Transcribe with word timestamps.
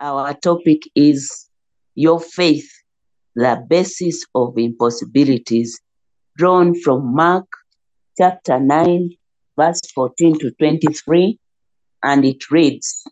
Our 0.00 0.34
topic 0.34 0.82
is 0.94 1.48
Your 1.94 2.20
Faith, 2.20 2.70
the 3.34 3.62
Basis 3.68 4.24
of 4.34 4.56
Impossibilities, 4.56 5.78
drawn 6.36 6.74
from 6.80 7.14
Mark 7.14 7.46
chapter 8.16 8.58
9, 8.58 9.10
verse 9.58 9.80
14 9.94 10.38
to 10.38 10.50
23, 10.52 11.38
and 12.02 12.24
it 12.24 12.50
reads 12.50 13.04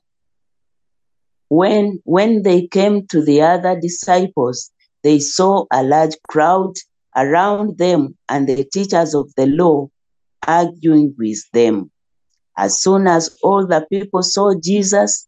when, 1.49 2.01
when 2.05 2.43
they 2.43 2.67
came 2.67 3.07
to 3.09 3.23
the 3.23 3.43
other 3.43 3.79
disciples, 3.79 4.71
they 5.03 5.19
saw 5.19 5.65
a 5.73 5.83
large 5.83 6.17
crowd 6.29 6.75
around 7.17 7.79
them 7.79 8.17
and 8.29 8.49
the 8.49 8.65
teachers 8.65 9.15
of 9.15 9.31
the 9.37 9.47
law 9.47 9.89
arguing 10.47 11.15
with 11.19 11.43
them. 11.53 11.91
As 12.57 12.83
soon 12.83 13.07
as 13.07 13.37
all 13.43 13.67
the 13.67 13.87
people 13.91 14.23
saw 14.23 14.55
Jesus, 14.59 15.28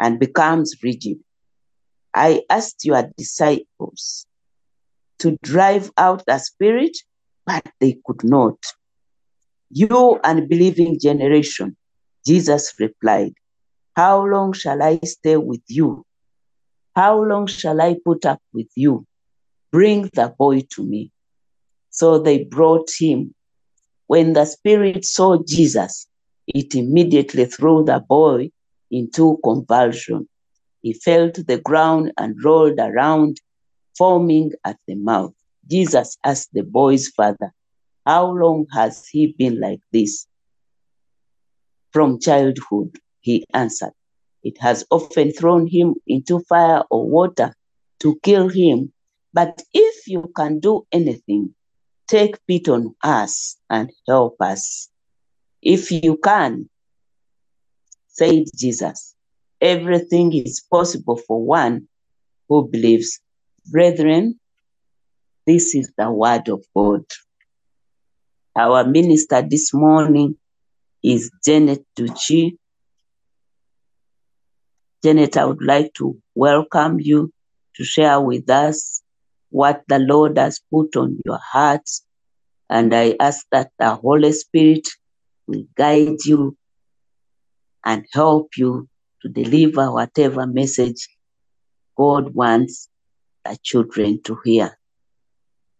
and 0.00 0.18
becomes 0.18 0.74
rigid. 0.82 1.18
I 2.14 2.42
asked 2.50 2.84
your 2.84 3.10
disciples 3.16 4.26
to 5.20 5.36
drive 5.42 5.90
out 5.96 6.24
the 6.26 6.38
spirit, 6.38 6.96
but 7.46 7.66
they 7.80 7.98
could 8.04 8.24
not. 8.24 8.56
You 9.70 10.18
unbelieving 10.24 10.98
generation, 10.98 11.76
Jesus 12.26 12.72
replied, 12.80 13.34
how 13.94 14.24
long 14.24 14.52
shall 14.52 14.82
I 14.82 14.98
stay 15.04 15.36
with 15.36 15.62
you? 15.68 16.04
How 16.96 17.22
long 17.22 17.46
shall 17.46 17.80
I 17.80 17.96
put 18.04 18.24
up 18.24 18.40
with 18.52 18.68
you? 18.74 19.06
Bring 19.70 20.10
the 20.14 20.34
boy 20.36 20.62
to 20.74 20.84
me. 20.84 21.12
So 21.90 22.18
they 22.18 22.44
brought 22.44 22.88
him. 22.98 23.34
When 24.06 24.32
the 24.32 24.44
spirit 24.44 25.04
saw 25.04 25.38
Jesus, 25.46 26.06
it 26.46 26.74
immediately 26.74 27.44
threw 27.44 27.84
the 27.84 28.00
boy 28.00 28.50
into 28.90 29.38
convulsion. 29.44 30.28
He 30.82 30.92
fell 30.92 31.30
to 31.32 31.42
the 31.42 31.58
ground 31.58 32.12
and 32.16 32.36
rolled 32.44 32.78
around, 32.78 33.40
foaming 33.96 34.52
at 34.64 34.78
the 34.86 34.94
mouth. 34.94 35.34
Jesus 35.70 36.16
asked 36.24 36.50
the 36.52 36.62
boy's 36.62 37.08
father, 37.08 37.52
How 38.06 38.30
long 38.30 38.66
has 38.72 39.06
he 39.06 39.34
been 39.38 39.60
like 39.60 39.80
this? 39.92 40.26
From 41.92 42.18
childhood. 42.20 42.96
He 43.20 43.44
answered, 43.52 43.92
It 44.42 44.58
has 44.60 44.84
often 44.90 45.32
thrown 45.32 45.66
him 45.66 45.96
into 46.06 46.40
fire 46.40 46.82
or 46.90 47.08
water 47.08 47.54
to 48.00 48.18
kill 48.22 48.48
him. 48.48 48.92
But 49.32 49.62
if 49.74 50.08
you 50.08 50.32
can 50.34 50.58
do 50.60 50.86
anything, 50.90 51.54
take 52.08 52.44
pity 52.46 52.70
on 52.70 52.94
us 53.02 53.56
and 53.68 53.90
help 54.08 54.36
us. 54.40 54.88
If 55.62 55.92
you 55.92 56.16
can, 56.16 56.68
said 58.20 58.44
Jesus, 58.54 59.14
everything 59.60 60.32
is 60.34 60.62
possible 60.70 61.16
for 61.16 61.42
one 61.42 61.88
who 62.48 62.68
believes. 62.68 63.20
Brethren, 63.66 64.38
this 65.46 65.74
is 65.74 65.92
the 65.96 66.10
word 66.10 66.48
of 66.48 66.62
God. 66.76 67.04
Our 68.58 68.84
minister 68.84 69.40
this 69.42 69.72
morning 69.72 70.36
is 71.02 71.30
Janet 71.44 71.84
Dutki 71.96 72.58
Janet, 75.02 75.38
I 75.38 75.46
would 75.46 75.62
like 75.62 75.94
to 75.94 76.20
welcome 76.34 77.00
you 77.00 77.32
to 77.76 77.84
share 77.84 78.20
with 78.20 78.50
us 78.50 79.02
what 79.48 79.82
the 79.88 79.98
Lord 79.98 80.36
has 80.36 80.60
put 80.70 80.94
on 80.94 81.18
your 81.24 81.38
hearts. 81.52 82.04
And 82.68 82.94
I 82.94 83.16
ask 83.18 83.46
that 83.50 83.70
the 83.78 83.94
Holy 83.94 84.32
Spirit 84.32 84.86
will 85.46 85.64
guide 85.74 86.18
you 86.26 86.54
and 87.84 88.06
help 88.12 88.56
you 88.56 88.88
to 89.22 89.28
deliver 89.28 89.90
whatever 89.90 90.46
message 90.46 91.08
God 91.96 92.34
wants 92.34 92.88
the 93.44 93.56
children 93.62 94.22
to 94.22 94.38
hear. 94.44 94.78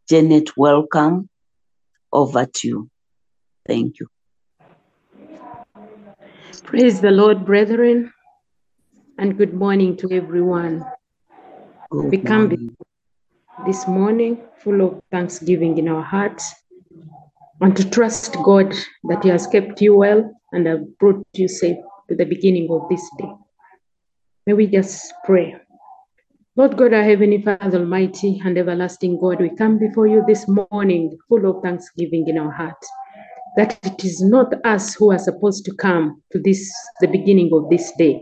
Janet, 0.08 0.56
welcome. 0.56 1.28
Over 2.12 2.46
to 2.46 2.68
you. 2.68 2.90
Thank 3.66 4.00
you. 4.00 4.08
Praise 6.64 7.00
the 7.00 7.10
Lord, 7.10 7.44
brethren 7.44 8.12
and 9.18 9.36
good 9.36 9.54
morning 9.54 9.96
to 9.98 10.10
everyone. 10.12 10.84
Good 11.90 12.10
we 12.10 12.18
come 12.18 12.48
morning. 12.48 12.76
this 13.66 13.86
morning 13.86 14.38
full 14.62 14.80
of 14.80 15.00
thanksgiving 15.10 15.78
in 15.78 15.88
our 15.88 16.02
hearts 16.02 16.52
and 17.60 17.76
to 17.76 17.88
trust 17.88 18.36
God 18.42 18.74
that 19.04 19.22
He 19.22 19.28
has 19.28 19.46
kept 19.46 19.80
you 19.80 19.94
well 19.96 20.30
and 20.52 20.66
have 20.66 20.98
brought 20.98 21.24
you 21.34 21.48
safe 21.48 21.76
to 22.10 22.16
the 22.16 22.24
beginning 22.24 22.68
of 22.70 22.88
this 22.90 23.08
day. 23.18 23.32
May 24.46 24.54
we 24.54 24.66
just 24.66 25.14
pray. 25.24 25.54
Lord 26.56 26.76
God, 26.76 26.92
our 26.92 27.04
Heavenly 27.04 27.40
Father, 27.40 27.78
Almighty 27.78 28.42
and 28.44 28.58
everlasting 28.58 29.20
God, 29.20 29.40
we 29.40 29.54
come 29.54 29.78
before 29.78 30.08
you 30.08 30.24
this 30.26 30.44
morning 30.48 31.16
full 31.28 31.48
of 31.48 31.62
thanksgiving 31.62 32.26
in 32.26 32.36
our 32.36 32.50
hearts. 32.50 32.90
That 33.56 33.78
it 33.84 34.04
is 34.04 34.20
not 34.20 34.52
us 34.66 34.94
who 34.94 35.12
are 35.12 35.18
supposed 35.18 35.64
to 35.66 35.74
come 35.74 36.20
to 36.32 36.40
this, 36.40 36.68
the 37.00 37.06
beginning 37.06 37.50
of 37.52 37.70
this 37.70 37.92
day, 37.96 38.20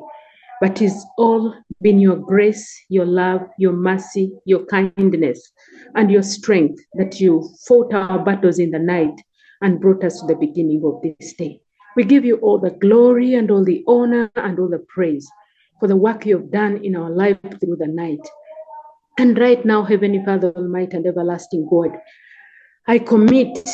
but 0.60 0.82
it's 0.82 1.06
all 1.16 1.54
been 1.80 1.98
your 1.98 2.16
grace, 2.16 2.68
your 2.90 3.06
love, 3.06 3.40
your 3.58 3.72
mercy, 3.72 4.32
your 4.44 4.66
kindness, 4.66 5.40
and 5.94 6.10
your 6.10 6.22
strength 6.22 6.78
that 6.94 7.20
you 7.20 7.48
fought 7.66 7.94
our 7.94 8.22
battles 8.22 8.58
in 8.58 8.70
the 8.70 8.78
night 8.78 9.18
and 9.62 9.80
brought 9.80 10.04
us 10.04 10.20
to 10.20 10.26
the 10.26 10.34
beginning 10.34 10.82
of 10.84 11.00
this 11.02 11.32
day. 11.34 11.60
We 11.98 12.04
give 12.04 12.24
you 12.24 12.36
all 12.36 12.60
the 12.60 12.70
glory 12.70 13.34
and 13.34 13.50
all 13.50 13.64
the 13.64 13.82
honor 13.88 14.30
and 14.36 14.56
all 14.60 14.68
the 14.68 14.86
praise 14.86 15.28
for 15.80 15.88
the 15.88 15.96
work 15.96 16.24
you 16.24 16.38
have 16.38 16.52
done 16.52 16.76
in 16.84 16.94
our 16.94 17.10
life 17.10 17.40
through 17.58 17.74
the 17.74 17.88
night. 17.88 18.20
And 19.18 19.36
right 19.36 19.64
now, 19.64 19.82
Heavenly 19.82 20.24
Father, 20.24 20.52
Almighty 20.54 20.96
and 20.96 21.04
everlasting 21.04 21.66
God, 21.68 21.90
I 22.86 23.00
commit 23.00 23.68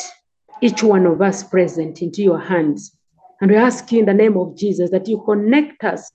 each 0.59 0.81
one 0.81 1.05
of 1.05 1.21
us 1.21 1.43
present 1.43 2.01
into 2.01 2.23
your 2.23 2.39
hands. 2.39 2.97
And 3.41 3.51
we 3.51 3.57
ask 3.57 3.91
you 3.91 3.99
in 3.99 4.07
the 4.07 4.13
name 4.15 4.37
of 4.37 4.57
Jesus 4.57 4.89
that 4.89 5.07
you 5.07 5.21
connect 5.23 5.83
us 5.83 6.11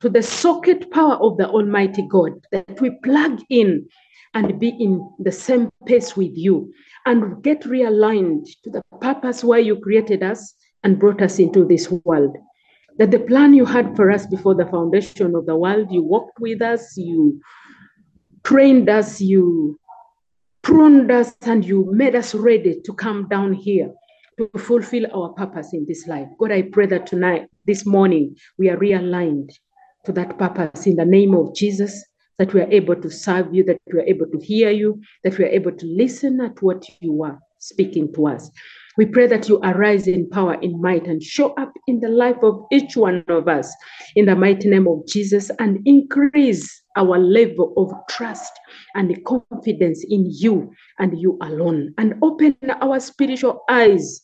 to 0.00 0.08
the 0.08 0.20
socket 0.20 0.90
power 0.90 1.14
of 1.14 1.36
the 1.36 1.48
Almighty 1.48 2.04
God, 2.10 2.40
that 2.50 2.80
we 2.80 2.90
plug 3.04 3.40
in 3.50 3.86
and 4.34 4.58
be 4.58 4.70
in 4.70 5.08
the 5.20 5.30
same 5.30 5.70
pace 5.86 6.16
with 6.16 6.32
you 6.34 6.72
and 7.06 7.40
get 7.44 7.60
realigned 7.60 8.48
to 8.64 8.70
the 8.70 8.82
purpose 9.00 9.44
why 9.44 9.58
you 9.58 9.78
created 9.78 10.24
us 10.24 10.56
and 10.82 10.98
brought 10.98 11.22
us 11.22 11.38
into 11.38 11.64
this 11.64 11.90
world. 12.04 12.36
That 12.98 13.10
the 13.10 13.20
plan 13.20 13.54
you 13.54 13.64
had 13.64 13.96
for 13.96 14.10
us 14.10 14.26
before 14.26 14.54
the 14.54 14.66
foundation 14.66 15.34
of 15.34 15.46
the 15.46 15.56
world, 15.56 15.90
you 15.90 16.02
walked 16.02 16.38
with 16.40 16.60
us, 16.60 16.96
you 16.96 17.40
trained 18.44 18.88
us, 18.88 19.20
you 19.20 19.78
pruned 20.62 21.10
us, 21.10 21.32
and 21.42 21.64
you 21.64 21.88
made 21.92 22.14
us 22.14 22.34
ready 22.34 22.80
to 22.84 22.92
come 22.92 23.28
down 23.28 23.52
here 23.52 23.92
to 24.38 24.58
fulfill 24.58 25.06
our 25.14 25.30
purpose 25.30 25.72
in 25.72 25.86
this 25.86 26.06
life. 26.06 26.28
God, 26.38 26.52
I 26.52 26.62
pray 26.62 26.86
that 26.86 27.06
tonight, 27.06 27.48
this 27.66 27.86
morning, 27.86 28.36
we 28.58 28.68
are 28.70 28.76
realigned 28.76 29.50
to 30.04 30.12
that 30.12 30.38
purpose 30.38 30.86
in 30.86 30.96
the 30.96 31.04
name 31.04 31.34
of 31.34 31.54
Jesus, 31.54 32.04
that 32.38 32.52
we 32.52 32.60
are 32.60 32.70
able 32.70 32.96
to 32.96 33.10
serve 33.10 33.54
you, 33.54 33.62
that 33.64 33.78
we 33.92 34.00
are 34.00 34.06
able 34.06 34.26
to 34.26 34.38
hear 34.38 34.70
you, 34.70 35.00
that 35.22 35.38
we 35.38 35.44
are 35.44 35.48
able 35.48 35.72
to 35.72 35.86
listen 35.86 36.40
at 36.40 36.60
what 36.62 36.84
you 37.00 37.22
are 37.22 37.38
speaking 37.58 38.12
to 38.14 38.26
us. 38.26 38.50
We 38.98 39.06
pray 39.06 39.26
that 39.28 39.48
you 39.48 39.58
arise 39.58 40.06
in 40.06 40.28
power, 40.28 40.54
in 40.54 40.80
might, 40.80 41.06
and 41.06 41.22
show 41.22 41.54
up 41.54 41.72
in 41.86 42.00
the 42.00 42.08
life 42.08 42.42
of 42.42 42.64
each 42.70 42.96
one 42.96 43.24
of 43.28 43.48
us. 43.48 43.74
In 44.16 44.26
the 44.26 44.36
mighty 44.36 44.68
name 44.68 44.86
of 44.86 45.06
Jesus 45.06 45.50
and 45.58 45.80
increase 45.86 46.82
our 46.96 47.18
level 47.18 47.72
of 47.76 47.92
trust 48.10 48.52
and 48.94 49.16
confidence 49.24 50.04
in 50.08 50.26
you 50.28 50.70
and 50.98 51.18
you 51.18 51.38
alone. 51.40 51.94
And 51.98 52.14
open 52.22 52.56
our 52.80 53.00
spiritual 53.00 53.64
eyes 53.68 54.22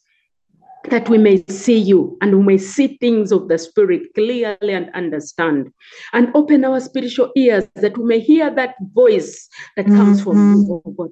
that 0.90 1.08
we 1.08 1.18
may 1.18 1.44
see 1.48 1.78
you 1.78 2.16
and 2.20 2.38
we 2.38 2.44
may 2.44 2.58
see 2.58 2.96
things 2.98 3.32
of 3.32 3.48
the 3.48 3.58
spirit 3.58 4.02
clearly 4.14 4.72
and 4.72 4.90
understand. 4.94 5.68
And 6.12 6.30
open 6.34 6.64
our 6.64 6.80
spiritual 6.80 7.32
ears 7.36 7.64
that 7.76 7.96
we 7.96 8.04
may 8.04 8.20
hear 8.20 8.54
that 8.54 8.74
voice 8.94 9.48
that 9.76 9.86
comes 9.86 10.22
from 10.22 10.36
you 10.36 10.82
oh 10.86 10.90
god 10.92 11.10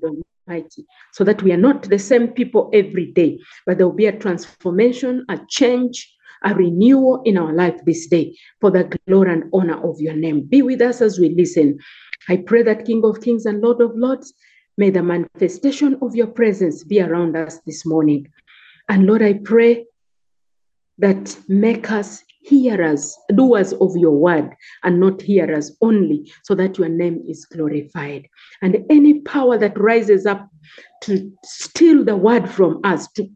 so 1.12 1.24
that 1.24 1.42
we 1.42 1.52
are 1.52 1.56
not 1.56 1.82
the 1.84 1.98
same 1.98 2.28
people 2.28 2.70
every 2.72 3.06
day 3.12 3.38
but 3.66 3.78
there 3.78 3.86
will 3.86 3.94
be 3.94 4.06
a 4.06 4.18
transformation 4.18 5.24
a 5.28 5.38
change 5.48 6.12
a 6.44 6.54
renewal 6.54 7.22
in 7.24 7.36
our 7.36 7.52
life 7.52 7.78
this 7.84 8.06
day 8.06 8.36
for 8.60 8.70
the 8.70 8.84
glory 9.08 9.32
and 9.32 9.44
honor 9.52 9.82
of 9.88 10.00
your 10.00 10.14
name. 10.14 10.42
Be 10.42 10.62
with 10.62 10.80
us 10.80 11.00
as 11.00 11.18
we 11.18 11.30
listen. 11.34 11.78
I 12.28 12.36
pray 12.36 12.62
that 12.62 12.84
King 12.84 13.02
of 13.04 13.20
Kings 13.20 13.46
and 13.46 13.60
Lord 13.60 13.80
of 13.80 13.92
Lords, 13.96 14.32
may 14.76 14.90
the 14.90 15.02
manifestation 15.02 15.98
of 16.02 16.14
your 16.14 16.26
presence 16.26 16.84
be 16.84 17.00
around 17.00 17.36
us 17.36 17.60
this 17.66 17.86
morning. 17.86 18.28
And 18.88 19.06
Lord, 19.06 19.22
I 19.22 19.34
pray 19.44 19.86
that 20.98 21.36
make 21.48 21.90
us 21.90 22.22
hearers, 22.46 23.16
doers 23.34 23.72
of 23.74 23.96
your 23.96 24.12
word, 24.12 24.54
and 24.84 25.00
not 25.00 25.20
hearers 25.20 25.76
only, 25.80 26.30
so 26.44 26.54
that 26.54 26.78
your 26.78 26.88
name 26.88 27.22
is 27.28 27.44
glorified. 27.44 28.26
And 28.62 28.84
any 28.88 29.20
power 29.20 29.58
that 29.58 29.78
rises 29.78 30.26
up 30.26 30.48
to 31.02 31.32
steal 31.44 32.04
the 32.04 32.16
word 32.16 32.48
from 32.48 32.80
us, 32.84 33.10
to 33.12 33.28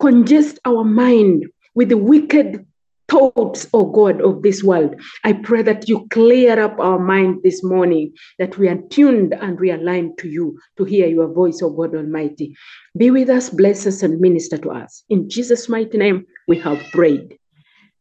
congest 0.00 0.58
our 0.64 0.84
mind 0.84 1.46
with 1.74 1.88
the 1.90 1.96
wicked 1.96 2.66
thoughts, 3.08 3.68
oh 3.72 3.84
God, 3.84 4.20
of 4.20 4.42
this 4.42 4.64
world. 4.64 5.00
I 5.24 5.32
pray 5.34 5.62
that 5.62 5.88
you 5.88 6.06
clear 6.10 6.60
up 6.60 6.78
our 6.80 6.98
mind 6.98 7.40
this 7.44 7.62
morning, 7.62 8.12
that 8.38 8.58
we 8.58 8.68
are 8.68 8.80
tuned 8.90 9.34
and 9.34 9.58
realigned 9.58 10.16
to 10.18 10.28
you 10.28 10.58
to 10.76 10.84
hear 10.84 11.06
your 11.06 11.32
voice, 11.32 11.60
oh 11.62 11.70
God 11.70 11.94
Almighty. 11.94 12.56
Be 12.96 13.10
with 13.10 13.30
us, 13.30 13.50
bless 13.50 13.86
us, 13.86 14.02
and 14.02 14.20
minister 14.20 14.58
to 14.58 14.70
us. 14.70 15.04
In 15.08 15.30
Jesus' 15.30 15.68
mighty 15.68 15.98
name, 15.98 16.26
we 16.48 16.58
have 16.58 16.82
prayed. 16.92 17.38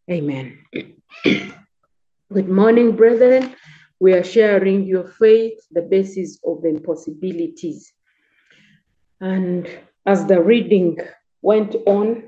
Amen. 0.10 0.60
Good 1.24 2.48
morning, 2.48 2.96
brethren. 2.96 3.56
We 4.00 4.14
are 4.14 4.24
sharing 4.24 4.86
your 4.86 5.08
faith, 5.08 5.58
the 5.72 5.82
basis 5.82 6.40
of 6.46 6.62
the 6.62 6.70
impossibilities. 6.70 7.92
And 9.20 9.68
as 10.06 10.28
the 10.28 10.44
reading 10.44 11.00
went 11.42 11.76
on, 11.88 12.22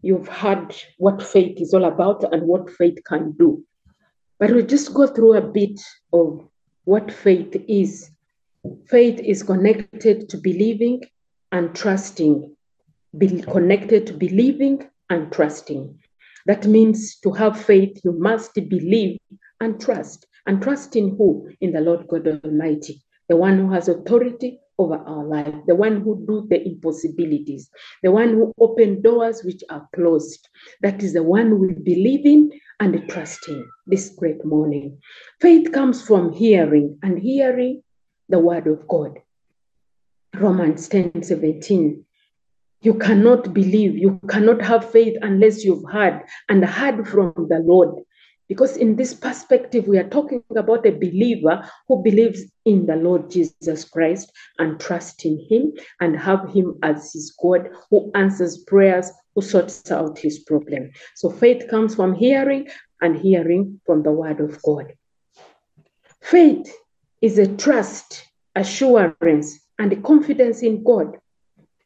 you've 0.00 0.28
heard 0.28 0.72
what 0.98 1.20
faith 1.20 1.60
is 1.60 1.74
all 1.74 1.86
about 1.86 2.32
and 2.32 2.42
what 2.42 2.70
faith 2.70 2.98
can 3.04 3.32
do. 3.32 3.64
But 4.38 4.52
we'll 4.52 4.66
just 4.66 4.94
go 4.94 5.08
through 5.08 5.38
a 5.38 5.40
bit 5.40 5.80
of 6.12 6.48
what 6.84 7.10
faith 7.10 7.56
is. 7.66 8.12
Faith 8.86 9.18
is 9.18 9.42
connected 9.42 10.28
to 10.28 10.36
believing 10.36 11.02
and 11.50 11.74
trusting, 11.74 12.54
be 13.16 13.42
connected 13.42 14.06
to 14.06 14.12
believing 14.12 14.88
and 15.10 15.32
trusting. 15.32 15.98
That 16.48 16.66
means 16.66 17.16
to 17.20 17.30
have 17.32 17.62
faith, 17.62 18.00
you 18.02 18.12
must 18.12 18.54
believe 18.54 19.18
and 19.60 19.78
trust. 19.80 20.26
And 20.46 20.62
trust 20.62 20.96
in 20.96 21.10
who? 21.10 21.46
In 21.60 21.72
the 21.72 21.80
Lord 21.80 22.08
God 22.08 22.26
Almighty, 22.42 23.02
the 23.28 23.36
one 23.36 23.58
who 23.58 23.70
has 23.70 23.86
authority 23.86 24.58
over 24.78 24.96
our 24.96 25.26
life, 25.26 25.54
the 25.66 25.74
one 25.74 26.00
who 26.00 26.24
do 26.26 26.46
the 26.48 26.66
impossibilities, 26.66 27.68
the 28.02 28.10
one 28.10 28.30
who 28.30 28.54
open 28.58 29.02
doors 29.02 29.44
which 29.44 29.62
are 29.68 29.86
closed. 29.94 30.48
That 30.80 31.02
is 31.02 31.12
the 31.12 31.22
one 31.22 31.58
we 31.58 31.74
believe 31.74 32.24
in 32.24 32.50
and 32.80 33.06
trust 33.10 33.46
in 33.48 33.68
this 33.86 34.08
great 34.08 34.42
morning. 34.42 34.98
Faith 35.42 35.70
comes 35.70 36.00
from 36.00 36.32
hearing 36.32 36.98
and 37.02 37.18
hearing 37.18 37.82
the 38.30 38.38
word 38.38 38.66
of 38.68 38.88
God. 38.88 39.18
Romans 40.34 40.88
10 40.88 41.22
17 41.22 42.04
you 42.80 42.94
cannot 42.94 43.52
believe, 43.52 43.96
you 43.96 44.20
cannot 44.28 44.62
have 44.62 44.90
faith 44.90 45.16
unless 45.22 45.64
you've 45.64 45.90
heard 45.90 46.22
and 46.48 46.64
heard 46.64 47.08
from 47.08 47.32
the 47.48 47.58
Lord. 47.64 48.04
Because 48.48 48.78
in 48.78 48.96
this 48.96 49.12
perspective, 49.12 49.86
we 49.86 49.98
are 49.98 50.08
talking 50.08 50.42
about 50.56 50.86
a 50.86 50.92
believer 50.92 51.68
who 51.86 52.02
believes 52.02 52.44
in 52.64 52.86
the 52.86 52.96
Lord 52.96 53.30
Jesus 53.30 53.84
Christ 53.84 54.32
and 54.58 54.80
trust 54.80 55.26
in 55.26 55.46
Him 55.50 55.72
and 56.00 56.18
have 56.18 56.48
Him 56.54 56.78
as 56.82 57.12
His 57.12 57.36
God 57.42 57.68
who 57.90 58.10
answers 58.14 58.64
prayers, 58.66 59.10
who 59.34 59.42
sorts 59.42 59.90
out 59.90 60.18
His 60.18 60.38
problem. 60.38 60.90
So 61.14 61.28
faith 61.28 61.68
comes 61.68 61.94
from 61.94 62.14
hearing 62.14 62.68
and 63.02 63.16
hearing 63.16 63.80
from 63.84 64.02
the 64.02 64.12
Word 64.12 64.40
of 64.40 64.62
God. 64.62 64.94
Faith 66.22 66.72
is 67.20 67.38
a 67.38 67.54
trust, 67.56 68.24
assurance, 68.56 69.58
and 69.78 70.02
confidence 70.02 70.62
in 70.62 70.82
God. 70.82 71.18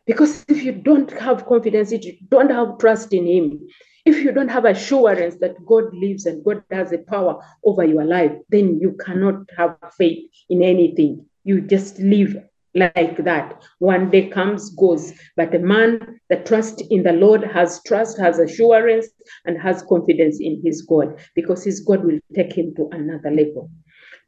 Because 0.07 0.45
if 0.49 0.63
you 0.63 0.73
don't 0.73 1.11
have 1.19 1.47
confidence, 1.47 1.93
if 1.93 2.05
you 2.05 2.17
don't 2.29 2.51
have 2.51 2.79
trust 2.79 3.13
in 3.13 3.27
Him, 3.27 3.61
if 4.05 4.17
you 4.17 4.33
don't 4.33 4.49
have 4.49 4.65
assurance 4.65 5.37
that 5.37 5.65
God 5.65 5.85
lives 5.95 6.27
and 6.27 6.45
God 6.45 6.65
has 6.71 6.93
a 6.93 6.99
power 6.99 7.41
over 7.65 7.85
your 7.85 8.05
life, 8.05 8.33
then 8.49 8.81
you 8.81 8.97
cannot 9.05 9.49
have 9.57 9.77
faith 9.97 10.29
in 10.51 10.63
anything. 10.63 11.25
You 11.45 11.61
just 11.61 11.99
live 12.01 12.37
like 12.75 13.23
that. 13.25 13.63
One 13.79 14.11
day 14.11 14.29
comes, 14.29 14.71
goes. 14.71 15.13
But 15.37 15.53
the 15.53 15.59
man 15.59 16.21
that 16.31 16.47
trusts 16.47 16.83
in 16.91 17.03
the 17.03 17.13
Lord 17.13 17.45
has 17.45 17.81
trust, 17.87 18.19
has 18.19 18.39
assurance, 18.39 19.09
and 19.45 19.61
has 19.61 19.85
confidence 19.89 20.41
in 20.41 20.61
his 20.65 20.83
God 20.83 21.19
because 21.35 21.63
his 21.65 21.81
God 21.81 22.05
will 22.05 22.19
take 22.35 22.53
him 22.53 22.75
to 22.77 22.89
another 22.93 23.31
level. 23.31 23.71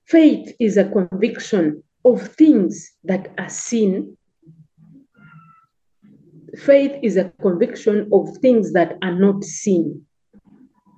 Faith 0.07 0.55
is 0.61 0.77
a 0.77 0.89
conviction 0.91 1.83
of 2.05 2.29
things 2.37 2.93
that 3.05 3.33
are 3.39 3.49
seen 3.49 4.17
faith 6.59 6.93
is 7.03 7.17
a 7.17 7.33
conviction 7.41 8.09
of 8.13 8.37
things 8.39 8.73
that 8.73 8.97
are 9.03 9.15
not 9.15 9.45
seen. 9.45 10.05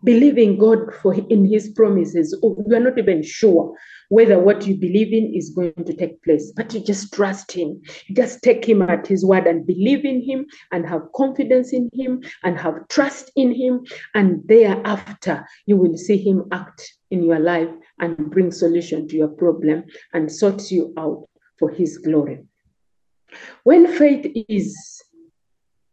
Believing 0.04 0.58
God 0.58 0.94
for 1.02 1.14
in 1.14 1.44
His 1.44 1.70
promises, 1.70 2.36
you 2.42 2.76
are 2.76 2.80
not 2.80 2.98
even 2.98 3.22
sure 3.22 3.74
whether 4.08 4.38
what 4.38 4.66
you 4.66 4.76
believe 4.76 5.12
in 5.12 5.34
is 5.34 5.50
going 5.50 5.72
to 5.84 5.92
take 5.92 6.22
place, 6.22 6.52
but 6.54 6.72
you 6.72 6.80
just 6.80 7.12
trust 7.12 7.50
Him. 7.50 7.80
Just 8.12 8.42
take 8.42 8.64
Him 8.64 8.82
at 8.82 9.06
His 9.06 9.24
word 9.24 9.46
and 9.46 9.66
believe 9.66 10.04
in 10.04 10.22
Him 10.22 10.46
and 10.70 10.88
have 10.88 11.10
confidence 11.14 11.72
in 11.72 11.90
Him 11.92 12.22
and 12.44 12.58
have 12.58 12.86
trust 12.88 13.32
in 13.34 13.52
Him. 13.52 13.84
And 14.14 14.46
thereafter, 14.46 15.44
you 15.66 15.76
will 15.76 15.96
see 15.96 16.18
Him 16.18 16.44
act 16.52 16.82
in 17.10 17.24
your 17.24 17.40
life 17.40 17.70
and 17.98 18.16
bring 18.30 18.52
solution 18.52 19.08
to 19.08 19.16
your 19.16 19.28
problem 19.28 19.84
and 20.12 20.30
sort 20.30 20.70
you 20.70 20.94
out 20.96 21.26
for 21.58 21.70
His 21.70 21.98
glory. 21.98 22.44
When 23.64 23.92
faith 23.92 24.30
is 24.48 25.02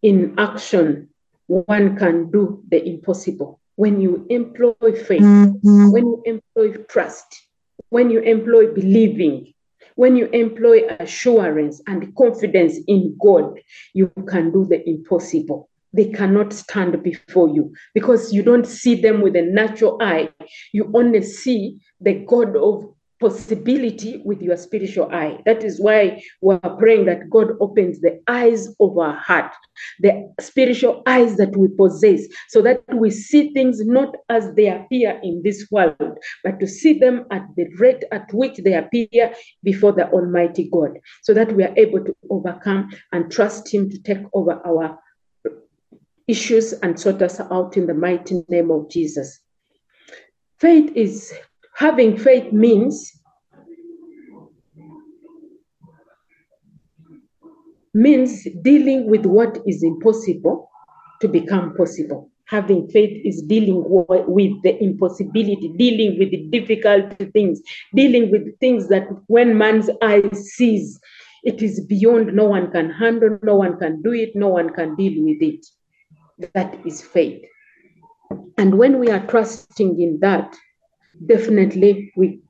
in 0.03 0.35
action, 0.37 1.09
one 1.47 1.97
can 1.97 2.29
do 2.29 2.63
the 2.69 2.85
impossible. 2.85 3.59
When 3.75 3.99
you 3.99 4.27
employ 4.29 4.73
faith, 4.81 5.21
mm-hmm. 5.21 5.91
when 5.91 6.05
you 6.05 6.23
employ 6.25 6.83
trust, 6.83 7.41
when 7.89 8.11
you 8.11 8.19
employ 8.19 8.71
believing, 8.71 9.53
when 9.95 10.15
you 10.15 10.27
employ 10.27 10.87
assurance 10.99 11.81
and 11.87 12.15
confidence 12.15 12.77
in 12.87 13.17
God, 13.21 13.59
you 13.93 14.11
can 14.27 14.51
do 14.51 14.65
the 14.65 14.87
impossible. 14.87 15.69
They 15.93 16.05
cannot 16.05 16.53
stand 16.53 17.01
before 17.03 17.49
you 17.49 17.73
because 17.93 18.33
you 18.33 18.41
don't 18.41 18.65
see 18.65 18.99
them 18.99 19.21
with 19.21 19.35
a 19.35 19.43
natural 19.43 19.99
eye. 20.01 20.29
You 20.71 20.91
only 20.93 21.21
see 21.21 21.79
the 22.01 22.25
God 22.27 22.55
of 22.55 22.92
possibility 23.23 24.21
with 24.25 24.41
your 24.41 24.57
spiritual 24.57 25.09
eye. 25.13 25.39
That 25.45 25.63
is 25.63 25.79
why 25.79 26.21
we're 26.41 26.59
praying 26.59 27.05
that 27.05 27.29
God 27.29 27.51
opens 27.61 28.01
the 28.01 28.21
eyes 28.27 28.67
of 28.81 28.97
our 28.97 29.15
heart, 29.15 29.53
the 30.01 30.33
spiritual 30.41 31.03
eyes 31.07 31.37
that 31.37 31.55
we 31.55 31.69
possess, 31.69 32.23
so 32.49 32.61
that 32.63 32.83
we 32.93 33.09
see 33.09 33.53
things 33.53 33.79
not 33.85 34.13
as 34.27 34.53
they 34.55 34.67
appear 34.67 35.21
in 35.23 35.41
this 35.41 35.67
world, 35.71 36.17
but 36.43 36.59
to 36.59 36.67
see 36.67 36.99
them 36.99 37.25
at 37.31 37.47
the 37.55 37.65
rate 37.79 38.03
at 38.11 38.33
which 38.33 38.57
they 38.57 38.73
appear 38.73 39.33
before 39.63 39.93
the 39.93 40.09
Almighty 40.09 40.69
God, 40.69 40.99
so 41.21 41.33
that 41.33 41.55
we 41.55 41.63
are 41.63 41.73
able 41.77 42.03
to 42.03 42.13
overcome 42.29 42.91
and 43.13 43.31
trust 43.31 43.73
Him 43.73 43.89
to 43.89 43.99
take 43.99 44.25
over 44.33 44.61
our 44.67 44.99
issues 46.27 46.73
and 46.73 46.99
sort 46.99 47.21
us 47.21 47.39
out 47.39 47.77
in 47.77 47.87
the 47.87 47.93
mighty 47.93 48.43
name 48.49 48.69
of 48.69 48.89
Jesus. 48.89 49.39
Faith 50.59 50.91
is 50.93 51.33
having 51.75 52.17
faith 52.17 52.51
means 52.51 53.19
means 57.93 58.47
dealing 58.63 59.07
with 59.07 59.25
what 59.25 59.59
is 59.67 59.83
impossible 59.83 60.69
to 61.21 61.27
become 61.27 61.75
possible. 61.75 62.29
Having 62.47 62.89
faith 62.89 63.21
is 63.25 63.41
dealing 63.43 63.83
with 63.87 64.61
the 64.63 64.83
impossibility, 64.83 65.73
dealing 65.77 66.19
with 66.19 66.31
the 66.31 66.47
difficult 66.49 67.17
things, 67.31 67.61
dealing 67.95 68.31
with 68.31 68.59
things 68.59 68.89
that 68.89 69.07
when 69.27 69.57
man's 69.57 69.89
eye 70.01 70.27
sees, 70.33 70.99
it 71.43 71.61
is 71.61 71.81
beyond 71.85 72.33
no 72.33 72.45
one 72.45 72.71
can 72.71 72.89
handle, 72.89 73.37
no 73.43 73.55
one 73.55 73.77
can 73.77 74.01
do 74.01 74.11
it, 74.11 74.35
no 74.35 74.49
one 74.49 74.69
can 74.73 74.95
deal 74.95 75.23
with 75.23 75.41
it. 75.41 75.65
That 76.53 76.85
is 76.85 77.01
faith. 77.01 77.43
And 78.57 78.77
when 78.77 78.99
we 78.99 79.09
are 79.09 79.25
trusting 79.27 80.01
in 80.01 80.19
that, 80.21 80.55
definitely 81.25 82.11
we 82.15 82.41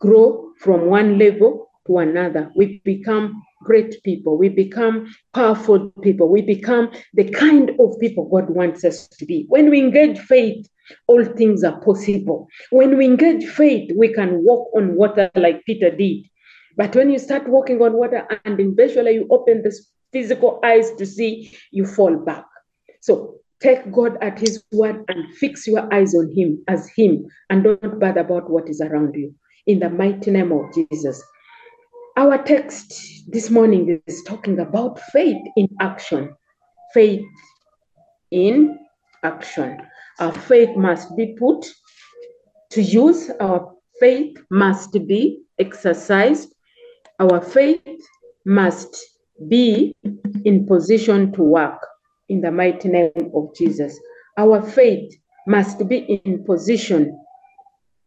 grow 0.00 0.52
from 0.60 0.86
one 0.86 1.18
level 1.18 1.68
to 1.86 1.98
another. 1.98 2.50
We 2.56 2.80
become 2.84 3.42
great 3.62 4.02
people. 4.02 4.36
We 4.36 4.48
become 4.48 5.14
powerful 5.34 5.90
people. 6.02 6.28
We 6.28 6.42
become 6.42 6.90
the 7.14 7.28
kind 7.30 7.70
of 7.80 7.98
people 8.00 8.28
God 8.28 8.50
wants 8.50 8.84
us 8.84 9.08
to 9.08 9.26
be. 9.26 9.46
When 9.48 9.70
we 9.70 9.78
engage 9.78 10.18
faith, 10.18 10.66
all 11.06 11.24
things 11.24 11.64
are 11.64 11.80
possible. 11.80 12.48
When 12.70 12.96
we 12.96 13.06
engage 13.06 13.44
faith, 13.44 13.90
we 13.96 14.12
can 14.12 14.44
walk 14.44 14.70
on 14.76 14.94
water 14.94 15.30
like 15.34 15.64
Peter 15.64 15.90
did. 15.90 16.24
But 16.76 16.94
when 16.94 17.10
you 17.10 17.18
start 17.18 17.48
walking 17.48 17.80
on 17.82 17.94
water 17.94 18.26
and 18.44 18.60
eventually 18.60 19.12
you 19.12 19.26
open 19.30 19.62
the 19.62 19.76
physical 20.12 20.60
eyes 20.64 20.92
to 20.92 21.06
see, 21.06 21.56
you 21.70 21.86
fall 21.86 22.16
back. 22.16 22.44
So 23.00 23.36
Take 23.60 23.90
God 23.90 24.18
at 24.20 24.38
His 24.38 24.62
word 24.72 25.04
and 25.08 25.34
fix 25.36 25.66
your 25.66 25.92
eyes 25.92 26.14
on 26.14 26.32
Him 26.34 26.62
as 26.68 26.90
Him 26.96 27.24
and 27.48 27.64
don't 27.64 27.98
bother 27.98 28.20
about 28.20 28.50
what 28.50 28.68
is 28.68 28.80
around 28.80 29.14
you. 29.14 29.34
In 29.66 29.80
the 29.80 29.88
mighty 29.88 30.30
name 30.30 30.52
of 30.52 30.72
Jesus. 30.74 31.22
Our 32.16 32.42
text 32.42 33.24
this 33.28 33.50
morning 33.50 34.00
is 34.06 34.22
talking 34.22 34.58
about 34.58 35.00
faith 35.12 35.42
in 35.56 35.68
action. 35.80 36.34
Faith 36.92 37.24
in 38.30 38.78
action. 39.22 39.78
Our 40.20 40.32
faith 40.32 40.76
must 40.76 41.16
be 41.16 41.34
put 41.38 41.66
to 42.70 42.82
use, 42.82 43.30
our 43.40 43.72
faith 44.00 44.36
must 44.50 44.92
be 45.06 45.42
exercised, 45.58 46.54
our 47.20 47.40
faith 47.40 47.80
must 48.44 48.96
be 49.48 49.94
in 50.44 50.66
position 50.66 51.32
to 51.32 51.42
work 51.42 51.86
in 52.28 52.40
the 52.40 52.50
mighty 52.50 52.88
name 52.88 53.30
of 53.34 53.54
Jesus. 53.54 53.98
Our 54.38 54.62
faith 54.62 55.14
must 55.46 55.88
be 55.88 56.20
in 56.24 56.44
position 56.44 57.18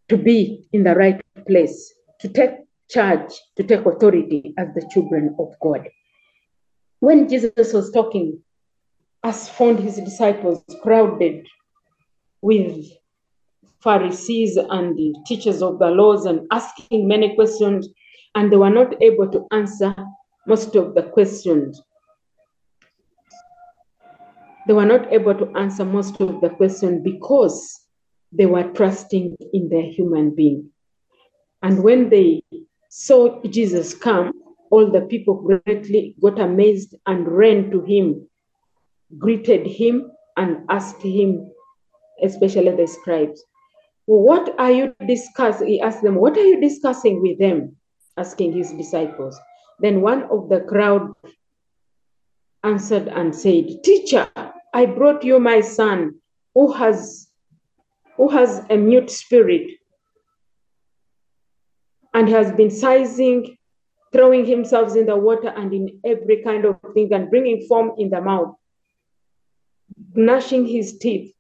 to 0.10 0.18
be 0.18 0.68
in 0.74 0.84
the 0.84 0.96
right 0.96 1.22
place, 1.48 1.94
to 2.20 2.28
take 2.28 2.52
charge, 2.90 3.32
to 3.56 3.64
take 3.64 3.86
authority 3.86 4.54
as 4.58 4.68
the 4.76 4.88
children 4.92 5.36
of 5.40 5.54
God. 5.62 5.88
When 7.00 7.30
Jesus 7.30 7.74
was 7.74 7.92
talking, 7.92 8.42
as 9.24 9.50
found 9.50 9.80
his 9.80 9.98
disciples 9.98 10.64
crowded 10.82 11.46
with 12.42 12.88
Pharisees 13.82 14.58
and 14.58 14.98
the 14.98 15.14
teachers 15.26 15.62
of 15.62 15.80
the 15.80 15.88
laws 15.88 16.26
and 16.26 16.48
asking 16.52 17.08
many 17.08 17.36
questions, 17.36 17.88
and 18.36 18.52
they 18.52 18.58
were 18.58 18.70
not 18.70 19.02
able 19.02 19.30
to 19.32 19.46
answer 19.52 19.96
most 20.48 20.76
of 20.76 20.96
the 20.96 21.04
questions. 21.04 21.82
They 24.70 24.76
were 24.76 24.86
not 24.86 25.12
able 25.12 25.34
to 25.34 25.52
answer 25.58 25.84
most 25.84 26.22
of 26.22 26.42
the 26.42 26.50
questions 26.52 27.02
because 27.04 27.88
they 28.32 28.46
were 28.46 28.72
trusting 28.74 29.36
in 29.52 29.68
their 29.68 29.82
human 29.82 30.36
being. 30.36 30.70
And 31.64 31.84
when 31.84 32.10
they 32.10 32.44
saw 32.88 33.42
Jesus 33.42 33.96
come, 33.96 34.32
all 34.70 34.92
the 34.92 35.02
people 35.02 35.42
greatly 35.42 36.14
got 36.22 36.40
amazed 36.40 36.94
and 37.08 37.28
ran 37.28 37.72
to 37.72 37.82
him, 37.82 38.30
greeted 39.18 39.66
him, 39.66 40.12
and 40.38 40.58
asked 40.70 41.02
him, 41.02 41.50
especially 42.24 42.76
the 42.76 42.86
scribes, 42.86 43.44
What 44.06 44.54
are 44.60 44.70
you 44.70 44.94
discussing? 45.08 45.68
He 45.68 45.82
asked 45.82 46.04
them, 46.04 46.14
What 46.14 46.38
are 46.38 46.46
you 46.46 46.62
discussing 46.62 47.24
with 47.24 47.40
them? 47.40 47.76
Asking 48.18 48.54
his 48.54 48.72
disciples. 48.74 49.36
Then 49.80 50.02
one 50.02 50.26
of 50.30 50.48
the 50.48 50.60
crowd 50.60 51.12
answered 52.64 53.08
and 53.08 53.36
said, 53.36 53.66
Teacher, 53.84 54.30
I 54.74 54.86
brought 54.86 55.24
you 55.24 55.40
my 55.40 55.62
son 55.62 56.16
who 56.54 56.72
has 56.74 57.28
who 58.18 58.28
has 58.30 58.66
a 58.70 58.78
mute 58.78 59.10
spirit 59.10 59.72
and 62.14 62.28
has 62.28 62.52
been 62.52 62.70
sizing, 62.70 63.58
throwing 64.12 64.46
himself 64.46 64.96
in 64.96 65.06
the 65.06 65.16
water 65.16 65.54
and 65.56 65.74
in 65.74 66.00
every 66.06 66.44
kind 66.44 66.66
of 66.66 66.78
thing 66.94 67.14
and 67.14 67.30
bringing 67.30 67.66
foam 67.68 67.94
in 67.98 68.10
the 68.10 68.20
mouth, 68.20 68.56
gnashing 70.16 70.68
his 70.68 70.98
teeth 70.98 71.34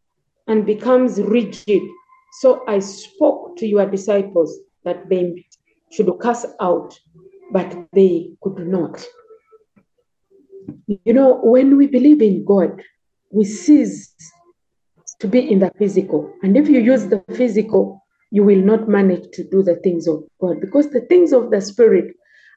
and 0.47 0.65
becomes 0.65 1.21
rigid. 1.21 1.81
So 2.39 2.63
I 2.67 2.79
spoke 2.79 3.57
to 3.57 3.67
your 3.67 3.85
disciples 3.89 4.57
that 4.85 5.09
they 5.09 5.45
should 5.91 6.09
cast 6.21 6.45
out, 6.61 6.97
but 7.51 7.87
they 7.91 8.31
could 8.41 8.65
not. 8.67 9.05
You 10.87 11.13
know, 11.13 11.39
when 11.43 11.75
we 11.75 11.87
believe 11.87 12.21
in 12.21 12.45
God, 12.45 12.81
we 13.31 13.45
cease 13.45 14.13
to 15.19 15.27
be 15.27 15.51
in 15.51 15.59
the 15.59 15.71
physical. 15.77 16.33
And 16.43 16.57
if 16.57 16.69
you 16.69 16.79
use 16.79 17.07
the 17.07 17.23
physical, 17.35 18.03
you 18.31 18.43
will 18.43 18.61
not 18.61 18.87
manage 18.87 19.29
to 19.33 19.43
do 19.43 19.63
the 19.63 19.75
things 19.77 20.07
of 20.07 20.23
God 20.39 20.61
because 20.61 20.89
the 20.89 21.01
things 21.01 21.33
of 21.33 21.51
the 21.51 21.61
Spirit 21.61 22.15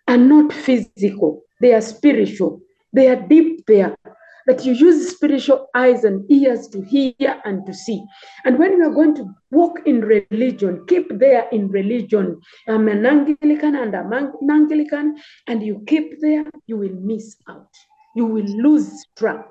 are 0.08 0.16
not 0.16 0.52
physical, 0.52 1.42
they 1.60 1.74
are 1.74 1.80
spiritual, 1.80 2.60
they 2.92 3.08
are 3.08 3.20
deep 3.28 3.64
there. 3.66 3.96
That 4.44 4.64
you 4.64 4.72
use 4.72 5.08
spiritual 5.08 5.68
eyes 5.72 6.02
and 6.02 6.28
ears 6.28 6.66
to 6.70 6.82
hear 6.82 7.40
and 7.44 7.64
to 7.64 7.72
see. 7.72 8.02
And 8.44 8.58
when 8.58 8.72
you 8.72 8.82
are 8.90 8.92
going 8.92 9.14
to 9.14 9.32
walk 9.52 9.78
in 9.86 10.00
religion, 10.00 10.84
keep 10.88 11.16
there 11.20 11.48
in 11.52 11.68
religion. 11.68 12.40
I'm 12.66 12.88
an 12.88 13.06
Anglican 13.06 13.76
and 13.76 13.94
I'm 13.94 14.12
an 14.12 14.32
Anglican, 14.50 15.16
and 15.46 15.62
you 15.62 15.84
keep 15.86 16.20
there, 16.20 16.44
you 16.66 16.76
will 16.76 16.96
miss 17.00 17.36
out. 17.48 17.70
You 18.16 18.26
will 18.26 18.44
lose 18.44 19.06
track 19.16 19.46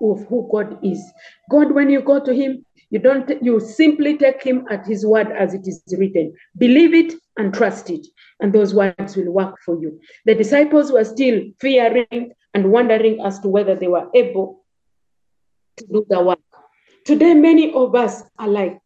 of 0.00 0.26
who 0.28 0.48
God 0.52 0.78
is. 0.84 1.02
God, 1.50 1.72
when 1.72 1.90
you 1.90 2.00
go 2.02 2.20
to 2.24 2.32
Him, 2.32 2.64
you 2.90 2.98
don't 2.98 3.30
you 3.42 3.60
simply 3.60 4.16
take 4.16 4.42
him 4.42 4.64
at 4.70 4.86
his 4.86 5.04
word 5.04 5.28
as 5.32 5.52
it 5.52 5.66
is 5.66 5.82
written. 5.98 6.34
Believe 6.56 6.94
it 6.94 7.14
and 7.36 7.52
trust 7.52 7.90
it, 7.90 8.06
and 8.40 8.52
those 8.52 8.74
words 8.74 9.16
will 9.16 9.30
work 9.30 9.56
for 9.64 9.78
you. 9.78 10.00
The 10.24 10.34
disciples 10.34 10.90
were 10.90 11.04
still 11.04 11.42
fearing 11.60 12.32
and 12.54 12.72
wondering 12.72 13.20
as 13.24 13.40
to 13.40 13.48
whether 13.48 13.74
they 13.74 13.88
were 13.88 14.08
able 14.14 14.64
to 15.76 15.86
do 15.86 16.06
the 16.08 16.22
work. 16.22 16.38
Today, 17.04 17.34
many 17.34 17.72
of 17.74 17.94
us 17.94 18.22
are 18.38 18.48
like 18.48 18.80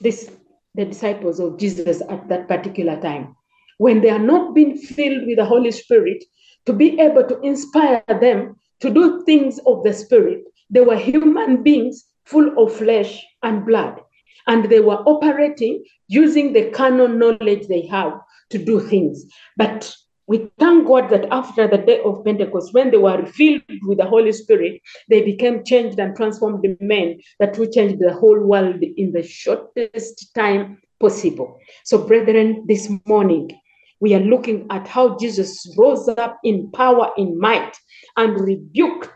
this, 0.00 0.30
the 0.74 0.84
disciples 0.84 1.40
of 1.40 1.58
Jesus 1.58 2.02
at 2.08 2.28
that 2.28 2.46
particular 2.46 3.00
time. 3.00 3.34
When 3.78 4.00
they 4.00 4.10
are 4.10 4.20
not 4.20 4.54
being 4.54 4.78
filled 4.78 5.26
with 5.26 5.36
the 5.36 5.44
Holy 5.44 5.72
Spirit 5.72 6.24
to 6.66 6.72
be 6.72 6.98
able 7.00 7.24
to 7.24 7.40
inspire 7.40 8.02
them 8.20 8.56
to 8.80 8.90
do 8.90 9.22
things 9.24 9.58
of 9.66 9.82
the 9.84 9.92
Spirit, 9.92 10.44
they 10.70 10.80
were 10.80 10.96
human 10.96 11.62
beings 11.62 12.04
full 12.24 12.58
of 12.58 12.74
flesh 12.74 13.24
and 13.42 13.64
blood. 13.64 14.00
And 14.46 14.70
they 14.70 14.80
were 14.80 15.02
operating 15.08 15.84
using 16.08 16.52
the 16.52 16.70
canon 16.70 17.18
knowledge 17.18 17.66
they 17.66 17.86
have 17.86 18.20
to 18.50 18.58
do 18.58 18.80
things. 18.80 19.24
But 19.56 19.92
we 20.28 20.50
thank 20.58 20.86
God 20.88 21.08
that 21.10 21.26
after 21.30 21.68
the 21.68 21.78
day 21.78 22.00
of 22.04 22.24
Pentecost, 22.24 22.74
when 22.74 22.90
they 22.90 22.96
were 22.96 23.24
filled 23.26 23.62
with 23.82 23.98
the 23.98 24.06
Holy 24.06 24.32
Spirit, 24.32 24.80
they 25.08 25.22
became 25.22 25.64
changed 25.64 25.98
and 26.00 26.16
transformed 26.16 26.62
the 26.62 26.76
men 26.80 27.20
that 27.38 27.56
will 27.58 27.70
change 27.70 27.98
the 27.98 28.12
whole 28.12 28.40
world 28.40 28.82
in 28.82 29.12
the 29.12 29.22
shortest 29.22 30.34
time 30.34 30.78
possible. 30.98 31.58
So, 31.84 32.06
brethren, 32.06 32.64
this 32.66 32.90
morning, 33.06 33.50
we 34.00 34.14
are 34.14 34.20
looking 34.20 34.66
at 34.70 34.86
how 34.86 35.16
Jesus 35.16 35.74
rose 35.78 36.08
up 36.08 36.38
in 36.44 36.70
power, 36.72 37.10
in 37.16 37.38
might, 37.38 37.76
and 38.16 38.38
rebuked 38.40 39.10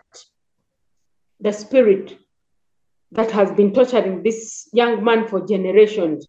the 1.41 1.53
spirit 1.53 2.19
that 3.13 3.31
has 3.31 3.51
been 3.53 3.73
torturing 3.75 4.23
this 4.23 4.69
young 4.73 5.05
man 5.05 5.27
for 5.27 5.47
generations. 5.47 6.27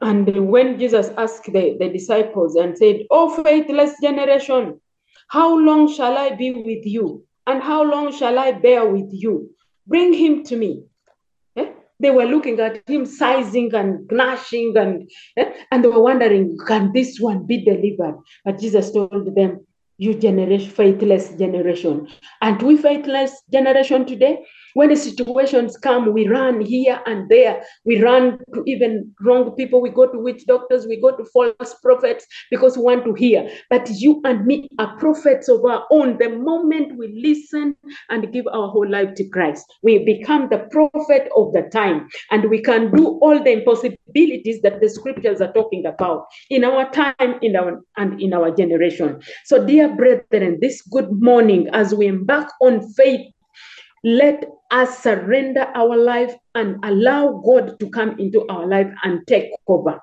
And 0.00 0.48
when 0.48 0.78
Jesus 0.78 1.10
asked 1.18 1.44
the, 1.44 1.76
the 1.78 1.90
disciples 1.90 2.56
and 2.56 2.76
said, 2.76 3.02
Oh, 3.10 3.42
faithless 3.42 3.94
generation, 4.02 4.80
how 5.28 5.56
long 5.58 5.92
shall 5.92 6.16
I 6.16 6.34
be 6.34 6.52
with 6.52 6.86
you? 6.86 7.24
And 7.46 7.62
how 7.62 7.82
long 7.82 8.12
shall 8.12 8.38
I 8.38 8.52
bear 8.52 8.88
with 8.88 9.10
you? 9.12 9.50
Bring 9.86 10.12
him 10.12 10.42
to 10.44 10.56
me. 10.56 10.84
They 12.00 12.10
were 12.10 12.24
looking 12.24 12.58
at 12.60 12.88
him, 12.88 13.04
sizing 13.06 13.74
and 13.74 14.08
gnashing, 14.10 14.76
and, 14.76 15.10
eh? 15.36 15.52
and 15.70 15.84
they 15.84 15.88
were 15.88 16.02
wondering, 16.02 16.56
Can 16.66 16.92
this 16.92 17.18
one 17.20 17.46
be 17.46 17.64
delivered? 17.64 18.18
But 18.44 18.58
Jesus 18.58 18.92
told 18.92 19.34
them, 19.34 19.66
you 20.00 20.14
generation, 20.14 20.70
faithless 20.70 21.34
generation. 21.36 22.08
And 22.40 22.60
we 22.62 22.78
faithless 22.78 23.42
generation 23.52 24.06
today, 24.06 24.46
when 24.74 24.90
the 24.90 24.96
situations 24.96 25.76
come, 25.76 26.12
we 26.12 26.28
run 26.28 26.60
here 26.60 27.00
and 27.06 27.28
there. 27.28 27.62
We 27.84 28.02
run 28.02 28.38
to 28.54 28.62
even 28.66 29.12
wrong 29.20 29.54
people. 29.56 29.80
We 29.80 29.90
go 29.90 30.06
to 30.06 30.18
witch 30.18 30.46
doctors. 30.46 30.86
We 30.86 31.00
go 31.00 31.16
to 31.16 31.24
false 31.32 31.74
prophets 31.82 32.26
because 32.50 32.76
we 32.76 32.84
want 32.84 33.04
to 33.04 33.14
hear. 33.14 33.50
But 33.68 33.88
you 33.90 34.20
and 34.24 34.46
me 34.46 34.68
are 34.78 34.96
prophets 34.98 35.48
of 35.48 35.64
our 35.64 35.86
own. 35.90 36.18
The 36.18 36.30
moment 36.30 36.96
we 36.98 37.08
listen 37.22 37.76
and 38.08 38.32
give 38.32 38.46
our 38.48 38.68
whole 38.68 38.88
life 38.88 39.14
to 39.14 39.28
Christ, 39.28 39.64
we 39.82 40.04
become 40.04 40.48
the 40.50 40.66
prophet 40.70 41.28
of 41.36 41.52
the 41.52 41.68
time. 41.72 42.08
And 42.30 42.50
we 42.50 42.62
can 42.62 42.94
do 42.94 43.18
all 43.20 43.42
the 43.42 43.52
impossibilities 43.52 44.62
that 44.62 44.80
the 44.80 44.88
scriptures 44.88 45.40
are 45.40 45.52
talking 45.52 45.86
about 45.86 46.26
in 46.48 46.64
our 46.64 46.90
time 46.90 47.38
in 47.42 47.56
our, 47.56 47.82
and 47.96 48.20
in 48.20 48.32
our 48.32 48.54
generation. 48.54 49.20
So, 49.44 49.64
dear 49.64 49.94
brethren, 49.94 50.58
this 50.60 50.82
good 50.82 51.10
morning, 51.12 51.68
as 51.72 51.94
we 51.94 52.06
embark 52.06 52.50
on 52.60 52.92
faith 52.94 53.26
let 54.04 54.44
us 54.70 55.02
surrender 55.02 55.66
our 55.74 55.96
life 55.96 56.34
and 56.54 56.76
allow 56.84 57.42
God 57.44 57.78
to 57.80 57.90
come 57.90 58.18
into 58.18 58.46
our 58.48 58.66
life 58.66 58.90
and 59.04 59.26
take 59.26 59.50
over 59.66 60.00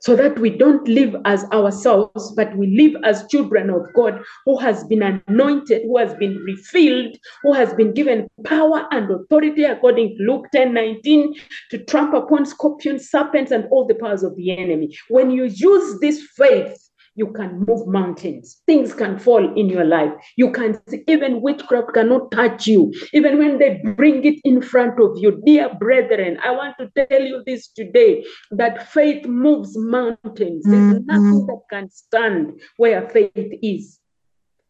so 0.00 0.14
that 0.14 0.38
we 0.38 0.50
don't 0.50 0.86
live 0.86 1.16
as 1.24 1.44
ourselves, 1.46 2.32
but 2.36 2.56
we 2.56 2.68
live 2.76 3.02
as 3.04 3.26
children 3.28 3.70
of 3.70 3.92
God 3.94 4.22
who 4.44 4.58
has 4.58 4.84
been 4.84 5.02
anointed, 5.02 5.82
who 5.82 5.98
has 5.98 6.14
been 6.14 6.36
refilled, 6.36 7.16
who 7.42 7.52
has 7.52 7.74
been 7.74 7.92
given 7.92 8.28
power 8.44 8.86
and 8.92 9.10
authority, 9.10 9.64
according 9.64 10.16
to 10.16 10.22
Luke 10.22 10.46
10 10.52 10.72
19, 10.72 11.34
to 11.70 11.84
trample 11.84 12.22
upon 12.22 12.46
scorpions, 12.46 13.10
serpents, 13.10 13.50
and 13.50 13.66
all 13.70 13.86
the 13.86 13.94
powers 13.94 14.22
of 14.22 14.36
the 14.36 14.56
enemy. 14.56 14.96
When 15.08 15.30
you 15.30 15.44
use 15.44 15.98
this 16.00 16.22
faith, 16.36 16.85
you 17.16 17.32
can 17.32 17.64
move 17.66 17.86
mountains. 17.86 18.62
Things 18.66 18.94
can 18.94 19.18
fall 19.18 19.54
in 19.58 19.68
your 19.68 19.84
life. 19.84 20.12
You 20.36 20.52
can 20.52 20.78
see, 20.88 21.02
even 21.08 21.40
witchcraft 21.40 21.94
cannot 21.94 22.30
touch 22.30 22.66
you. 22.66 22.92
Even 23.12 23.38
when 23.38 23.58
they 23.58 23.80
bring 23.96 24.24
it 24.24 24.38
in 24.44 24.62
front 24.62 25.00
of 25.00 25.16
you. 25.16 25.42
Dear 25.44 25.74
brethren, 25.74 26.38
I 26.44 26.50
want 26.52 26.76
to 26.78 27.06
tell 27.06 27.22
you 27.22 27.42
this 27.46 27.68
today 27.68 28.24
that 28.50 28.92
faith 28.92 29.26
moves 29.26 29.76
mountains. 29.76 30.64
There's 30.64 30.98
mm-hmm. 30.98 31.06
nothing 31.06 31.46
that 31.46 31.60
can 31.70 31.90
stand 31.90 32.60
where 32.76 33.08
faith 33.08 33.32
is. 33.62 33.98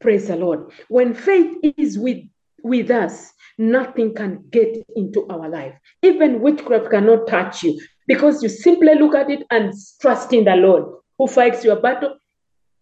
Praise 0.00 0.28
the 0.28 0.36
Lord. 0.36 0.70
When 0.88 1.14
faith 1.14 1.56
is 1.76 1.98
with, 1.98 2.22
with 2.62 2.90
us, 2.90 3.32
nothing 3.58 4.14
can 4.14 4.44
get 4.50 4.76
into 4.94 5.26
our 5.28 5.48
life. 5.48 5.74
Even 6.02 6.40
witchcraft 6.40 6.90
cannot 6.90 7.26
touch 7.26 7.64
you 7.64 7.80
because 8.06 8.40
you 8.42 8.48
simply 8.48 8.94
look 8.94 9.16
at 9.16 9.30
it 9.30 9.44
and 9.50 9.72
trust 10.00 10.32
in 10.32 10.44
the 10.44 10.54
Lord 10.54 10.84
who 11.18 11.26
fights 11.26 11.64
your 11.64 11.80
battle, 11.80 12.16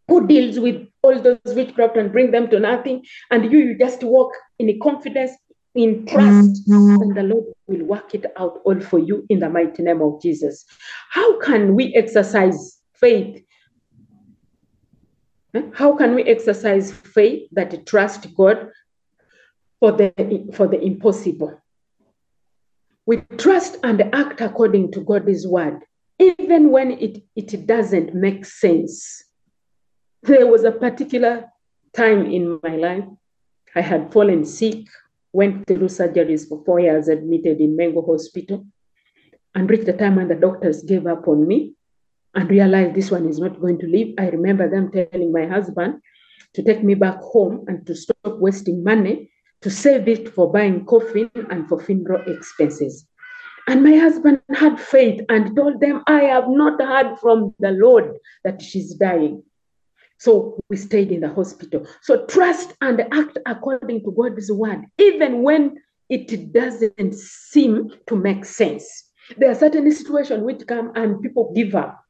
who 0.08 0.26
deals 0.26 0.58
with 0.58 0.86
all 1.02 1.20
those 1.20 1.38
witchcraft 1.46 1.96
and 1.96 2.12
bring 2.12 2.30
them 2.30 2.48
to 2.50 2.60
nothing. 2.60 3.04
And 3.30 3.50
you, 3.50 3.58
you 3.58 3.78
just 3.78 4.02
walk 4.02 4.32
in 4.58 4.78
confidence, 4.80 5.32
in 5.74 6.06
trust, 6.06 6.68
mm-hmm. 6.68 7.02
and 7.02 7.16
the 7.16 7.22
Lord 7.22 7.44
will 7.66 7.84
work 7.84 8.14
it 8.14 8.26
out 8.36 8.60
all 8.64 8.80
for 8.80 8.98
you 8.98 9.26
in 9.28 9.40
the 9.40 9.48
mighty 9.48 9.82
name 9.82 10.02
of 10.02 10.20
Jesus. 10.20 10.64
How 11.10 11.38
can 11.40 11.74
we 11.74 11.94
exercise 11.94 12.80
faith? 12.94 13.42
How 15.72 15.96
can 15.96 16.14
we 16.14 16.24
exercise 16.24 16.92
faith 16.92 17.48
that 17.52 17.86
trust 17.86 18.34
God 18.34 18.70
for 19.78 19.92
the 19.92 20.12
for 20.52 20.66
the 20.66 20.80
impossible? 20.80 21.60
We 23.06 23.18
trust 23.38 23.76
and 23.82 24.02
act 24.14 24.40
according 24.40 24.92
to 24.92 25.00
God's 25.00 25.46
word, 25.46 25.80
even 26.18 26.70
when 26.70 26.92
it, 26.92 27.22
it 27.36 27.66
doesn't 27.66 28.14
make 28.14 28.46
sense. 28.46 29.24
There 30.24 30.46
was 30.46 30.64
a 30.64 30.72
particular 30.72 31.52
time 31.92 32.24
in 32.24 32.58
my 32.62 32.76
life 32.76 33.04
I 33.74 33.82
had 33.82 34.10
fallen 34.10 34.46
sick, 34.46 34.86
went 35.34 35.66
through 35.66 35.88
surgeries 35.88 36.48
for 36.48 36.64
four 36.64 36.80
years, 36.80 37.08
admitted 37.08 37.60
in 37.60 37.76
Mengo 37.76 38.00
Hospital, 38.06 38.64
and 39.54 39.68
reached 39.68 39.84
the 39.84 39.92
time 39.92 40.16
when 40.16 40.28
the 40.28 40.34
doctors 40.34 40.82
gave 40.82 41.06
up 41.06 41.28
on 41.28 41.46
me 41.46 41.74
and 42.34 42.48
realized 42.48 42.94
this 42.94 43.10
one 43.10 43.28
is 43.28 43.38
not 43.38 43.60
going 43.60 43.78
to 43.80 43.86
live. 43.86 44.14
I 44.16 44.30
remember 44.30 44.66
them 44.66 44.90
telling 44.90 45.30
my 45.30 45.44
husband 45.44 46.00
to 46.54 46.62
take 46.62 46.82
me 46.82 46.94
back 46.94 47.18
home 47.18 47.66
and 47.68 47.86
to 47.86 47.94
stop 47.94 48.38
wasting 48.38 48.82
money 48.82 49.30
to 49.60 49.68
save 49.68 50.08
it 50.08 50.30
for 50.30 50.50
buying 50.50 50.86
coffin 50.86 51.30
and 51.50 51.68
for 51.68 51.78
funeral 51.82 52.22
expenses. 52.32 53.06
And 53.68 53.84
my 53.84 53.96
husband 53.96 54.40
had 54.54 54.80
faith 54.80 55.20
and 55.28 55.54
told 55.54 55.82
them, 55.82 56.02
I 56.06 56.22
have 56.22 56.48
not 56.48 56.80
heard 56.80 57.18
from 57.18 57.54
the 57.58 57.72
Lord 57.72 58.16
that 58.42 58.62
she's 58.62 58.94
dying. 58.94 59.42
So 60.18 60.58
we 60.68 60.76
stayed 60.76 61.10
in 61.10 61.20
the 61.20 61.32
hospital. 61.32 61.86
So 62.02 62.24
trust 62.26 62.74
and 62.80 63.02
act 63.12 63.38
according 63.46 64.04
to 64.04 64.12
God's 64.12 64.50
word, 64.50 64.84
even 64.98 65.42
when 65.42 65.76
it 66.08 66.52
doesn't 66.52 67.14
seem 67.14 67.90
to 68.06 68.16
make 68.16 68.44
sense. 68.44 69.10
There 69.36 69.50
are 69.50 69.54
certain 69.54 69.90
situations 69.90 70.42
which 70.42 70.66
come 70.66 70.92
and 70.94 71.20
people 71.22 71.52
give 71.54 71.74
up. 71.74 72.00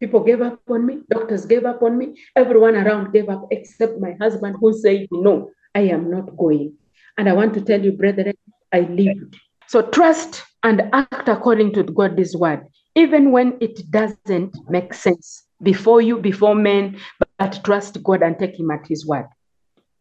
People 0.00 0.20
gave 0.24 0.40
up 0.40 0.58
on 0.68 0.86
me, 0.86 0.98
doctors 1.10 1.46
gave 1.46 1.64
up 1.64 1.82
on 1.82 1.96
me, 1.96 2.16
everyone 2.34 2.74
around 2.74 3.12
gave 3.12 3.28
up 3.28 3.46
except 3.52 4.00
my 4.00 4.16
husband 4.20 4.56
who 4.58 4.76
said, 4.76 5.06
No, 5.12 5.50
I 5.76 5.82
am 5.82 6.10
not 6.10 6.36
going. 6.36 6.74
And 7.16 7.28
I 7.28 7.34
want 7.34 7.54
to 7.54 7.60
tell 7.60 7.80
you, 7.80 7.92
brethren, 7.92 8.34
I 8.72 8.80
lived. 8.80 9.36
So 9.68 9.82
trust 9.82 10.42
and 10.64 10.82
act 10.92 11.28
according 11.28 11.74
to 11.74 11.84
God's 11.84 12.36
word, 12.36 12.66
even 12.96 13.30
when 13.30 13.58
it 13.60 13.90
doesn't 13.90 14.56
make 14.68 14.92
sense 14.92 15.44
before 15.62 16.00
you, 16.00 16.18
before 16.18 16.54
men, 16.54 16.98
but 17.38 17.60
trust 17.64 18.02
God 18.02 18.22
and 18.22 18.38
take 18.38 18.58
Him 18.58 18.70
at 18.70 18.86
His 18.86 19.06
word. 19.06 19.28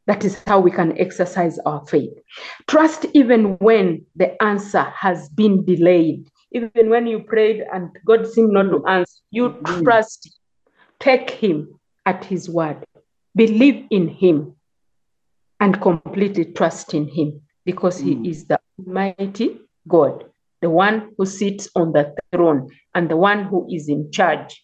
That 0.07 0.25
is 0.25 0.41
how 0.47 0.59
we 0.59 0.71
can 0.71 0.97
exercise 0.99 1.59
our 1.65 1.85
faith. 1.85 2.11
Trust 2.67 3.05
even 3.13 3.57
when 3.59 4.05
the 4.15 4.41
answer 4.43 4.81
has 4.81 5.29
been 5.29 5.63
delayed. 5.63 6.27
Even 6.51 6.89
when 6.89 7.07
you 7.07 7.19
prayed 7.19 7.63
and 7.71 7.89
God 8.05 8.27
seemed 8.27 8.51
not 8.51 8.63
to 8.63 8.85
answer, 8.85 9.19
you 9.29 9.49
mm-hmm. 9.49 9.83
trust, 9.83 10.39
take 10.99 11.29
Him 11.29 11.79
at 12.05 12.25
His 12.25 12.49
word, 12.49 12.83
believe 13.35 13.85
in 13.89 14.07
Him, 14.07 14.55
and 15.59 15.79
completely 15.79 16.45
trust 16.45 16.93
in 16.93 17.07
Him 17.07 17.39
because 17.63 17.99
He 17.99 18.15
mm. 18.15 18.27
is 18.27 18.45
the 18.45 18.59
Almighty 18.79 19.61
God, 19.87 20.25
the 20.61 20.69
one 20.69 21.11
who 21.17 21.25
sits 21.25 21.69
on 21.75 21.93
the 21.93 22.15
throne 22.33 22.69
and 22.95 23.09
the 23.09 23.17
one 23.17 23.45
who 23.45 23.67
is 23.71 23.87
in 23.87 24.11
charge. 24.11 24.61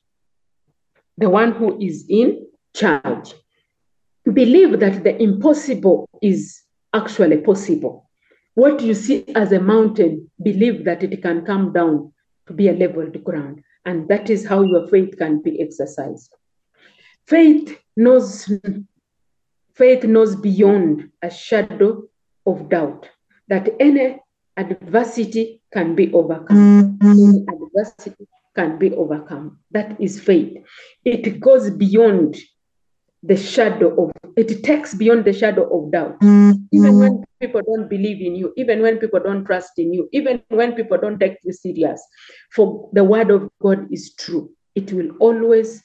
The 1.17 1.29
one 1.29 1.53
who 1.53 1.79
is 1.79 2.05
in 2.09 2.47
charge. 2.75 3.33
Believe 4.31 4.79
that 4.79 5.03
the 5.03 5.21
impossible 5.21 6.07
is 6.21 6.61
actually 6.93 7.37
possible. 7.37 8.09
What 8.55 8.81
you 8.81 8.93
see 8.93 9.23
as 9.35 9.51
a 9.51 9.59
mountain, 9.59 10.29
believe 10.41 10.85
that 10.85 11.03
it 11.03 11.21
can 11.21 11.45
come 11.45 11.73
down 11.73 12.11
to 12.47 12.53
be 12.53 12.69
a 12.69 12.73
leveled 12.73 13.23
ground. 13.23 13.63
And 13.85 14.07
that 14.09 14.29
is 14.29 14.45
how 14.45 14.63
your 14.63 14.87
faith 14.89 15.17
can 15.17 15.41
be 15.41 15.61
exercised. 15.61 16.33
Faith 17.25 17.79
knows 17.95 18.49
faith 19.75 20.03
knows 20.03 20.35
beyond 20.35 21.09
a 21.21 21.29
shadow 21.29 22.03
of 22.45 22.69
doubt 22.69 23.09
that 23.47 23.69
any 23.79 24.19
adversity 24.57 25.61
can 25.71 25.95
be 25.95 26.11
overcome. 26.13 26.97
Any 27.01 27.45
adversity 27.47 28.27
can 28.57 28.77
be 28.77 28.91
overcome. 28.93 29.59
That 29.71 29.99
is 30.01 30.19
faith. 30.19 30.57
It 31.05 31.39
goes 31.39 31.69
beyond 31.69 32.35
the 33.23 33.37
shadow 33.37 33.89
of 34.03 34.11
it 34.35 34.63
takes 34.63 34.93
beyond 34.93 35.25
the 35.25 35.33
shadow 35.33 35.63
of 35.75 35.91
doubt 35.91 36.15
even 36.21 36.61
mm-hmm. 36.71 36.99
when 36.99 37.23
people 37.41 37.61
don't 37.65 37.89
believe 37.89 38.21
in 38.21 38.35
you 38.35 38.53
even 38.55 38.81
when 38.81 38.97
people 38.99 39.19
don't 39.19 39.43
trust 39.43 39.71
in 39.77 39.91
you 39.91 40.07
even 40.13 40.41
when 40.49 40.73
people 40.73 40.97
don't 40.99 41.19
take 41.19 41.35
you 41.43 41.51
serious 41.51 41.99
for 42.51 42.89
the 42.93 43.03
word 43.03 43.31
of 43.31 43.49
god 43.59 43.87
is 43.91 44.13
true 44.19 44.51
it 44.75 44.93
will 44.93 45.09
always 45.19 45.83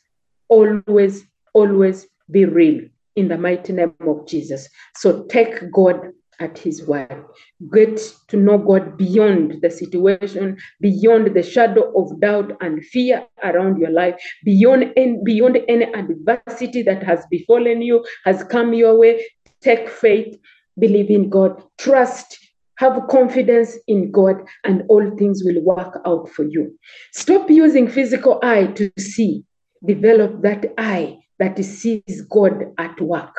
always 0.48 1.24
always 1.54 2.06
be 2.30 2.44
real 2.44 2.82
in 3.16 3.28
the 3.28 3.38
mighty 3.38 3.72
name 3.72 3.94
of 4.00 4.26
jesus 4.26 4.68
so 4.94 5.24
take 5.24 5.72
god 5.72 6.10
at 6.42 6.58
his 6.58 6.86
word. 6.86 7.24
Get 7.72 8.00
to 8.28 8.36
know 8.36 8.58
God 8.58 8.98
beyond 8.98 9.62
the 9.62 9.70
situation, 9.70 10.58
beyond 10.80 11.34
the 11.34 11.42
shadow 11.42 11.92
of 11.96 12.20
doubt 12.20 12.52
and 12.60 12.84
fear 12.86 13.24
around 13.44 13.78
your 13.78 13.90
life, 13.90 14.20
beyond 14.44 14.92
any, 14.96 15.18
beyond 15.24 15.58
any 15.68 15.84
adversity 15.94 16.82
that 16.82 17.02
has 17.02 17.24
befallen 17.30 17.80
you, 17.80 18.04
has 18.24 18.42
come 18.44 18.74
your 18.74 18.98
way. 18.98 19.24
Take 19.60 19.88
faith, 19.88 20.36
believe 20.78 21.10
in 21.10 21.30
God, 21.30 21.62
trust, 21.78 22.38
have 22.76 23.00
confidence 23.08 23.78
in 23.86 24.10
God, 24.10 24.42
and 24.64 24.82
all 24.88 25.08
things 25.16 25.42
will 25.44 25.62
work 25.62 26.00
out 26.04 26.28
for 26.28 26.44
you. 26.44 26.76
Stop 27.12 27.48
using 27.48 27.86
physical 27.88 28.40
eye 28.42 28.66
to 28.66 28.90
see. 28.98 29.44
Develop 29.84 30.42
that 30.42 30.66
eye 30.78 31.18
that 31.38 31.58
sees 31.64 32.22
God 32.30 32.72
at 32.78 33.00
work 33.00 33.36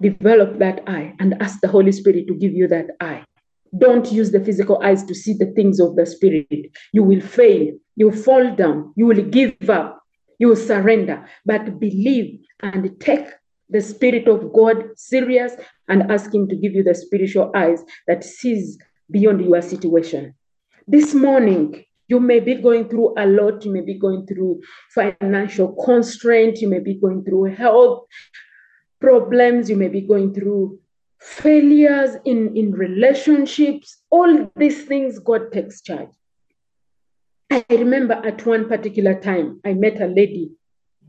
develop 0.00 0.58
that 0.58 0.82
eye 0.86 1.14
and 1.18 1.40
ask 1.40 1.60
the 1.60 1.68
Holy 1.68 1.92
Spirit 1.92 2.26
to 2.28 2.34
give 2.34 2.52
you 2.52 2.68
that 2.68 2.86
eye. 3.00 3.24
Don't 3.76 4.10
use 4.10 4.30
the 4.30 4.42
physical 4.44 4.80
eyes 4.82 5.04
to 5.04 5.14
see 5.14 5.34
the 5.34 5.52
things 5.52 5.78
of 5.78 5.96
the 5.96 6.06
Spirit. 6.06 6.70
You 6.92 7.02
will 7.02 7.20
fail. 7.20 7.74
You 7.96 8.12
fall 8.12 8.54
down. 8.54 8.92
You 8.96 9.06
will 9.06 9.22
give 9.22 9.68
up. 9.68 10.00
You 10.38 10.48
will 10.48 10.56
surrender. 10.56 11.26
But 11.44 11.78
believe 11.78 12.40
and 12.62 12.98
take 13.00 13.26
the 13.68 13.80
Spirit 13.80 14.26
of 14.26 14.52
God 14.52 14.84
serious 14.96 15.52
and 15.88 16.10
ask 16.10 16.32
Him 16.32 16.48
to 16.48 16.56
give 16.56 16.72
you 16.72 16.82
the 16.82 16.94
spiritual 16.94 17.50
eyes 17.54 17.84
that 18.06 18.24
sees 18.24 18.78
beyond 19.10 19.44
your 19.44 19.60
situation. 19.60 20.34
This 20.86 21.12
morning, 21.12 21.84
you 22.06 22.20
may 22.20 22.40
be 22.40 22.54
going 22.54 22.88
through 22.88 23.14
a 23.18 23.26
lot. 23.26 23.66
You 23.66 23.72
may 23.72 23.82
be 23.82 23.98
going 23.98 24.26
through 24.26 24.62
financial 24.94 25.74
constraint. 25.84 26.62
You 26.62 26.68
may 26.68 26.78
be 26.78 26.94
going 26.94 27.24
through 27.24 27.54
health 27.54 28.06
problems, 29.00 29.70
you 29.70 29.76
may 29.76 29.88
be 29.88 30.00
going 30.00 30.34
through 30.34 30.78
failures 31.20 32.16
in, 32.24 32.56
in 32.56 32.72
relationships, 32.72 33.98
all 34.10 34.50
these 34.56 34.84
things, 34.84 35.18
God 35.18 35.52
takes 35.52 35.82
charge. 35.82 36.10
I 37.50 37.64
remember 37.70 38.14
at 38.14 38.44
one 38.44 38.68
particular 38.68 39.18
time, 39.18 39.60
I 39.64 39.74
met 39.74 40.00
a 40.00 40.06
lady 40.06 40.52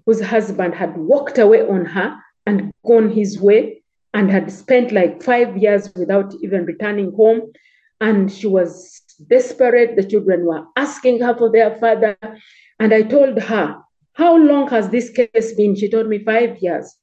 whose 0.06 0.22
husband 0.22 0.74
had 0.74 0.98
walked 0.98 1.38
away 1.38 1.62
on 1.62 1.86
her 1.86 2.18
and 2.46 2.72
gone 2.86 3.12
his 3.12 3.40
way 3.40 3.84
and 4.14 4.32
had 4.32 4.52
spent 4.52 4.92
like 4.92 5.22
five 5.22 5.58
years 5.58 5.92
without 5.96 6.34
even 6.42 6.66
returning 6.66 7.12
home. 7.14 7.52
And 8.02 8.32
she 8.32 8.48
was 8.48 9.02
desperate. 9.28 9.96
The 9.96 10.04
children 10.04 10.46
were 10.46 10.66
asking 10.78 11.20
her 11.22 11.38
for 11.38 11.52
their 11.52 11.78
father. 11.80 12.18
And 12.80 12.94
I 12.94 13.02
told 13.04 13.38
her, 13.40 13.78
How 14.14 14.38
long 14.38 14.70
has 14.70 14.90
this 14.90 15.10
case 15.10 15.54
been? 15.54 15.76
She 15.76 15.90
told 15.90 16.08
me, 16.08 16.24
Five 16.24 16.58
years. 16.60 16.96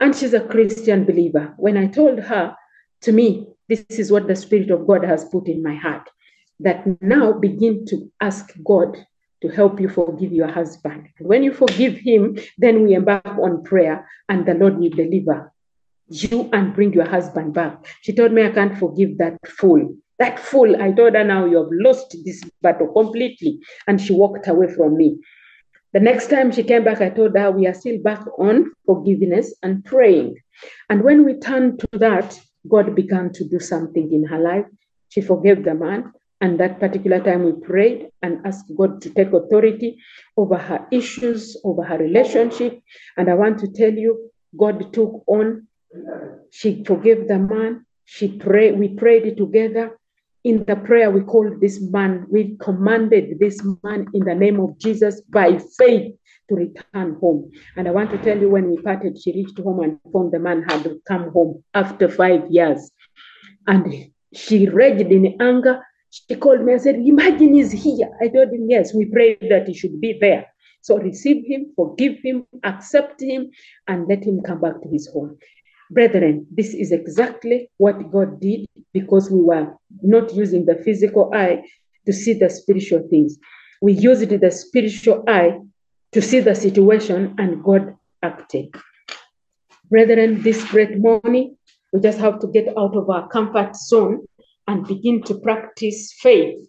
And 0.00 0.14
she's 0.14 0.34
a 0.34 0.40
Christian 0.40 1.04
believer. 1.04 1.54
When 1.56 1.76
I 1.76 1.86
told 1.86 2.18
her, 2.20 2.56
to 3.02 3.12
me, 3.12 3.46
this 3.68 3.84
is 3.90 4.10
what 4.10 4.28
the 4.28 4.36
Spirit 4.36 4.70
of 4.70 4.86
God 4.86 5.04
has 5.04 5.24
put 5.24 5.48
in 5.48 5.62
my 5.62 5.74
heart, 5.74 6.08
that 6.60 6.84
now 7.02 7.32
begin 7.32 7.84
to 7.86 8.10
ask 8.20 8.52
God 8.64 8.96
to 9.42 9.48
help 9.48 9.80
you 9.80 9.88
forgive 9.88 10.32
your 10.32 10.48
husband. 10.48 11.08
And 11.18 11.28
when 11.28 11.42
you 11.42 11.52
forgive 11.52 11.98
him, 11.98 12.38
then 12.58 12.84
we 12.84 12.94
embark 12.94 13.26
on 13.26 13.64
prayer 13.64 14.08
and 14.28 14.46
the 14.46 14.54
Lord 14.54 14.78
will 14.78 14.90
deliver 14.90 15.52
you 16.08 16.48
and 16.52 16.74
bring 16.74 16.92
your 16.92 17.08
husband 17.08 17.54
back. 17.54 17.84
She 18.02 18.14
told 18.14 18.32
me, 18.32 18.44
I 18.44 18.50
can't 18.50 18.78
forgive 18.78 19.18
that 19.18 19.38
fool. 19.48 19.96
That 20.18 20.38
fool, 20.38 20.80
I 20.80 20.92
told 20.92 21.14
her, 21.14 21.24
now 21.24 21.46
you 21.46 21.56
have 21.56 21.70
lost 21.72 22.16
this 22.24 22.42
battle 22.60 22.92
completely. 22.92 23.58
And 23.88 24.00
she 24.00 24.12
walked 24.12 24.46
away 24.46 24.68
from 24.68 24.96
me. 24.96 25.18
The 25.92 26.00
next 26.00 26.28
time 26.28 26.52
she 26.52 26.62
came 26.62 26.84
back, 26.84 27.02
I 27.02 27.10
told 27.10 27.36
her, 27.36 27.50
we 27.50 27.66
are 27.66 27.74
still 27.74 27.98
back 28.02 28.24
on 28.38 28.72
forgiveness 28.86 29.54
and 29.62 29.84
praying. 29.84 30.36
And 30.88 31.02
when 31.02 31.24
we 31.24 31.38
turned 31.38 31.80
to 31.80 31.98
that, 31.98 32.40
God 32.68 32.94
began 32.94 33.32
to 33.34 33.44
do 33.48 33.58
something 33.58 34.12
in 34.12 34.24
her 34.24 34.38
life. 34.38 34.64
She 35.10 35.20
forgave 35.20 35.64
the 35.64 35.74
man. 35.74 36.12
And 36.40 36.58
that 36.58 36.80
particular 36.80 37.20
time, 37.20 37.44
we 37.44 37.52
prayed 37.52 38.08
and 38.22 38.44
asked 38.46 38.72
God 38.76 39.02
to 39.02 39.10
take 39.10 39.32
authority 39.32 39.98
over 40.36 40.56
her 40.56 40.86
issues, 40.90 41.56
over 41.62 41.84
her 41.84 41.98
relationship. 41.98 42.80
And 43.16 43.28
I 43.28 43.34
want 43.34 43.58
to 43.60 43.68
tell 43.68 43.92
you, 43.92 44.30
God 44.56 44.92
took 44.92 45.22
on. 45.26 45.68
She 46.50 46.82
forgave 46.84 47.28
the 47.28 47.38
man. 47.38 47.86
She 48.06 48.28
prayed. 48.28 48.78
We 48.78 48.88
prayed 48.88 49.36
together. 49.36 49.98
In 50.44 50.64
the 50.64 50.76
prayer, 50.76 51.10
we 51.10 51.20
called 51.20 51.60
this 51.60 51.80
man. 51.80 52.26
We 52.30 52.56
commanded 52.60 53.38
this 53.38 53.62
man 53.84 54.06
in 54.12 54.24
the 54.24 54.34
name 54.34 54.58
of 54.60 54.76
Jesus 54.78 55.20
by 55.22 55.58
faith 55.78 56.14
to 56.48 56.54
return 56.54 57.14
home. 57.20 57.50
And 57.76 57.86
I 57.86 57.92
want 57.92 58.10
to 58.10 58.18
tell 58.18 58.38
you, 58.38 58.50
when 58.50 58.70
we 58.70 58.82
parted, 58.82 59.20
she 59.20 59.32
reached 59.32 59.58
home 59.58 59.80
and 59.80 59.98
found 60.12 60.32
the 60.32 60.40
man 60.40 60.62
had 60.62 60.88
come 61.06 61.30
home 61.30 61.62
after 61.74 62.08
five 62.08 62.50
years. 62.50 62.90
And 63.66 64.10
she 64.34 64.68
raged 64.68 65.12
in 65.12 65.40
anger 65.40 65.82
she 66.12 66.36
called 66.36 66.60
me 66.62 66.74
and 66.74 66.82
said, 66.82 66.96
Imagine 66.96 67.54
he's 67.54 67.72
here. 67.72 68.10
I 68.20 68.28
told 68.28 68.50
him, 68.50 68.66
Yes, 68.68 68.92
we 68.92 69.06
prayed 69.06 69.38
that 69.48 69.66
he 69.66 69.72
should 69.72 69.98
be 69.98 70.18
there. 70.20 70.46
So 70.82 70.98
receive 70.98 71.44
him, 71.46 71.72
forgive 71.74 72.18
him, 72.22 72.46
accept 72.64 73.22
him, 73.22 73.50
and 73.88 74.06
let 74.08 74.22
him 74.22 74.42
come 74.42 74.60
back 74.60 74.82
to 74.82 74.88
his 74.88 75.08
home. 75.08 75.38
Brethren, 75.92 76.46
this 76.50 76.72
is 76.72 76.90
exactly 76.90 77.70
what 77.76 78.10
God 78.10 78.40
did 78.40 78.66
because 78.92 79.30
we 79.30 79.40
were 79.40 79.74
not 80.02 80.34
using 80.34 80.64
the 80.64 80.76
physical 80.76 81.30
eye 81.34 81.64
to 82.06 82.12
see 82.12 82.32
the 82.32 82.48
spiritual 82.48 83.06
things. 83.10 83.38
We 83.82 83.92
used 83.92 84.28
the 84.28 84.50
spiritual 84.50 85.22
eye 85.28 85.58
to 86.12 86.22
see 86.22 86.40
the 86.40 86.54
situation, 86.54 87.34
and 87.38 87.62
God 87.62 87.94
acted. 88.22 88.74
Brethren, 89.90 90.42
this 90.42 90.62
great 90.70 90.98
morning, 90.98 91.56
we 91.92 92.00
just 92.00 92.18
have 92.18 92.38
to 92.40 92.46
get 92.46 92.68
out 92.76 92.96
of 92.96 93.10
our 93.10 93.28
comfort 93.28 93.76
zone 93.76 94.26
and 94.68 94.86
begin 94.86 95.22
to 95.24 95.34
practice 95.40 96.14
faith 96.18 96.68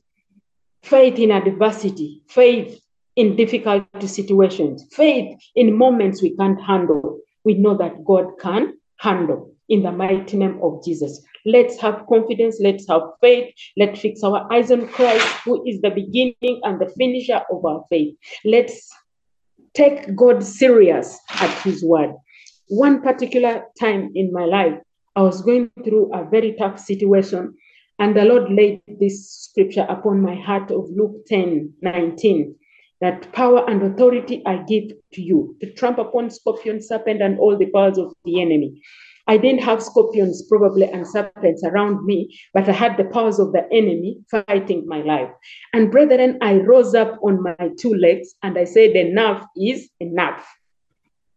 faith 0.83 1.17
in 1.17 1.31
adversity, 1.31 2.21
faith 2.27 2.79
in 3.15 3.37
difficult 3.37 3.85
situations, 4.01 4.85
faith 4.91 5.37
in 5.55 5.77
moments 5.77 6.21
we 6.21 6.35
can't 6.35 6.61
handle. 6.61 7.19
We 7.45 7.53
know 7.53 7.77
that 7.77 8.03
God 8.03 8.37
can 8.39 8.73
handle 8.99 9.51
in 9.69 9.83
the 9.83 9.91
mighty 9.91 10.37
name 10.37 10.59
of 10.61 10.83
Jesus. 10.83 11.21
Let's 11.45 11.79
have 11.81 12.05
confidence, 12.07 12.59
let's 12.61 12.87
have 12.87 13.01
faith, 13.21 13.53
let's 13.77 13.99
fix 13.99 14.23
our 14.23 14.51
eyes 14.51 14.71
on 14.71 14.87
Christ, 14.87 15.25
who 15.43 15.63
is 15.67 15.81
the 15.81 15.89
beginning 15.89 16.61
and 16.63 16.79
the 16.79 16.91
finisher 16.97 17.41
of 17.51 17.65
our 17.65 17.83
faith. 17.89 18.15
Let's 18.45 18.89
take 19.73 20.15
God 20.15 20.43
serious 20.43 21.19
at 21.29 21.51
His 21.61 21.83
word. 21.83 22.11
One 22.67 23.01
particular 23.01 23.63
time 23.79 24.11
in 24.15 24.31
my 24.31 24.45
life, 24.45 24.79
I 25.15 25.21
was 25.21 25.41
going 25.41 25.69
through 25.83 26.13
a 26.13 26.27
very 26.29 26.53
tough 26.53 26.79
situation 26.79 27.53
and 27.99 28.15
the 28.15 28.25
Lord 28.25 28.51
laid 28.51 28.81
this 28.99 29.29
scripture 29.29 29.85
upon 29.87 30.21
my 30.21 30.35
heart 30.35 30.71
of 30.71 30.89
Luke 30.89 31.25
10 31.27 31.73
19 31.81 32.55
that 33.03 33.29
power 33.33 33.69
and 33.69 33.83
authority 33.83 34.41
I 34.45 34.63
give 34.63 34.93
to 35.11 35.21
you 35.21 35.57
to 35.59 35.73
trample 35.73 36.07
upon 36.07 36.29
scorpion, 36.29 36.81
serpent, 36.81 37.21
and 37.21 37.37
all 37.37 37.57
the 37.57 37.65
powers 37.65 37.97
of 37.97 38.13
the 38.23 38.41
enemy. 38.41 38.81
I 39.27 39.35
didn't 39.35 39.63
have 39.63 39.83
scorpions 39.83 40.45
probably 40.47 40.85
and 40.89 41.05
serpents 41.05 41.63
around 41.65 42.05
me, 42.05 42.33
but 42.53 42.69
I 42.69 42.71
had 42.71 42.95
the 42.95 43.03
powers 43.03 43.39
of 43.39 43.51
the 43.51 43.65
enemy 43.73 44.19
fighting 44.31 44.85
my 44.87 45.01
life. 45.01 45.29
And 45.73 45.91
brethren, 45.91 46.37
I 46.41 46.59
rose 46.59 46.95
up 46.95 47.19
on 47.21 47.43
my 47.43 47.55
two 47.77 47.93
legs 47.93 48.35
and 48.41 48.57
I 48.57 48.63
said, 48.63 48.91
Enough 48.91 49.45
is 49.57 49.89
enough. 49.99 50.47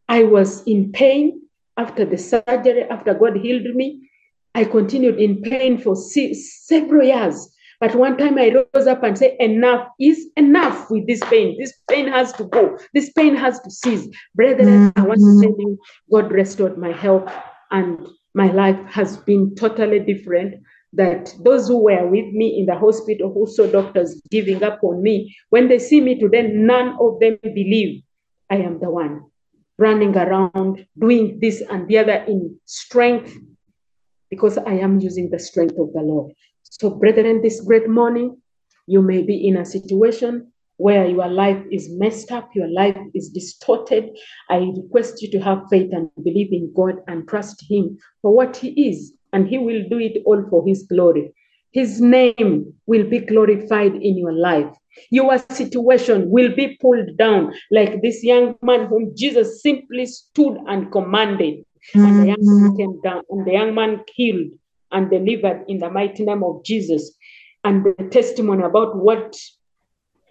I 0.09 0.23
was 0.23 0.63
in 0.69 0.93
pain 0.93 1.43
after 1.77 2.05
the 2.05 2.17
surgery, 2.17 2.85
after 2.85 3.13
God 3.13 3.39
healed 3.39 3.75
me. 3.75 4.09
I 4.55 4.65
continued 4.65 5.21
in 5.21 5.43
pain 5.43 5.79
for 5.79 5.97
several 5.97 7.05
years. 7.05 7.51
But 7.81 7.95
one 7.95 8.17
time 8.17 8.39
I 8.39 8.53
rose 8.75 8.87
up 8.87 9.03
and 9.03 9.17
said, 9.17 9.37
Enough 9.41 9.89
is 10.01 10.29
enough 10.37 10.91
with 10.91 11.07
this 11.07 11.21
pain. 11.25 11.57
This 11.59 11.75
pain 11.89 12.09
has 12.09 12.33
to 12.35 12.45
go. 12.45 12.79
This 12.95 13.11
pain 13.13 13.35
has 13.37 13.61
to 13.61 13.71
cease. 13.71 14.09
Brethren. 14.35 14.93
I 14.97 15.03
want 15.03 15.21
to 15.21 15.41
tell 15.43 15.57
you, 15.59 15.79
God 16.11 16.33
restored 16.33 16.79
my 16.79 16.93
health 16.93 17.31
and 17.71 18.07
my 18.35 18.51
life 18.53 18.79
has 18.87 19.17
been 19.19 19.55
totally 19.55 20.01
different. 20.01 20.63
That 20.93 21.35
those 21.45 21.69
who 21.69 21.85
were 21.85 22.07
with 22.07 22.33
me 22.33 22.59
in 22.59 22.67
the 22.67 22.79
hospital, 22.79 23.33
who 23.33 23.47
saw 23.47 23.67
doctors 23.67 24.23
giving 24.31 24.63
up 24.63 24.83
on 24.83 25.03
me, 25.03 25.37
when 25.51 25.69
they 25.69 25.79
see 25.79 26.01
me 26.01 26.19
today, 26.19 26.49
none 26.49 26.97
of 26.99 27.21
them 27.21 27.39
believe 27.43 28.03
I 28.49 28.57
am 28.57 28.79
the 28.79 28.89
one 28.89 29.25
running 29.79 30.17
around 30.17 30.87
doing 30.99 31.39
this 31.41 31.63
and 31.71 31.87
the 31.89 31.99
other 31.99 32.25
in 32.27 32.59
strength 32.65 33.37
because 34.31 34.59
I 34.59 34.75
am 34.75 35.01
using 35.01 35.31
the 35.31 35.39
strength 35.39 35.79
of 35.79 35.93
the 35.93 36.01
Lord. 36.01 36.33
So, 36.71 36.91
brethren, 36.91 37.43
this 37.43 37.61
great 37.61 37.89
morning, 37.89 38.37
you 38.87 39.01
may 39.01 39.23
be 39.23 39.47
in 39.49 39.57
a 39.57 39.65
situation 39.65 40.53
where 40.77 41.09
your 41.09 41.29
life 41.29 41.63
is 41.71 41.89
messed 41.91 42.31
up, 42.31 42.51
your 42.55 42.69
life 42.69 42.99
is 43.15 43.31
distorted. 43.31 44.11
I 44.51 44.59
request 44.59 45.23
you 45.23 45.31
to 45.31 45.39
have 45.41 45.63
faith 45.71 45.91
and 45.93 46.11
believe 46.23 46.53
in 46.53 46.73
God 46.77 46.97
and 47.07 47.27
trust 47.27 47.65
Him 47.69 47.97
for 48.21 48.35
what 48.35 48.57
He 48.57 48.89
is, 48.89 49.13
and 49.33 49.49
He 49.49 49.59
will 49.59 49.89
do 49.89 49.99
it 49.99 50.23
all 50.27 50.45
for 50.51 50.67
His 50.67 50.83
glory. 50.83 51.33
His 51.73 52.01
name 52.01 52.75
will 52.87 53.09
be 53.09 53.21
glorified 53.21 53.95
in 53.95 54.19
your 54.19 54.33
life. 54.33 54.75
Your 55.11 55.39
situation 55.51 56.31
will 56.31 56.55
be 56.55 56.77
pulled 56.81 57.17
down 57.17 57.55
like 57.71 58.03
this 58.03 58.23
young 58.25 58.57
man 58.63 58.87
whom 58.87 59.13
Jesus 59.17 59.63
simply 59.63 60.07
stood 60.07 60.59
and 60.67 60.91
commanded. 60.91 61.65
And 61.95 62.23
the 62.23 62.27
young 62.27 62.41
man 62.41 62.71
mm. 62.71 62.77
came 62.77 63.01
down, 63.03 63.23
and 63.31 63.47
the 63.47 63.53
young 63.53 63.75
man 63.75 64.01
killed 64.17 64.51
and 64.93 65.11
delivered 65.11 65.65
in 65.69 65.79
the 65.79 65.91
mighty 65.91 66.25
name 66.25 66.43
of 66.43 66.65
Jesus. 66.65 67.15
And 67.65 67.85
the 67.85 68.09
testimony 68.11 68.63
about 68.65 68.97
what 68.97 69.37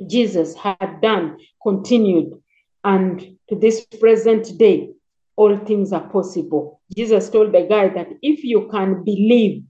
Jesus 0.07 0.55
had 0.55 1.01
done 1.01 1.37
continued. 1.61 2.33
And 2.83 3.37
to 3.49 3.55
this 3.55 3.85
present 3.85 4.57
day, 4.57 4.89
all 5.35 5.57
things 5.57 5.91
are 5.91 6.07
possible. 6.09 6.81
Jesus 6.95 7.29
told 7.29 7.53
the 7.53 7.67
guy 7.69 7.89
that 7.89 8.09
if 8.21 8.43
you 8.43 8.69
can 8.71 9.03
believe, 9.03 9.63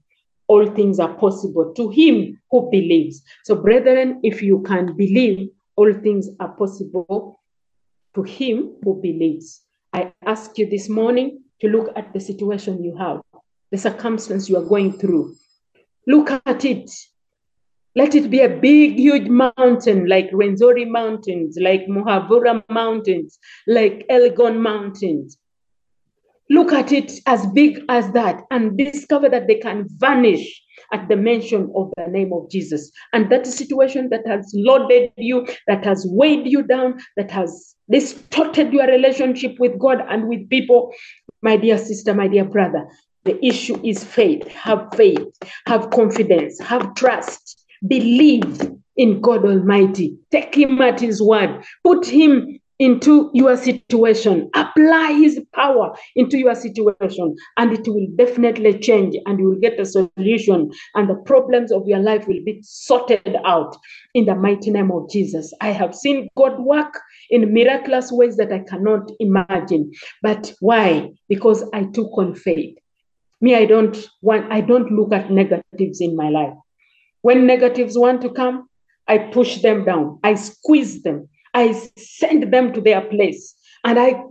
all 0.48 0.70
things 0.70 1.00
are 1.00 1.14
possible 1.14 1.72
to 1.74 1.88
him 1.88 2.40
who 2.50 2.70
believes. 2.70 3.22
So, 3.44 3.56
brethren, 3.56 4.20
if 4.22 4.42
you 4.42 4.62
can 4.62 4.96
believe, 4.96 5.48
all 5.76 5.92
things 5.92 6.28
are 6.40 6.52
possible 6.52 7.40
to 8.14 8.22
him 8.22 8.76
who 8.82 9.00
believes. 9.00 9.62
I 9.92 10.12
ask 10.24 10.56
you 10.58 10.68
this 10.68 10.88
morning 10.88 11.42
to 11.60 11.68
look 11.68 11.90
at 11.96 12.12
the 12.12 12.20
situation 12.20 12.84
you 12.84 12.96
have, 12.96 13.20
the 13.70 13.78
circumstance 13.78 14.48
you 14.48 14.56
are 14.56 14.64
going 14.64 14.92
through. 14.92 15.34
Look 16.06 16.30
at 16.30 16.64
it. 16.64 16.90
Let 17.96 18.14
it 18.14 18.30
be 18.30 18.40
a 18.40 18.48
big, 18.48 18.98
huge 18.98 19.28
mountain 19.28 20.06
like 20.06 20.30
Rwenzori 20.30 20.86
Mountains, 20.86 21.56
like 21.60 21.86
Muhabura 21.86 22.62
Mountains, 22.68 23.38
like 23.66 24.04
Elgon 24.10 24.60
Mountains. 24.60 25.38
Look 26.48 26.72
at 26.72 26.92
it 26.92 27.12
as 27.26 27.46
big 27.48 27.82
as 27.88 28.10
that 28.12 28.42
and 28.50 28.76
discover 28.76 29.28
that 29.30 29.48
they 29.48 29.56
can 29.56 29.86
vanish 29.96 30.62
at 30.92 31.08
the 31.08 31.16
mention 31.16 31.72
of 31.74 31.90
the 31.96 32.06
name 32.06 32.32
of 32.32 32.50
Jesus. 32.50 32.92
And 33.12 33.30
that 33.32 33.46
situation 33.46 34.10
that 34.10 34.26
has 34.26 34.52
loaded 34.54 35.10
you, 35.16 35.46
that 35.66 35.84
has 35.84 36.06
weighed 36.08 36.46
you 36.46 36.62
down, 36.62 37.00
that 37.16 37.30
has 37.30 37.74
distorted 37.90 38.72
your 38.72 38.86
relationship 38.86 39.56
with 39.58 39.78
God 39.78 40.04
and 40.08 40.28
with 40.28 40.48
people, 40.50 40.92
my 41.42 41.56
dear 41.56 41.78
sister, 41.78 42.14
my 42.14 42.28
dear 42.28 42.44
brother, 42.44 42.86
the 43.26 43.44
issue 43.44 43.78
is 43.84 44.02
faith. 44.02 44.46
Have 44.48 44.88
faith, 44.94 45.26
have 45.66 45.90
confidence, 45.90 46.58
have 46.60 46.94
trust, 46.94 47.64
believe 47.86 48.60
in 48.96 49.20
God 49.20 49.44
Almighty. 49.44 50.16
Take 50.30 50.54
Him 50.54 50.80
at 50.80 51.00
His 51.00 51.20
word, 51.20 51.62
put 51.84 52.06
Him 52.06 52.58
into 52.78 53.30
your 53.32 53.56
situation, 53.56 54.50
apply 54.54 55.12
His 55.12 55.40
power 55.54 55.94
into 56.14 56.38
your 56.38 56.54
situation, 56.54 57.34
and 57.56 57.72
it 57.72 57.88
will 57.88 58.06
definitely 58.16 58.78
change, 58.78 59.16
and 59.26 59.38
you 59.38 59.48
will 59.48 59.60
get 59.60 59.80
a 59.80 59.86
solution, 59.86 60.70
and 60.94 61.08
the 61.08 61.14
problems 61.24 61.72
of 61.72 61.86
your 61.86 62.00
life 62.00 62.26
will 62.28 62.42
be 62.44 62.60
sorted 62.62 63.36
out 63.44 63.76
in 64.14 64.26
the 64.26 64.34
mighty 64.34 64.70
name 64.70 64.90
of 64.90 65.10
Jesus. 65.10 65.52
I 65.60 65.70
have 65.70 65.94
seen 65.94 66.28
God 66.36 66.60
work 66.60 67.00
in 67.30 67.52
miraculous 67.52 68.12
ways 68.12 68.36
that 68.36 68.52
I 68.52 68.60
cannot 68.60 69.10
imagine. 69.20 69.90
But 70.22 70.52
why? 70.60 71.10
Because 71.28 71.64
I 71.72 71.84
took 71.84 72.16
on 72.18 72.34
faith. 72.34 72.76
Me, 73.40 73.54
I 73.54 73.66
don't 73.66 73.96
want, 74.22 74.50
I 74.50 74.60
don't 74.60 74.90
look 74.90 75.12
at 75.12 75.30
negatives 75.30 76.00
in 76.00 76.16
my 76.16 76.30
life. 76.30 76.54
When 77.22 77.46
negatives 77.46 77.98
want 77.98 78.22
to 78.22 78.30
come, 78.30 78.68
I 79.08 79.18
push 79.18 79.58
them 79.58 79.84
down. 79.84 80.18
I 80.22 80.34
squeeze 80.34 81.02
them. 81.02 81.28
I 81.54 81.72
send 81.96 82.52
them 82.52 82.72
to 82.72 82.80
their 82.80 83.02
place. 83.02 83.54
And 83.84 83.98
I 83.98 84.22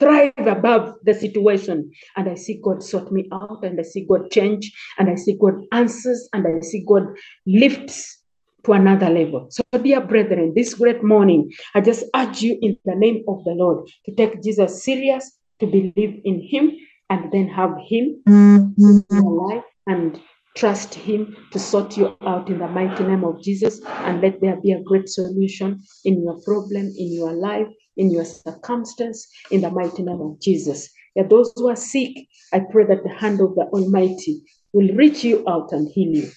thrive 0.00 0.32
above 0.38 0.94
the 1.04 1.14
situation. 1.14 1.90
And 2.16 2.28
I 2.28 2.34
see 2.34 2.60
God 2.62 2.82
sort 2.82 3.12
me 3.12 3.28
out, 3.32 3.64
and 3.64 3.78
I 3.78 3.82
see 3.82 4.06
God 4.08 4.30
change, 4.30 4.72
and 4.98 5.08
I 5.08 5.14
see 5.14 5.36
God 5.40 5.54
answers, 5.72 6.28
and 6.32 6.46
I 6.46 6.60
see 6.60 6.84
God 6.86 7.06
lifts 7.46 8.20
to 8.64 8.72
another 8.72 9.10
level. 9.10 9.46
So, 9.50 9.62
dear 9.82 10.00
brethren, 10.00 10.52
this 10.54 10.74
great 10.74 11.02
morning, 11.02 11.50
I 11.74 11.80
just 11.80 12.04
urge 12.14 12.42
you 12.42 12.58
in 12.60 12.76
the 12.84 12.94
name 12.94 13.24
of 13.28 13.44
the 13.44 13.52
Lord 13.52 13.88
to 14.06 14.14
take 14.14 14.42
Jesus 14.42 14.82
serious, 14.82 15.38
to 15.60 15.66
believe 15.66 16.20
in 16.24 16.40
Him, 16.40 16.72
and 17.10 17.30
then 17.32 17.48
have 17.48 17.74
Him 17.88 18.22
in 18.26 18.74
your 18.78 19.02
mm-hmm. 19.02 19.54
life 19.54 19.64
and 19.86 20.20
trust 20.56 20.94
Him 20.94 21.36
to 21.52 21.58
sort 21.58 21.96
you 21.96 22.16
out 22.22 22.48
in 22.48 22.58
the 22.58 22.68
mighty 22.68 23.04
name 23.04 23.24
of 23.24 23.42
Jesus. 23.42 23.80
And 23.84 24.20
let 24.20 24.40
there 24.40 24.60
be 24.60 24.72
a 24.72 24.82
great 24.82 25.08
solution 25.08 25.82
in 26.04 26.22
your 26.22 26.40
problem, 26.42 26.92
in 26.96 27.12
your 27.12 27.32
life, 27.32 27.68
in 27.96 28.10
your 28.10 28.24
circumstance, 28.24 29.28
in 29.50 29.60
the 29.60 29.70
mighty 29.70 30.02
name 30.02 30.20
of 30.20 30.40
Jesus. 30.40 30.88
Yeah, 31.14 31.24
those 31.24 31.52
who 31.56 31.68
are 31.68 31.76
sick, 31.76 32.10
I 32.52 32.60
pray 32.70 32.84
that 32.86 33.04
the 33.04 33.14
hand 33.14 33.40
of 33.40 33.54
the 33.54 33.62
Almighty 33.62 34.42
will 34.72 34.92
reach 34.94 35.22
you 35.22 35.44
out 35.48 35.72
and 35.72 35.88
heal 35.88 36.16
you. 36.16 36.30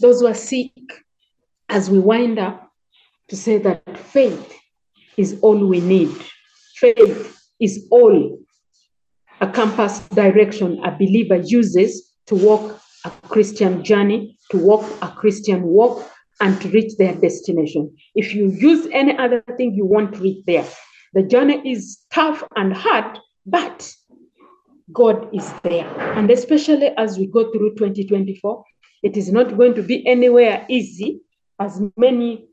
Those 0.00 0.20
who 0.20 0.26
are 0.26 0.34
sick, 0.34 0.72
as 1.68 1.90
we 1.90 1.98
wind 1.98 2.38
up, 2.38 2.70
to 3.28 3.36
say 3.36 3.58
that 3.58 3.98
faith 3.98 4.54
is 5.16 5.38
all 5.42 5.66
we 5.66 5.80
need. 5.80 6.10
Faith 6.76 7.36
is 7.60 7.86
all 7.90 8.38
a 9.40 9.50
compass 9.50 10.00
direction 10.08 10.80
a 10.84 10.90
believer 10.90 11.36
uses 11.36 12.12
to 12.26 12.34
walk 12.34 12.80
a 13.04 13.10
Christian 13.28 13.84
journey, 13.84 14.36
to 14.50 14.58
walk 14.58 14.84
a 15.02 15.08
Christian 15.08 15.62
walk, 15.62 16.10
and 16.40 16.60
to 16.60 16.68
reach 16.70 16.96
their 16.96 17.14
destination. 17.14 17.94
If 18.14 18.34
you 18.34 18.50
use 18.50 18.88
any 18.92 19.16
other 19.16 19.42
thing, 19.56 19.74
you 19.74 19.84
won't 19.84 20.18
reach 20.18 20.44
there. 20.46 20.66
The 21.14 21.22
journey 21.22 21.60
is 21.70 21.98
tough 22.12 22.42
and 22.56 22.72
hard, 22.72 23.18
but 23.46 23.92
God 24.92 25.28
is 25.34 25.52
there. 25.62 25.86
And 26.16 26.30
especially 26.30 26.90
as 26.96 27.18
we 27.18 27.26
go 27.26 27.50
through 27.52 27.74
2024, 27.76 28.64
it 29.02 29.16
is 29.16 29.32
not 29.32 29.56
going 29.56 29.74
to 29.74 29.82
be 29.82 30.06
anywhere 30.06 30.66
easy, 30.68 31.20
as 31.60 31.80
many 31.96 32.47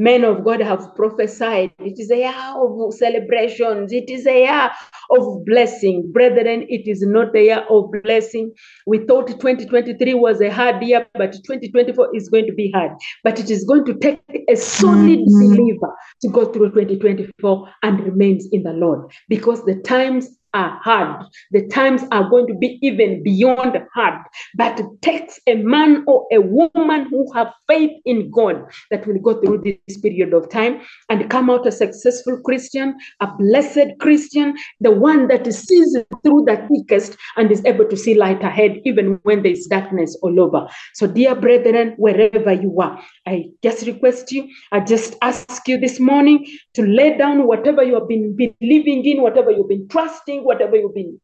men 0.00 0.24
of 0.24 0.42
God 0.44 0.60
have 0.60 0.94
prophesied. 0.96 1.72
It 1.78 2.00
is 2.00 2.10
a 2.10 2.16
year 2.16 2.54
of 2.56 2.94
celebrations. 2.94 3.92
It 3.92 4.08
is 4.08 4.26
a 4.26 4.44
year 4.44 4.70
of 5.10 5.44
blessing. 5.44 6.10
Brethren, 6.10 6.64
it 6.70 6.88
is 6.88 7.02
not 7.02 7.36
a 7.36 7.44
year 7.44 7.64
of 7.68 7.90
blessing. 8.02 8.50
We 8.86 9.04
thought 9.06 9.26
2023 9.28 10.14
was 10.14 10.40
a 10.40 10.50
hard 10.50 10.82
year, 10.82 11.06
but 11.12 11.32
2024 11.32 12.16
is 12.16 12.30
going 12.30 12.46
to 12.46 12.54
be 12.54 12.70
hard. 12.70 12.92
But 13.22 13.38
it 13.38 13.50
is 13.50 13.64
going 13.64 13.84
to 13.84 13.94
take 13.94 14.20
a 14.48 14.56
solid 14.56 15.18
mm. 15.18 15.56
believer 15.56 15.94
to 16.22 16.28
go 16.30 16.50
through 16.50 16.70
2024 16.70 17.68
and 17.82 18.00
remains 18.00 18.48
in 18.52 18.62
the 18.62 18.72
Lord 18.72 19.12
because 19.28 19.62
the 19.66 19.74
times 19.82 20.39
are 20.54 20.78
hard. 20.82 21.26
The 21.52 21.66
times 21.68 22.02
are 22.12 22.28
going 22.28 22.46
to 22.48 22.54
be 22.54 22.78
even 22.82 23.22
beyond 23.22 23.78
hard. 23.94 24.22
But 24.56 24.80
it 24.80 24.86
takes 25.02 25.38
a 25.46 25.56
man 25.56 26.04
or 26.06 26.26
a 26.32 26.40
woman 26.40 27.08
who 27.10 27.30
have 27.34 27.52
faith 27.68 27.92
in 28.04 28.30
God 28.30 28.64
that 28.90 29.06
will 29.06 29.18
go 29.18 29.40
through 29.40 29.62
this 29.64 29.98
period 29.98 30.34
of 30.34 30.48
time 30.50 30.80
and 31.08 31.30
come 31.30 31.50
out 31.50 31.66
a 31.66 31.72
successful 31.72 32.40
Christian, 32.44 32.96
a 33.20 33.28
blessed 33.38 33.98
Christian, 34.00 34.56
the 34.80 34.90
one 34.90 35.28
that 35.28 35.46
sees 35.52 35.96
through 36.22 36.44
the 36.46 36.66
thickest 36.70 37.16
and 37.36 37.50
is 37.50 37.64
able 37.64 37.88
to 37.88 37.96
see 37.96 38.14
light 38.14 38.42
ahead 38.42 38.80
even 38.84 39.18
when 39.22 39.42
there 39.42 39.52
is 39.52 39.66
darkness 39.66 40.16
all 40.22 40.40
over. 40.40 40.68
So, 40.94 41.06
dear 41.06 41.34
brethren, 41.34 41.94
wherever 41.96 42.52
you 42.52 42.80
are, 42.80 43.02
I 43.26 43.46
just 43.62 43.86
request 43.86 44.32
you, 44.32 44.48
I 44.72 44.80
just 44.80 45.16
ask 45.22 45.66
you 45.68 45.78
this 45.78 46.00
morning 46.00 46.46
to 46.74 46.86
lay 46.86 47.16
down 47.16 47.46
whatever 47.46 47.82
you 47.82 47.94
have 47.94 48.08
been 48.08 48.36
believing 48.36 49.04
in, 49.04 49.22
whatever 49.22 49.50
you've 49.50 49.68
been 49.68 49.88
trusting, 49.88 50.39
whatever 50.42 50.76
you've 50.76 50.94
been. 50.94 51.20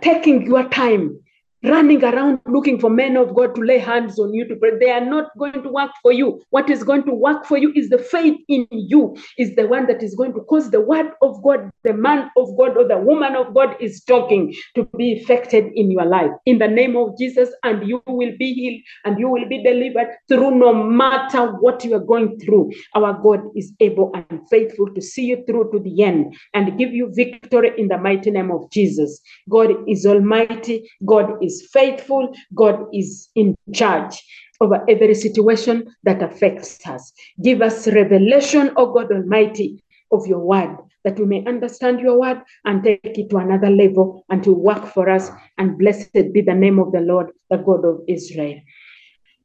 Taking 0.00 0.46
your 0.46 0.68
time 0.68 1.20
running 1.64 2.04
around 2.04 2.40
looking 2.46 2.78
for 2.78 2.90
men 2.90 3.16
of 3.16 3.34
God 3.34 3.54
to 3.54 3.62
lay 3.62 3.78
hands 3.78 4.18
on 4.18 4.32
you 4.34 4.46
to 4.48 4.56
pray. 4.56 4.72
They 4.78 4.90
are 4.90 5.04
not 5.04 5.30
going 5.38 5.62
to 5.62 5.68
work 5.68 5.90
for 6.02 6.12
you. 6.12 6.42
What 6.50 6.68
is 6.70 6.84
going 6.84 7.04
to 7.04 7.12
work 7.12 7.46
for 7.46 7.56
you 7.56 7.72
is 7.74 7.88
the 7.88 7.98
faith 7.98 8.38
in 8.48 8.66
you, 8.70 9.16
is 9.38 9.54
the 9.56 9.66
one 9.66 9.86
that 9.86 10.02
is 10.02 10.14
going 10.14 10.34
to 10.34 10.40
cause 10.40 10.70
the 10.70 10.80
word 10.80 11.06
of 11.22 11.42
God, 11.42 11.70
the 11.82 11.94
man 11.94 12.30
of 12.36 12.48
God 12.58 12.76
or 12.76 12.86
the 12.86 12.98
woman 12.98 13.34
of 13.36 13.54
God 13.54 13.76
is 13.80 14.02
talking 14.04 14.54
to 14.74 14.84
be 14.96 15.12
effected 15.12 15.66
in 15.74 15.90
your 15.90 16.04
life. 16.04 16.30
In 16.46 16.58
the 16.58 16.68
name 16.68 16.96
of 16.96 17.16
Jesus, 17.18 17.50
and 17.62 17.86
you 17.88 18.02
will 18.06 18.32
be 18.38 18.52
healed 18.52 18.82
and 19.04 19.18
you 19.18 19.28
will 19.28 19.48
be 19.48 19.62
delivered 19.62 20.08
through 20.28 20.58
no 20.58 20.74
matter 20.74 21.46
what 21.60 21.84
you 21.84 21.94
are 21.94 22.04
going 22.04 22.38
through. 22.40 22.70
Our 22.94 23.18
God 23.22 23.40
is 23.56 23.72
able 23.80 24.12
and 24.14 24.40
faithful 24.50 24.92
to 24.94 25.00
see 25.00 25.26
you 25.26 25.44
through 25.46 25.70
to 25.72 25.78
the 25.78 26.02
end 26.02 26.34
and 26.52 26.78
give 26.78 26.92
you 26.92 27.10
victory 27.14 27.72
in 27.78 27.88
the 27.88 27.98
mighty 27.98 28.30
name 28.30 28.50
of 28.50 28.70
Jesus. 28.70 29.20
God 29.48 29.70
is 29.88 30.06
almighty. 30.06 30.90
God 31.06 31.32
is 31.42 31.53
is 31.54 31.68
faithful, 31.72 32.32
God 32.54 32.86
is 32.92 33.28
in 33.34 33.54
charge 33.72 34.22
over 34.60 34.84
every 34.88 35.14
situation 35.14 35.84
that 36.04 36.22
affects 36.22 36.86
us. 36.86 37.12
Give 37.42 37.62
us 37.62 37.88
revelation, 37.88 38.70
O 38.76 38.92
God 38.92 39.12
Almighty, 39.12 39.82
of 40.12 40.26
your 40.26 40.40
word, 40.40 40.76
that 41.04 41.18
we 41.18 41.26
may 41.26 41.44
understand 41.46 42.00
your 42.00 42.18
word 42.18 42.42
and 42.64 42.82
take 42.82 43.00
it 43.04 43.30
to 43.30 43.36
another 43.38 43.70
level 43.70 44.24
and 44.30 44.42
to 44.44 44.52
work 44.52 44.86
for 44.86 45.10
us. 45.10 45.30
And 45.58 45.78
blessed 45.78 46.12
be 46.32 46.40
the 46.40 46.54
name 46.54 46.78
of 46.78 46.92
the 46.92 47.00
Lord, 47.00 47.30
the 47.50 47.58
God 47.58 47.84
of 47.84 48.00
Israel. 48.08 48.60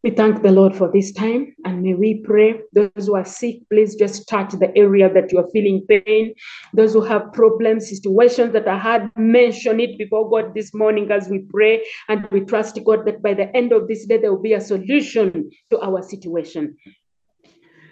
We 0.01 0.12
thank 0.12 0.41
the 0.41 0.51
Lord 0.51 0.73
for 0.77 0.89
this 0.89 1.12
time 1.12 1.53
and 1.65 1.83
may 1.83 1.93
we 1.93 2.21
pray. 2.21 2.62
Those 2.71 2.89
who 3.07 3.15
are 3.15 3.25
sick, 3.25 3.57
please 3.69 3.95
just 3.95 4.29
touch 4.29 4.53
the 4.53 4.71
area 4.77 5.13
that 5.13 5.29
you 5.33 5.39
are 5.39 5.49
feeling 5.51 5.85
pain. 5.89 6.33
Those 6.73 6.93
who 6.93 7.01
have 7.01 7.33
problems, 7.33 7.89
situations 7.89 8.53
that 8.53 8.65
are 8.65 8.79
hard, 8.79 9.12
mention 9.17 9.81
it 9.81 9.97
before 9.97 10.29
God 10.29 10.53
this 10.55 10.73
morning 10.73 11.12
as 11.12 11.27
we 11.27 11.39
pray 11.39 11.85
and 12.07 12.25
we 12.31 12.41
trust 12.41 12.79
God 12.85 13.05
that 13.07 13.21
by 13.21 13.33
the 13.33 13.53
end 13.55 13.73
of 13.73 13.89
this 13.89 14.05
day 14.05 14.17
there 14.17 14.31
will 14.31 14.41
be 14.41 14.53
a 14.53 14.62
solution 14.62 15.49
to 15.69 15.79
our 15.81 16.01
situation. 16.01 16.77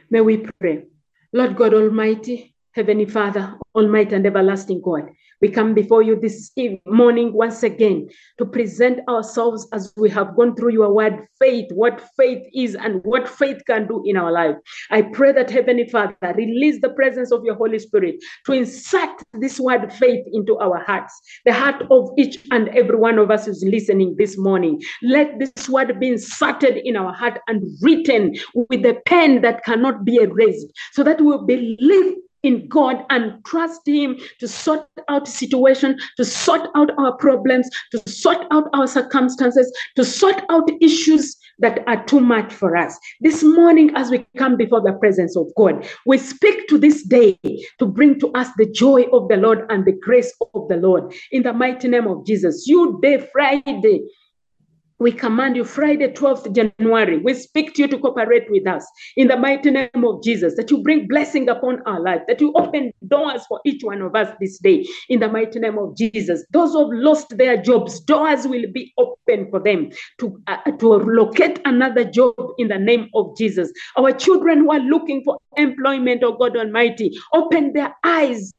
May 0.10 0.22
we 0.22 0.46
pray. 0.62 0.86
Lord 1.34 1.58
God 1.58 1.74
Almighty, 1.74 2.56
Heavenly 2.72 3.06
Father, 3.06 3.58
Almighty 3.76 4.16
and 4.16 4.26
everlasting 4.26 4.82
God. 4.82 5.10
We 5.42 5.50
come 5.50 5.76
before 5.76 6.02
you 6.02 6.20
this 6.20 6.52
morning 6.88 7.32
once 7.32 7.62
again 7.62 8.10
to 8.40 8.46
present 8.46 9.08
ourselves 9.08 9.68
as 9.72 9.94
we 9.96 10.10
have 10.10 10.36
gone 10.36 10.56
through 10.56 10.74
your 10.74 10.92
word, 10.92 11.28
faith, 11.40 11.72
what 11.72 12.02
faith 12.18 12.44
is 12.56 12.74
and 12.74 13.04
what 13.04 13.30
faith 13.30 13.62
can 13.68 13.88
do 13.88 14.02
in 14.06 14.18
our 14.18 14.32
life. 14.32 14.56
I 14.90 15.04
pray 15.04 15.32
that 15.34 15.52
Heavenly 15.52 15.88
Father 15.90 16.16
release 16.36 16.82
the 16.82 16.90
presence 16.90 17.32
of 17.32 17.44
your 17.46 17.54
Holy 17.54 17.78
Spirit 17.78 18.16
to 18.48 18.54
insert 18.54 19.10
this 19.34 19.60
word 19.60 19.94
faith 19.94 20.26
into 20.34 20.58
our 20.58 20.84
hearts, 20.86 21.14
the 21.46 21.54
heart 21.54 21.84
of 21.92 22.10
each 22.18 22.40
and 22.50 22.70
every 22.70 22.98
one 22.98 23.20
of 23.20 23.30
us 23.30 23.46
who's 23.46 23.64
listening 23.64 24.16
this 24.18 24.40
morning. 24.40 24.82
Let 25.04 25.38
this 25.38 25.70
word 25.70 26.00
be 26.00 26.10
inserted 26.10 26.78
in 26.78 26.96
our 26.96 27.14
heart 27.14 27.40
and 27.48 27.64
written 27.82 28.36
with 28.56 28.84
a 28.86 29.00
pen 29.06 29.42
that 29.42 29.64
cannot 29.64 30.04
be 30.04 30.16
erased 30.16 30.68
so 30.94 31.04
that 31.04 31.22
we'll 31.22 31.46
believe 31.46 32.16
in 32.44 32.68
God 32.68 33.04
and 33.10 33.44
trust 33.46 33.82
Him 33.86 34.18
to 34.40 34.48
sort 34.48 34.88
out 35.10 35.28
situation, 35.28 35.98
to 36.18 36.26
sort 36.26 36.70
out 36.76 36.92
our 36.98 37.16
problems, 37.18 37.70
to 37.92 38.02
sort 38.10 38.46
out 38.52 38.70
our 38.74 38.88
circumstances, 38.88 39.72
to 39.96 40.06
sort 40.06 40.42
out 40.50 40.70
issues 40.82 41.36
that 41.60 41.84
are 41.88 42.04
too 42.06 42.20
much 42.20 42.54
for 42.54 42.78
us. 42.78 42.98
This 43.22 43.44
morning, 43.44 43.92
as 43.96 44.12
we 44.12 44.26
come 44.38 44.58
before 44.58 44.82
the 44.82 44.94
presence 44.94 45.36
of 45.36 45.48
God, 45.58 45.88
we 46.06 46.18
speak 46.18 46.68
to 46.68 46.78
this 46.78 47.04
day 47.04 47.38
to 47.80 47.86
bring 47.86 48.20
to 48.20 48.32
us 48.34 48.50
the 48.58 48.72
joy 48.72 49.04
of 49.14 49.28
the 49.28 49.38
Lord 49.38 49.66
and 49.70 49.86
the 49.86 49.94
grace 49.94 50.34
of 50.54 50.68
the 50.68 50.78
Lord. 50.78 51.14
In 51.32 51.44
the 51.44 51.54
mighty 51.54 51.88
name 51.88 52.08
of 52.08 52.26
Jesus, 52.26 52.66
you 52.68 53.00
day, 53.02 53.28
Friday, 53.32 54.02
we 55.00 55.12
command 55.12 55.56
you 55.56 55.64
Friday, 55.64 56.12
12th 56.12 56.54
January. 56.54 57.18
We 57.20 57.34
speak 57.34 57.76
to 57.76 57.84
you 57.84 57.88
to 57.90 58.00
cooperate 58.00 58.50
with 58.50 58.68
us 58.68 58.86
in 59.16 59.28
the 59.28 59.38
mighty 59.38 59.70
name 59.70 59.90
of 60.04 60.24
Jesus, 60.24 60.56
that 60.56 60.72
you 60.72 60.82
bring 60.82 61.08
blessing 61.08 61.50
upon 61.50 61.82
our 61.86 62.00
life, 62.00 62.22
that 62.28 62.42
you 62.42 62.52
open 62.56 62.92
doors 63.08 63.46
for 63.48 63.60
each 63.66 63.84
one 63.84 64.02
of 64.02 64.16
us 64.16 64.36
this 64.40 64.58
day 64.58 64.86
in 65.10 65.20
the 65.20 65.28
mighty 65.30 65.60
name 65.60 65.78
of 65.78 65.96
Jesus. 65.96 66.44
Those 66.52 66.72
who 66.72 66.90
have 66.90 67.00
lost 67.00 67.38
their 67.38 67.62
jobs, 67.62 68.00
doors 68.00 68.48
will 68.48 68.66
be 68.72 68.94
open 68.98 69.50
for 69.52 69.60
them 69.60 69.92
to, 70.20 70.42
uh, 70.48 70.72
to 70.80 70.88
locate 70.88 71.60
another 71.66 72.04
job 72.04 72.34
in 72.58 72.68
the 72.68 72.80
name 72.80 73.10
of 73.14 73.38
Jesus. 73.38 73.72
Our 73.98 74.12
children 74.12 74.60
who 74.60 74.72
are 74.72 74.80
looking 74.80 75.24
for 75.24 75.38
employment, 75.58 76.24
oh 76.24 76.34
God 76.34 76.58
Almighty, 76.58 77.18
open 77.34 77.74
their 77.74 77.96
eyes 78.04 78.54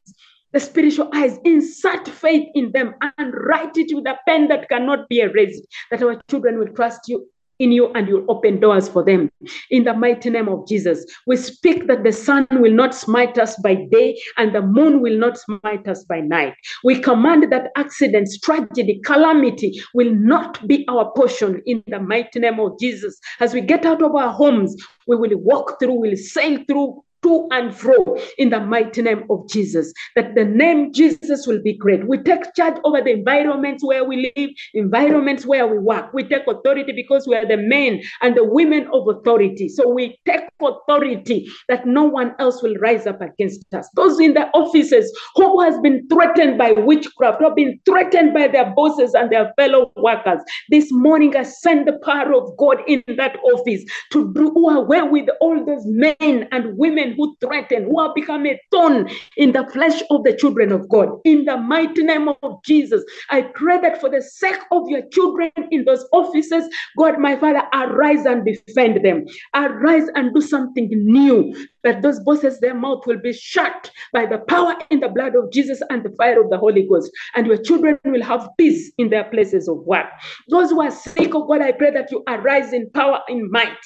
the 0.53 0.59
spiritual 0.59 1.09
eyes, 1.13 1.37
insert 1.45 2.07
faith 2.07 2.47
in 2.53 2.71
them 2.71 2.93
and 3.17 3.33
write 3.33 3.77
it 3.77 3.93
with 3.93 4.05
a 4.05 4.17
pen 4.27 4.47
that 4.47 4.69
cannot 4.69 5.07
be 5.09 5.19
erased, 5.19 5.65
that 5.91 6.03
our 6.03 6.21
children 6.29 6.57
will 6.57 6.73
trust 6.73 7.01
you 7.07 7.27
in 7.59 7.71
you 7.73 7.91
and 7.93 8.07
you'll 8.07 8.25
open 8.29 8.59
doors 8.59 8.87
for 8.87 9.03
them. 9.03 9.29
In 9.69 9.83
the 9.83 9.93
mighty 9.93 10.29
name 10.29 10.47
of 10.47 10.67
Jesus, 10.67 11.05
we 11.27 11.35
speak 11.35 11.87
that 11.87 12.03
the 12.03 12.11
sun 12.11 12.47
will 12.51 12.73
not 12.73 12.95
smite 12.95 13.37
us 13.37 13.57
by 13.57 13.75
day 13.91 14.19
and 14.37 14.55
the 14.55 14.61
moon 14.61 15.01
will 15.01 15.17
not 15.17 15.37
smite 15.37 15.87
us 15.87 16.03
by 16.05 16.21
night. 16.21 16.53
We 16.83 16.99
command 16.99 17.51
that 17.51 17.71
accidents, 17.75 18.39
tragedy, 18.39 19.01
calamity 19.05 19.79
will 19.93 20.13
not 20.13 20.65
be 20.67 20.87
our 20.87 21.11
portion 21.11 21.61
in 21.65 21.83
the 21.87 21.99
mighty 21.99 22.39
name 22.39 22.59
of 22.59 22.79
Jesus. 22.79 23.19
As 23.39 23.53
we 23.53 23.61
get 23.61 23.85
out 23.85 24.01
of 24.01 24.15
our 24.15 24.31
homes, 24.31 24.75
we 25.05 25.17
will 25.17 25.37
walk 25.37 25.79
through, 25.79 25.95
we'll 25.99 26.17
sail 26.17 26.63
through 26.65 27.03
to 27.23 27.47
and 27.51 27.75
fro 27.75 28.17
in 28.37 28.49
the 28.49 28.59
mighty 28.59 29.01
name 29.01 29.23
of 29.29 29.47
Jesus. 29.49 29.93
That 30.15 30.35
the 30.35 30.45
name 30.45 30.93
Jesus 30.93 31.47
will 31.47 31.61
be 31.61 31.77
great. 31.77 32.07
We 32.07 32.21
take 32.23 32.53
charge 32.55 32.77
over 32.83 33.01
the 33.01 33.11
environments 33.11 33.83
where 33.83 34.03
we 34.03 34.31
live, 34.35 34.49
environments 34.73 35.45
where 35.45 35.67
we 35.67 35.77
work. 35.77 36.13
We 36.13 36.23
take 36.23 36.47
authority 36.47 36.91
because 36.93 37.27
we 37.27 37.35
are 37.35 37.47
the 37.47 37.57
men 37.57 38.01
and 38.21 38.35
the 38.35 38.43
women 38.43 38.87
of 38.93 39.07
authority. 39.07 39.69
So 39.69 39.89
we 39.89 40.17
take 40.25 40.41
authority 40.61 41.47
that 41.67 41.85
no 41.85 42.03
one 42.03 42.33
else 42.39 42.61
will 42.61 42.75
rise 42.75 43.07
up 43.07 43.21
against 43.21 43.65
us. 43.73 43.89
Those 43.95 44.19
in 44.19 44.33
the 44.33 44.47
offices 44.49 45.11
who 45.35 45.61
has 45.61 45.79
been 45.79 46.07
threatened 46.07 46.57
by 46.57 46.71
witchcraft, 46.71 47.39
who 47.39 47.45
have 47.45 47.55
been 47.55 47.79
threatened 47.85 48.33
by 48.33 48.47
their 48.47 48.73
bosses 48.75 49.13
and 49.13 49.31
their 49.31 49.53
fellow 49.57 49.91
workers. 49.95 50.41
This 50.69 50.91
morning 50.91 51.35
I 51.35 51.43
send 51.43 51.87
the 51.87 51.99
power 52.03 52.33
of 52.33 52.55
God 52.57 52.77
in 52.87 53.03
that 53.17 53.37
office 53.43 53.83
to 54.11 54.33
do 54.33 54.49
away 54.67 55.01
with 55.01 55.27
all 55.41 55.63
those 55.65 55.83
men 55.85 56.47
and 56.51 56.77
women 56.77 57.08
who 57.15 57.35
threaten, 57.41 57.85
who 57.85 58.01
have 58.01 58.15
become 58.15 58.45
a 58.45 58.59
thorn 58.71 59.09
in 59.37 59.51
the 59.51 59.65
flesh 59.71 60.01
of 60.09 60.23
the 60.23 60.35
children 60.35 60.71
of 60.71 60.87
God. 60.89 61.09
In 61.25 61.45
the 61.45 61.57
mighty 61.57 62.03
name 62.03 62.29
of 62.29 62.63
Jesus, 62.63 63.03
I 63.29 63.41
pray 63.41 63.79
that 63.81 63.99
for 63.99 64.09
the 64.09 64.21
sake 64.21 64.59
of 64.71 64.89
your 64.89 65.01
children 65.09 65.51
in 65.71 65.85
those 65.85 66.05
offices, 66.11 66.65
God, 66.97 67.19
my 67.19 67.35
Father, 67.37 67.63
arise 67.73 68.25
and 68.25 68.45
defend 68.45 69.05
them. 69.05 69.25
Arise 69.53 70.07
and 70.15 70.33
do 70.33 70.41
something 70.41 70.89
new 70.91 71.53
that 71.83 72.01
those 72.01 72.19
bosses, 72.21 72.59
their 72.59 72.75
mouth 72.75 73.05
will 73.05 73.19
be 73.19 73.33
shut 73.33 73.91
by 74.13 74.25
the 74.25 74.39
power 74.39 74.75
in 74.89 74.99
the 74.99 75.09
blood 75.09 75.35
of 75.35 75.51
Jesus 75.51 75.81
and 75.89 76.03
the 76.03 76.11
fire 76.17 76.41
of 76.41 76.49
the 76.49 76.57
Holy 76.57 76.87
Ghost. 76.87 77.11
And 77.35 77.47
your 77.47 77.57
children 77.57 77.97
will 78.05 78.23
have 78.23 78.49
peace 78.57 78.91
in 78.97 79.09
their 79.09 79.25
places 79.25 79.67
of 79.67 79.77
work. 79.79 80.07
Those 80.49 80.69
who 80.69 80.81
are 80.81 80.91
sick, 80.91 81.33
oh 81.33 81.45
God, 81.45 81.61
I 81.61 81.71
pray 81.71 81.91
that 81.91 82.11
you 82.11 82.23
arise 82.27 82.73
in 82.73 82.89
power, 82.91 83.19
in 83.27 83.49
might. 83.51 83.77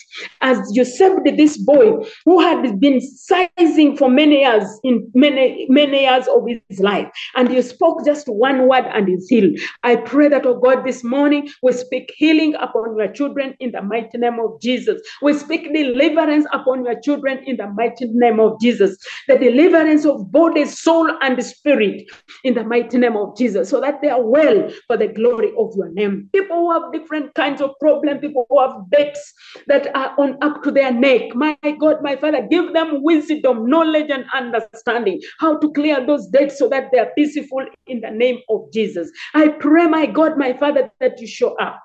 As 0.41 0.59
you 0.71 0.85
saved 0.85 1.25
this 1.37 1.57
boy 1.57 2.05
who 2.25 2.39
had 2.41 2.79
been 2.79 3.01
sizing 3.01 3.97
for 3.97 4.09
many 4.09 4.41
years, 4.41 4.79
in 4.83 5.09
many, 5.13 5.67
many 5.69 6.01
years 6.01 6.27
of 6.27 6.43
his 6.47 6.79
life, 6.79 7.07
and 7.35 7.51
you 7.51 7.61
spoke 7.61 8.05
just 8.05 8.27
one 8.27 8.67
word 8.67 8.85
and 8.93 9.07
he's 9.07 9.27
healed. 9.27 9.57
I 9.83 9.97
pray 9.97 10.27
that, 10.29 10.45
oh 10.45 10.59
God, 10.59 10.85
this 10.85 11.03
morning 11.03 11.49
we 11.61 11.71
speak 11.73 12.13
healing 12.17 12.55
upon 12.55 12.97
your 12.97 13.11
children 13.11 13.55
in 13.59 13.71
the 13.71 13.81
mighty 13.81 14.17
name 14.17 14.39
of 14.39 14.59
Jesus. 14.61 15.01
We 15.21 15.33
speak 15.33 15.73
deliverance 15.73 16.45
upon 16.51 16.85
your 16.85 16.99
children 16.99 17.43
in 17.45 17.57
the 17.57 17.67
mighty 17.67 17.82
name 18.01 18.39
of 18.39 18.59
Jesus. 18.59 18.97
The 19.27 19.37
deliverance 19.37 20.05
of 20.05 20.31
body, 20.31 20.65
soul, 20.65 21.09
and 21.21 21.43
spirit 21.43 22.09
in 22.43 22.53
the 22.53 22.63
mighty 22.63 22.97
name 22.97 23.17
of 23.17 23.37
Jesus, 23.37 23.69
so 23.69 23.79
that 23.81 24.01
they 24.01 24.09
are 24.09 24.23
well 24.23 24.69
for 24.87 24.97
the 24.97 25.07
glory 25.07 25.51
of 25.57 25.71
your 25.75 25.89
name. 25.89 26.29
People 26.33 26.57
who 26.57 26.71
have 26.71 26.91
different 26.93 27.33
kinds 27.35 27.61
of 27.61 27.71
problems, 27.79 28.21
people 28.21 28.45
who 28.49 28.59
have 28.61 28.75
debts 28.91 29.33
that 29.67 29.95
are 29.95 30.13
on 30.17 30.37
up 30.41 30.63
to 30.63 30.71
their 30.71 30.91
neck. 30.91 31.35
My 31.35 31.57
God, 31.79 32.01
my 32.01 32.15
Father, 32.15 32.47
give 32.49 32.73
them 32.73 33.03
wisdom, 33.03 33.69
knowledge, 33.69 34.09
and 34.09 34.25
understanding 34.33 35.21
how 35.39 35.57
to 35.57 35.71
clear 35.73 36.05
those 36.05 36.27
debts 36.27 36.59
so 36.59 36.69
that 36.69 36.89
they 36.91 36.99
are 36.99 37.11
peaceful 37.17 37.65
in 37.87 38.01
the 38.01 38.11
name 38.11 38.39
of 38.49 38.71
Jesus. 38.71 39.11
I 39.33 39.49
pray, 39.49 39.87
my 39.87 40.05
God, 40.05 40.37
my 40.37 40.53
Father, 40.57 40.91
that 40.99 41.19
you 41.19 41.27
show 41.27 41.55
up 41.57 41.82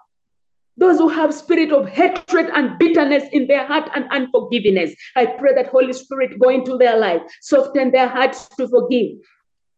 those 0.78 0.98
who 0.98 1.08
have 1.08 1.34
spirit 1.34 1.72
of 1.72 1.88
hatred 1.88 2.46
and 2.54 2.78
bitterness 2.78 3.24
in 3.32 3.46
their 3.46 3.66
heart 3.66 3.90
and 3.94 4.08
unforgiveness. 4.10 4.94
I 5.16 5.26
pray 5.26 5.52
that 5.54 5.66
holy 5.68 5.92
spirit 5.92 6.38
go 6.38 6.48
into 6.48 6.76
their 6.78 6.96
life 6.96 7.22
soften 7.42 7.90
their 7.90 8.08
hearts 8.08 8.48
to 8.56 8.68
forgive 8.68 9.18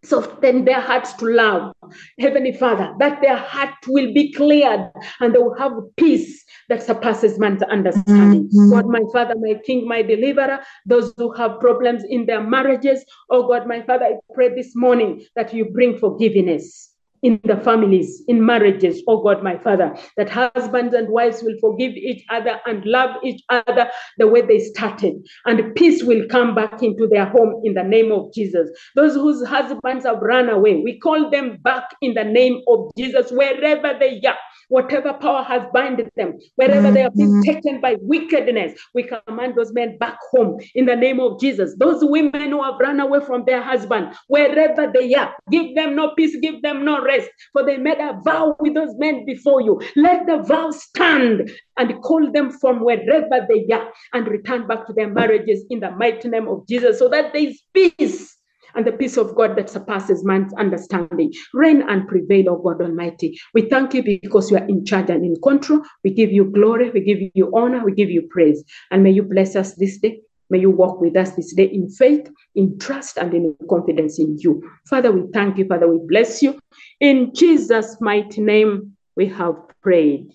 soften 0.03 0.65
their 0.65 0.81
hearts 0.81 1.13
to 1.15 1.27
love. 1.27 1.73
Heavenly 2.19 2.53
father 2.53 2.95
that 3.01 3.21
their 3.21 3.37
heart 3.37 3.75
will 3.87 4.13
be 4.15 4.33
cleared 4.33 4.91
and 5.21 5.35
they 5.35 5.39
will 5.39 5.59
have 5.59 5.73
peace 5.97 6.43
that 6.69 6.83
surpasses 6.83 7.39
man's 7.39 7.63
understanding. 7.63 8.49
Mhm. 8.49 8.71
god 8.71 8.87
my 8.87 9.03
father 9.13 9.35
my 9.39 9.55
king 9.67 9.87
my 9.87 10.03
deliverer 10.03 10.61
those 10.87 11.13
who 11.17 11.33
have 11.33 11.61
problems 11.61 12.05
in 12.05 12.27
their 12.27 12.43
marriages 12.43 13.05
oh 13.31 13.47
god 13.49 13.67
my 13.67 13.83
father 13.83 14.05
i 14.07 14.15
pray 14.35 14.49
this 14.55 14.75
morning 14.75 15.21
that 15.37 15.53
you 15.53 15.65
bring 15.67 15.99
forgiveness 15.99 16.90
in 17.23 17.41
the 17.45 17.57
families, 17.59 18.23
in 18.29 18.45
marriages, 18.45 19.03
oh 19.09 19.23
God, 19.23 19.43
my 19.43 19.59
Father, 19.59 19.95
that 20.17 20.31
husbands 20.31 20.95
and 20.95 21.09
wives 21.09 21.43
will 21.43 21.57
forgive 21.61 21.93
each 21.93 22.25
other 22.31 22.61
and 22.67 22.85
love 22.85 23.11
each 23.25 23.43
other 23.51 23.91
the 24.19 24.27
way 24.27 24.43
they 24.43 24.59
started, 24.59 25.15
and 25.47 25.75
peace 25.75 26.03
will 26.03 26.27
come 26.31 26.55
back 26.55 26.83
into 26.83 27.07
their 27.09 27.27
home 27.27 27.61
in 27.65 27.75
the 27.75 27.85
name 27.85 28.13
of 28.13 28.33
Jesus. 28.35 28.71
Those 28.97 29.15
whose 29.15 29.47
husbands 29.47 30.05
have 30.07 30.19
run 30.21 30.49
away, 30.49 30.77
we 30.83 30.99
call 30.99 31.31
them 31.31 31.59
back 31.63 31.85
in 32.03 32.15
the 32.15 32.25
name 32.25 32.63
of 32.69 32.91
Jesus, 32.97 33.31
wherever 33.31 33.99
they 33.99 34.21
are. 34.27 34.37
Whatever 34.71 35.13
power 35.13 35.43
has 35.43 35.63
binded 35.75 36.11
them, 36.17 36.39
wherever 36.55 36.91
they 36.93 37.01
have 37.01 37.17
been 37.17 37.33
Mhm. 37.33 37.43
taken 37.43 37.81
by 37.81 37.97
wickedness, 38.01 38.81
we 38.95 39.03
command 39.03 39.57
those 39.57 39.73
men 39.73 39.99
back 39.99 40.17
home 40.31 40.61
in 40.77 40.87
the 40.87 40.95
name 40.95 41.19
of 41.19 41.41
Jesus. 41.41 41.77
Those 41.77 42.05
women 42.05 42.51
who 42.51 42.63
have 42.63 42.79
run 42.79 43.01
away 43.01 43.19
from 43.21 43.45
their 43.45 43.61
husband, 43.61 44.13
wherever 44.29 44.87
they 44.87 45.13
are, 45.15 45.35
give 45.51 45.75
them 45.75 45.97
no 45.97 46.15
peace, 46.17 46.37
give 46.37 46.63
them 46.63 46.85
no 46.85 47.03
rest, 47.03 47.29
for 47.53 47.65
they 47.65 47.79
made 47.79 47.99
a 47.99 48.19
vow 48.25 48.57
with 48.61 48.75
those 48.75 48.97
men 48.97 49.25
before 49.25 49.61
you. 49.61 49.81
Let 49.97 50.27
the 50.27 50.39
vow 50.39 50.71
stand 50.71 51.51
and 51.77 52.01
call 52.03 52.31
them 52.31 52.51
from 52.51 52.81
wherever 52.81 53.47
they 53.49 53.67
are 53.73 53.93
and 54.15 54.29
return 54.29 54.69
back 54.69 54.87
to 54.87 54.93
their 54.93 55.09
marriages 55.09 55.65
in 55.71 55.81
the 55.81 55.91
mighty 55.91 56.29
name 56.29 56.47
of 56.47 56.67
Jesus 56.69 56.99
so 56.99 57.09
that 57.09 57.33
there 57.33 57.43
is 57.43 57.61
peace 57.75 58.40
and 58.75 58.87
the 58.87 58.93
peace 58.93 59.17
of 59.17 59.35
God 59.35 59.57
that 59.57 59.71
surpasses 59.71 60.25
man's 60.25 60.53
understanding. 60.55 61.33
Reign 61.55 61.83
and 61.89 62.07
prevail, 62.09 62.51
O 62.51 62.57
God 62.57 62.83
Almighty. 62.83 63.39
We 63.55 63.69
thank 63.69 63.95
you 63.95 64.03
because 64.03 64.51
you 64.51 64.59
are 64.59 64.67
in 64.67 64.85
charge 64.85 65.11
and 65.11 65.25
in 65.25 65.37
control. 65.43 65.83
We 66.05 66.11
give 66.13 66.33
you 66.33 66.45
glory, 66.45 66.91
we 66.91 67.01
give 67.01 67.19
you 67.35 67.53
honor, 67.55 67.85
we 67.85 67.93
give 67.93 68.11
you 68.11 68.29
praise. 68.31 68.65
And 68.91 69.03
may 69.03 69.11
you 69.11 69.23
bless 69.23 69.57
us 69.57 69.75
this 69.75 69.99
day. 69.99 70.21
May 70.51 70.59
you 70.59 70.71
walk 70.71 71.01
with 71.01 71.17
us 71.17 71.31
this 71.37 71.55
day 71.55 71.67
in 71.67 71.89
faith, 71.89 72.29
in 72.57 72.77
trust, 72.79 73.19
and 73.19 73.33
in 73.33 73.57
confidence 73.69 74.19
in 74.19 74.37
you. 74.39 74.69
Father, 74.89 75.13
we 75.13 75.31
thank 75.33 75.59
you. 75.59 75.67
Father, 75.67 75.89
we 75.89 76.05
bless 76.09 76.43
you. 76.43 76.59
In 76.99 77.33
Jesus' 77.35 77.97
mighty 78.01 78.41
name, 78.41 78.97
we 79.17 79.27
have 79.27 79.55
prayed. 79.81 80.29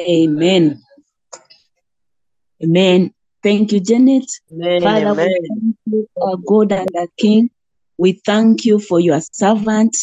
Amen. 0.00 0.80
Amen. 2.62 3.14
Thank 3.42 3.72
you, 3.72 3.80
Janet. 3.80 4.26
Amen. 4.52 4.82
Father, 4.82 5.06
Amen. 5.06 5.28
we 5.28 5.48
thank 5.48 5.76
you, 5.86 6.08
our 6.20 6.36
God 6.36 6.72
and 6.72 6.88
our 6.96 7.06
King. 7.18 7.50
We 7.96 8.20
thank 8.24 8.66
you 8.66 8.78
for 8.78 9.00
your 9.00 9.20
servant 9.32 9.96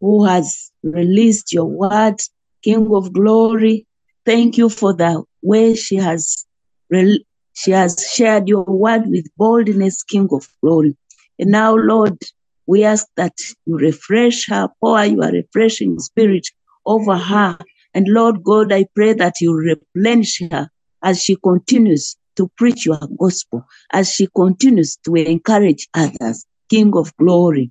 who 0.00 0.24
has 0.24 0.70
released 0.82 1.52
your 1.52 1.64
word, 1.64 2.20
King 2.62 2.92
of 2.94 3.12
glory. 3.12 3.86
Thank 4.26 4.58
you 4.58 4.68
for 4.68 4.92
the 4.92 5.22
way 5.42 5.74
she 5.74 5.96
has 5.96 6.44
rel- 6.90 7.18
she 7.54 7.70
has 7.70 8.06
shared 8.12 8.48
your 8.48 8.64
word 8.64 9.06
with 9.06 9.26
boldness, 9.38 10.02
King 10.02 10.28
of 10.32 10.46
glory. 10.62 10.94
And 11.38 11.50
now, 11.50 11.74
Lord, 11.74 12.18
we 12.66 12.84
ask 12.84 13.06
that 13.16 13.32
you 13.64 13.78
refresh 13.78 14.48
her, 14.48 14.68
pour 14.80 15.02
your 15.04 15.30
refreshing 15.30 15.98
spirit 15.98 16.46
over 16.84 17.16
her. 17.16 17.56
And 17.94 18.08
Lord 18.08 18.42
God, 18.44 18.72
I 18.72 18.84
pray 18.94 19.14
that 19.14 19.40
you 19.40 19.54
replenish 19.54 20.42
her 20.50 20.68
as 21.02 21.22
she 21.22 21.36
continues 21.36 22.16
to 22.36 22.48
preach 22.56 22.86
your 22.86 23.00
gospel, 23.18 23.66
as 23.92 24.12
she 24.12 24.28
continues 24.34 24.96
to 25.04 25.14
encourage 25.14 25.88
others. 25.94 26.44
King 26.68 26.96
of 26.96 27.16
glory, 27.16 27.70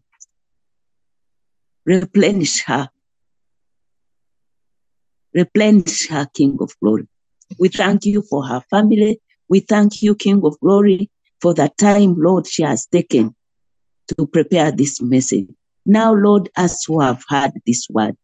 replenish 1.86 2.64
her. 2.64 2.90
Replenish 5.34 6.08
her, 6.10 6.28
King 6.34 6.58
of 6.62 6.74
glory. 6.82 7.08
We 7.60 7.68
thank 7.68 8.06
you 8.06 8.22
for 8.22 8.46
her 8.46 8.62
family. 8.70 9.20
We 9.50 9.60
thank 9.60 10.02
you, 10.02 10.16
King 10.16 10.42
of 10.44 10.60
glory, 10.62 11.10
for 11.42 11.54
the 11.54 11.70
time, 11.78 12.16
Lord, 12.18 12.48
she 12.48 12.64
has 12.64 12.88
taken 12.88 13.36
to 14.18 14.28
prepare 14.28 14.72
this 14.72 15.02
message. 15.02 15.48
Now, 15.86 16.14
Lord, 16.14 16.50
as 16.56 16.84
who 16.86 17.02
have 17.02 17.24
heard 17.28 17.52
this 17.66 17.88
word, 17.90 18.16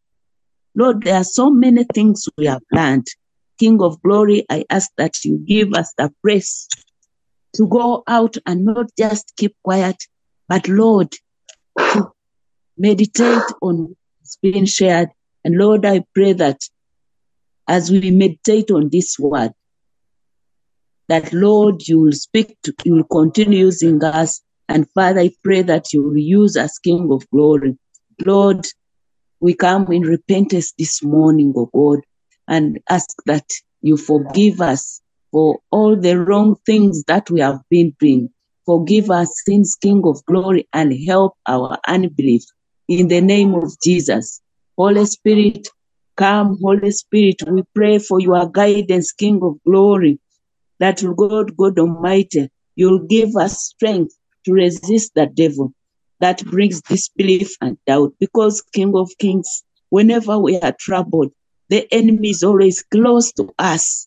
Lord, 0.73 1.04
there 1.04 1.17
are 1.17 1.23
so 1.23 1.49
many 1.49 1.84
things 1.93 2.27
we 2.38 2.45
have 2.45 2.63
learned. 2.71 3.08
King 3.62 3.80
of 3.84 4.02
glory, 4.02 4.43
I 4.50 4.65
ask 4.71 4.89
that 4.97 5.24
you 5.24 5.38
give 5.38 5.76
us 5.76 5.93
the 5.95 6.12
grace 6.24 6.67
to 7.54 7.67
go 7.67 8.02
out 8.08 8.36
and 8.47 8.65
not 8.65 8.88
just 8.97 9.34
keep 9.38 9.56
quiet, 9.63 9.97
but 10.50 10.67
Lord, 10.67 11.12
to 11.78 12.12
meditate 12.76 13.43
on 13.62 13.95
what's 14.19 14.38
being 14.41 14.65
shared. 14.65 15.10
And 15.45 15.58
Lord, 15.58 15.86
I 15.86 16.04
pray 16.15 16.34
that 16.34 16.60
as 17.67 17.91
we 17.91 18.10
meditate 18.10 18.71
on 18.71 18.90
this 18.90 19.19
word, 19.19 19.52
that 21.08 21.31
Lord, 21.31 21.88
you 21.88 22.00
will 22.00 22.13
speak 22.13 22.58
to, 22.63 22.73
you 22.83 22.96
will 22.96 23.04
continue 23.04 23.60
using 23.60 24.04
us. 24.04 24.42
And 24.69 24.90
Father, 24.96 25.19
I 25.19 25.31
pray 25.44 25.62
that 25.62 25.94
you 25.94 26.02
will 26.02 26.17
use 26.17 26.58
us, 26.58 26.79
King 26.79 27.10
of 27.12 27.29
glory. 27.29 27.77
Lord, 28.25 28.65
we 29.40 29.54
come 29.54 29.92
in 29.92 30.02
repentance 30.02 30.73
this 30.79 31.04
morning, 31.04 31.54
O 31.56 31.69
God, 31.71 32.00
and 32.52 32.79
ask 32.89 33.15
that 33.25 33.45
you 33.81 33.95
forgive 33.95 34.60
us 34.60 35.02
for 35.31 35.60
all 35.71 35.95
the 35.95 36.19
wrong 36.19 36.58
things 36.65 37.04
that 37.06 37.31
we 37.31 37.39
have 37.39 37.62
been 37.69 37.95
doing. 37.97 38.29
Forgive 38.65 39.10
our 39.10 39.25
sins, 39.25 39.77
King 39.81 40.02
of 40.06 40.23
glory, 40.25 40.67
and 40.73 40.93
help 41.08 41.37
our 41.47 41.79
unbelief. 41.87 42.43
In 42.89 43.08
the 43.08 43.21
name 43.21 43.56
of 43.56 43.71
Jesus. 43.81 44.41
Holy 44.77 45.06
Spirit, 45.06 45.69
come, 46.17 46.58
Holy 46.62 46.91
Spirit, 46.91 47.37
we 47.47 47.63
pray 47.73 47.99
for 47.99 48.19
your 48.19 48.49
guidance, 48.49 49.13
King 49.13 49.39
of 49.41 49.56
glory, 49.65 50.19
that 50.79 51.02
God, 51.15 51.56
God 51.56 51.79
Almighty, 51.79 52.49
you'll 52.75 53.08
give 53.08 53.37
us 53.37 53.63
strength 53.63 54.13
to 54.43 54.52
resist 54.52 55.13
the 55.15 55.27
devil 55.27 55.73
that 56.19 56.43
brings 56.45 56.81
disbelief 56.81 57.56
and 57.62 57.77
doubt. 57.87 58.12
Because, 58.19 58.62
King 58.73 58.93
of 58.95 59.10
Kings, 59.19 59.63
whenever 59.89 60.37
we 60.37 60.60
are 60.60 60.75
troubled, 60.77 61.31
the 61.72 61.88
enemy 61.94 62.32
is 62.32 62.44
always 62.44 62.84
close 62.84 63.32
to 63.32 63.50
us, 63.58 64.06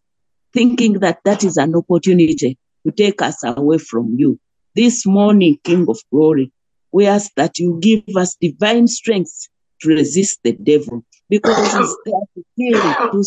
thinking 0.53 1.01
that 1.01 1.21
that 1.25 1.43
is 1.43 1.57
an 1.57 1.75
opportunity 1.75 2.59
to 2.87 2.93
take 2.93 3.23
us 3.23 3.43
away 3.43 3.79
from 3.79 4.15
you. 4.19 4.39
This 4.75 5.07
morning, 5.07 5.59
King 5.65 5.87
of 5.89 5.99
Glory, 6.12 6.53
we 6.93 7.07
ask 7.07 7.33
that 7.37 7.59
you 7.59 7.79
give 7.81 8.03
us 8.17 8.37
divine 8.39 8.87
strength 8.87 9.49
to 9.81 9.89
resist 9.89 10.41
the 10.45 10.53
devil 10.53 11.07
because 11.31 11.57
he's 11.57 11.97
there 12.05 12.21
to 12.35 12.45
kill, 12.59 13.12
to 13.12 13.25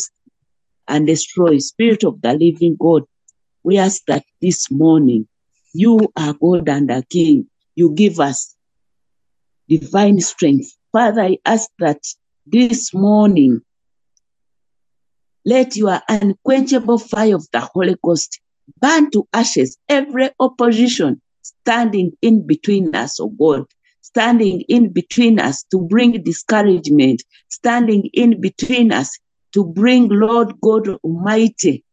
and 0.87 1.07
destroy. 1.07 1.57
Spirit 1.57 2.03
of 2.03 2.21
the 2.21 2.33
living 2.33 2.77
God, 2.79 3.05
we 3.63 3.79
ask 3.79 4.03
that 4.05 4.23
this 4.39 4.69
morning 4.69 5.27
you 5.73 6.13
are 6.15 6.33
God 6.33 6.69
and 6.69 6.91
a 6.91 7.01
King. 7.01 7.47
You 7.73 7.91
give 7.95 8.19
us 8.19 8.55
divine 9.67 10.19
strength. 10.19 10.77
Father, 10.91 11.23
I 11.23 11.37
ask 11.43 11.71
that 11.79 12.03
this 12.45 12.93
morning 12.93 13.63
let 15.47 15.77
your 15.77 16.01
unquenchable 16.09 16.99
fire 16.99 17.35
of 17.35 17.47
the 17.53 17.61
Holy 17.61 17.95
Ghost 18.03 18.41
burn 18.81 19.09
to 19.11 19.25
ashes 19.31 19.77
every 19.87 20.29
opposition 20.41 21.21
standing 21.41 22.11
in 22.21 22.45
between 22.45 22.93
us, 22.93 23.17
oh 23.21 23.29
God, 23.29 23.63
standing 24.01 24.65
in 24.67 24.91
between 24.91 25.39
us 25.39 25.63
to 25.71 25.79
bring 25.79 26.21
discouragement, 26.21 27.23
standing 27.47 28.09
in 28.11 28.41
between 28.41 28.91
us 28.91 29.17
to 29.53 29.63
bring, 29.63 30.09
Lord 30.09 30.59
God 30.59 30.89
Almighty, 31.01 31.85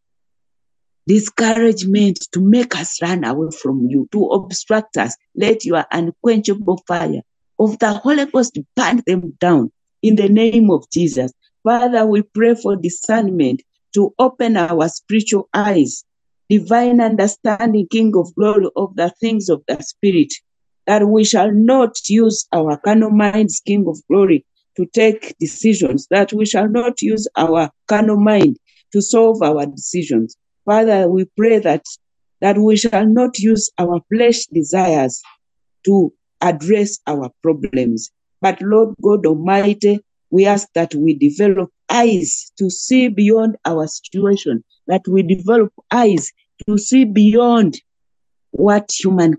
discouragement 1.06 2.26
to 2.32 2.40
make 2.40 2.74
us 2.74 3.00
run 3.00 3.22
away 3.22 3.52
from 3.62 3.86
you, 3.88 4.08
to 4.10 4.24
obstruct 4.30 4.96
us. 4.96 5.14
Let 5.36 5.64
your 5.64 5.84
unquenchable 5.92 6.82
fire 6.88 7.22
of 7.60 7.78
the 7.78 7.92
Holy 7.92 8.26
Ghost 8.26 8.58
burn 8.74 9.02
them 9.06 9.36
down 9.38 9.70
in 10.02 10.16
the 10.16 10.28
name 10.28 10.72
of 10.72 10.90
Jesus. 10.90 11.30
Father, 11.64 12.04
we 12.04 12.20
pray 12.20 12.54
for 12.54 12.76
discernment 12.76 13.62
to 13.94 14.12
open 14.18 14.54
our 14.58 14.86
spiritual 14.90 15.48
eyes, 15.54 16.04
divine 16.50 17.00
understanding, 17.00 17.86
King 17.90 18.12
of 18.16 18.34
glory, 18.34 18.66
of 18.76 18.94
the 18.96 19.10
things 19.18 19.48
of 19.48 19.62
the 19.66 19.82
Spirit, 19.82 20.30
that 20.86 21.08
we 21.08 21.24
shall 21.24 21.50
not 21.50 21.96
use 22.06 22.46
our 22.52 22.76
carnal 22.76 23.10
minds, 23.10 23.62
King 23.66 23.86
of 23.88 23.98
glory, 24.10 24.44
to 24.76 24.84
take 24.92 25.34
decisions, 25.38 26.06
that 26.10 26.34
we 26.34 26.44
shall 26.44 26.68
not 26.68 27.00
use 27.00 27.26
our 27.34 27.70
carnal 27.88 28.18
mind 28.20 28.58
to 28.92 29.00
solve 29.00 29.42
our 29.42 29.64
decisions. 29.64 30.36
Father, 30.66 31.08
we 31.08 31.24
pray 31.34 31.60
that, 31.60 31.84
that 32.42 32.58
we 32.58 32.76
shall 32.76 33.06
not 33.06 33.38
use 33.38 33.70
our 33.78 34.02
flesh 34.12 34.44
desires 34.52 35.22
to 35.86 36.12
address 36.42 36.98
our 37.06 37.30
problems. 37.42 38.10
But 38.42 38.60
Lord 38.60 38.94
God 39.02 39.24
Almighty, 39.24 40.00
we 40.34 40.46
ask 40.46 40.66
that 40.74 40.92
we 40.96 41.14
develop 41.14 41.70
eyes 41.88 42.50
to 42.58 42.68
see 42.68 43.06
beyond 43.06 43.54
our 43.66 43.86
situation, 43.86 44.64
that 44.88 45.02
we 45.06 45.22
develop 45.22 45.72
eyes 45.92 46.32
to 46.66 46.76
see 46.76 47.04
beyond 47.04 47.80
what 48.50 48.90
human 48.98 49.36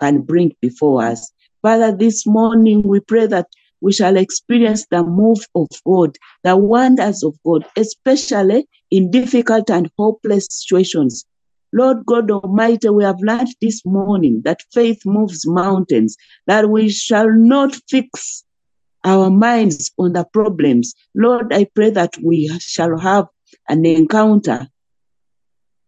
can 0.00 0.22
bring 0.22 0.50
before 0.60 1.04
us. 1.04 1.30
Father, 1.62 1.96
this 1.96 2.26
morning 2.26 2.82
we 2.82 2.98
pray 2.98 3.28
that 3.28 3.46
we 3.82 3.92
shall 3.92 4.16
experience 4.16 4.84
the 4.90 5.04
move 5.04 5.46
of 5.54 5.68
God, 5.86 6.16
the 6.42 6.56
wonders 6.56 7.22
of 7.22 7.36
God, 7.46 7.64
especially 7.76 8.66
in 8.90 9.12
difficult 9.12 9.70
and 9.70 9.88
hopeless 9.96 10.48
situations. 10.50 11.24
Lord 11.72 12.04
God 12.04 12.32
Almighty, 12.32 12.88
we 12.88 13.04
have 13.04 13.20
learned 13.20 13.54
this 13.62 13.86
morning 13.86 14.42
that 14.44 14.64
faith 14.74 15.06
moves 15.06 15.46
mountains, 15.46 16.16
that 16.48 16.68
we 16.68 16.88
shall 16.88 17.30
not 17.30 17.76
fix 17.88 18.44
our 19.04 19.30
minds 19.30 19.90
on 19.98 20.12
the 20.12 20.24
problems. 20.24 20.94
Lord, 21.14 21.52
I 21.52 21.64
pray 21.74 21.90
that 21.90 22.16
we 22.22 22.48
shall 22.58 22.98
have 22.98 23.26
an 23.68 23.86
encounter 23.86 24.68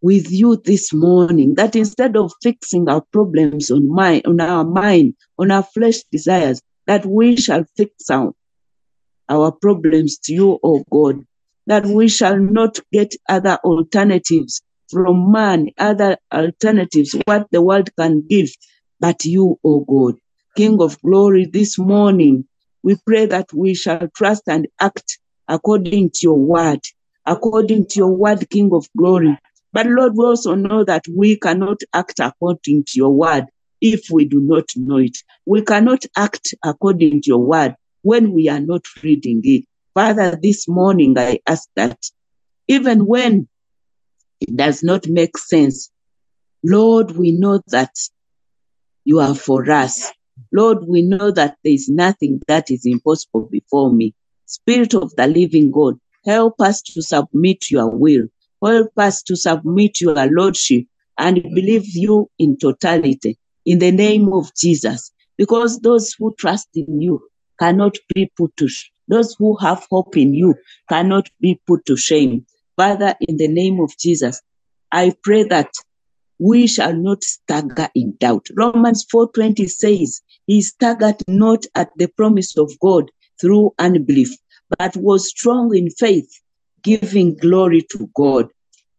with 0.01 0.31
you 0.33 0.57
this 0.57 0.93
morning, 0.93 1.55
that 1.55 1.77
instead 1.77 2.17
of 2.17 2.33
fixing 2.43 2.89
our 2.89 3.03
problems 3.13 3.71
on 3.71 3.89
my 3.89 4.21
on 4.27 4.41
our 4.41 4.65
mind, 4.65 5.15
on 5.39 5.51
our 5.51 5.63
flesh 5.63 6.03
desires, 6.11 6.61
that 6.87 7.07
we 7.07 7.37
shall 7.37 7.65
fix 7.77 8.11
out 8.11 8.35
our 9.29 9.53
problems 9.53 10.19
to 10.19 10.33
you, 10.33 10.59
O 10.63 10.85
God, 10.91 11.25
that 11.67 11.87
we 11.87 12.09
shall 12.09 12.37
not 12.39 12.81
get 12.93 13.15
other 13.29 13.59
alternatives 13.65 14.61
from 14.91 15.31
man, 15.33 15.71
other 15.79 16.19
alternatives, 16.33 17.17
what 17.25 17.47
the 17.51 17.63
world 17.63 17.89
can 17.97 18.27
give, 18.29 18.51
but 19.01 19.25
you, 19.25 19.59
O 19.65 19.81
God. 19.81 20.19
King 20.57 20.83
of 20.83 21.01
glory, 21.01 21.47
this 21.47 21.79
morning, 21.79 22.47
we 22.83 22.97
pray 23.07 23.27
that 23.27 23.53
we 23.53 23.75
shall 23.75 24.09
trust 24.15 24.43
and 24.47 24.67
act 24.81 25.19
according 25.49 26.11
to 26.11 26.19
your 26.23 26.39
word, 26.39 26.81
according 27.27 27.87
to 27.87 27.99
your 28.01 28.15
word, 28.15 28.49
King 28.51 28.71
of 28.73 28.89
glory. 28.97 29.39
But 29.73 29.87
Lord, 29.87 30.13
we 30.17 30.25
also 30.25 30.55
know 30.55 30.85
that 30.85 31.05
we 31.09 31.37
cannot 31.37 31.81
act 31.95 32.21
according 32.21 32.85
to 32.85 32.93
your 32.97 33.11
word 33.11 33.47
if 33.81 34.11
we 34.11 34.25
do 34.25 34.41
not 34.41 34.65
know 34.77 34.99
it. 34.99 35.17
We 35.47 35.63
cannot 35.63 36.05
act 36.17 36.55
according 36.65 37.23
to 37.23 37.29
your 37.29 37.39
word 37.45 37.75
when 38.03 38.33
we 38.33 38.49
are 38.49 38.61
not 38.61 38.83
reading 39.03 39.41
it. 39.45 39.65
Father, 39.95 40.39
this 40.41 40.69
morning 40.69 41.19
I 41.19 41.41
ask 41.47 41.69
that 41.77 41.99
even 42.69 43.07
when 43.07 43.49
it 44.41 44.57
does 44.57 44.83
not 44.83 45.07
make 45.09 45.37
sense, 45.37 45.91
Lord, 46.65 47.13
we 47.13 47.33
know 47.33 47.61
that 47.69 47.95
you 49.05 49.21
are 49.21 49.35
for 49.35 49.69
us. 49.71 50.13
Lord, 50.53 50.87
we 50.87 51.03
know 51.03 51.31
that 51.31 51.57
there 51.65 51.73
is 51.73 51.89
nothing 51.89 52.41
that 52.47 52.71
is 52.71 52.85
impossible 52.85 53.49
before 53.51 53.93
me. 53.93 54.15
Spirit 54.47 54.95
of 54.95 55.15
the 55.17 55.27
living 55.27 55.71
God, 55.71 55.99
help 56.27 56.61
us 56.61 56.83
to 56.83 57.03
submit 57.03 57.71
your 57.71 57.89
will. 57.89 58.27
Help 58.65 58.93
us 58.99 59.23
to 59.23 59.37
submit 59.37 60.01
your 60.01 60.15
lordship 60.27 60.85
and 61.19 61.43
believe 61.43 61.87
you 61.87 62.31
in 62.39 62.57
totality 62.59 63.39
in 63.65 63.79
the 63.79 63.91
name 63.91 64.33
of 64.33 64.55
Jesus. 64.55 65.11
Because 65.39 65.81
those 65.81 66.15
who 66.19 66.35
trust 66.39 66.69
in 66.75 67.01
you 67.01 67.27
cannot 67.59 67.97
be 68.15 68.31
put 68.37 68.57
to 68.59 68.69
sh- 68.69 68.91
those 69.09 69.35
who 69.39 69.57
have 69.57 69.87
hope 69.91 70.17
in 70.17 70.35
you 70.35 70.55
cannot 70.89 71.29
be 71.41 71.61
put 71.67 71.85
to 71.87 71.97
shame. 71.97 72.47
Father, 72.77 73.15
in 73.21 73.37
the 73.37 73.49
name 73.49 73.81
of 73.81 73.97
Jesus, 73.99 74.41
I 74.91 75.15
pray 75.23 75.45
that 75.45 75.71
we 76.39 76.67
shall 76.67 76.95
not 76.95 77.23
stagger 77.23 77.89
in 77.95 78.17
doubt. 78.19 78.47
Romans 78.57 79.07
4:20 79.13 79.69
says, 79.69 80.21
He 80.47 80.63
staggered 80.63 81.23
not 81.29 81.67
at 81.75 81.91
the 81.97 82.09
promise 82.09 82.57
of 82.57 82.71
God 82.81 83.11
through 83.41 83.75
unbelief, 83.79 84.35
but 84.79 84.97
was 84.97 85.29
strong 85.29 85.77
in 85.77 85.91
faith, 85.91 86.31
giving 86.83 87.37
glory 87.37 87.83
to 87.93 88.11
God. 88.15 88.51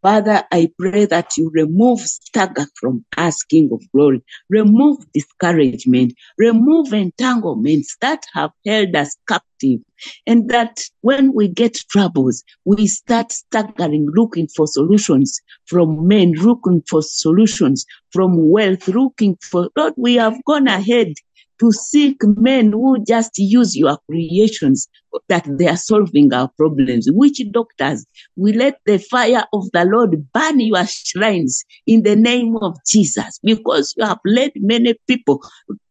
Father, 0.04 0.44
I 0.52 0.70
pray 0.78 1.06
that 1.06 1.34
you 1.38 1.50
remove 1.54 1.98
stagger 2.00 2.66
from 2.78 3.06
us, 3.16 3.42
King 3.42 3.70
of 3.72 3.80
Glory. 3.90 4.22
Remove 4.50 4.98
discouragement. 5.14 6.12
Remove 6.36 6.92
entanglements 6.92 7.96
that 8.02 8.26
have 8.34 8.50
held 8.66 8.94
us 8.94 9.16
captive. 9.26 9.80
And 10.26 10.50
that 10.50 10.80
when 11.00 11.32
we 11.32 11.48
get 11.48 11.82
troubles, 11.88 12.44
we 12.66 12.86
start 12.86 13.32
staggering, 13.32 14.06
looking 14.14 14.46
for 14.48 14.66
solutions 14.66 15.40
from 15.64 16.06
men, 16.06 16.32
looking 16.32 16.82
for 16.86 17.00
solutions 17.00 17.86
from 18.12 18.50
wealth, 18.50 18.86
looking 18.88 19.38
for, 19.40 19.70
Lord, 19.74 19.94
we 19.96 20.16
have 20.16 20.36
gone 20.44 20.68
ahead 20.68 21.14
to 21.60 21.72
seek 21.72 22.16
men 22.22 22.72
who 22.72 23.02
just 23.04 23.38
use 23.38 23.76
your 23.76 23.98
creations 24.10 24.88
that 25.28 25.46
they 25.58 25.68
are 25.68 25.76
solving 25.76 26.32
our 26.32 26.48
problems. 26.56 27.08
Witch 27.10 27.40
doctors 27.52 28.04
we 28.36 28.52
let 28.52 28.80
the 28.86 28.98
fire 28.98 29.44
of 29.52 29.70
the 29.72 29.84
Lord 29.84 30.32
burn 30.32 30.60
your 30.60 30.86
shrines 30.86 31.64
in 31.86 32.02
the 32.02 32.16
name 32.16 32.56
of 32.56 32.76
Jesus 32.86 33.38
because 33.42 33.94
you 33.96 34.04
have 34.04 34.18
led 34.24 34.52
many 34.56 34.94
people. 35.06 35.42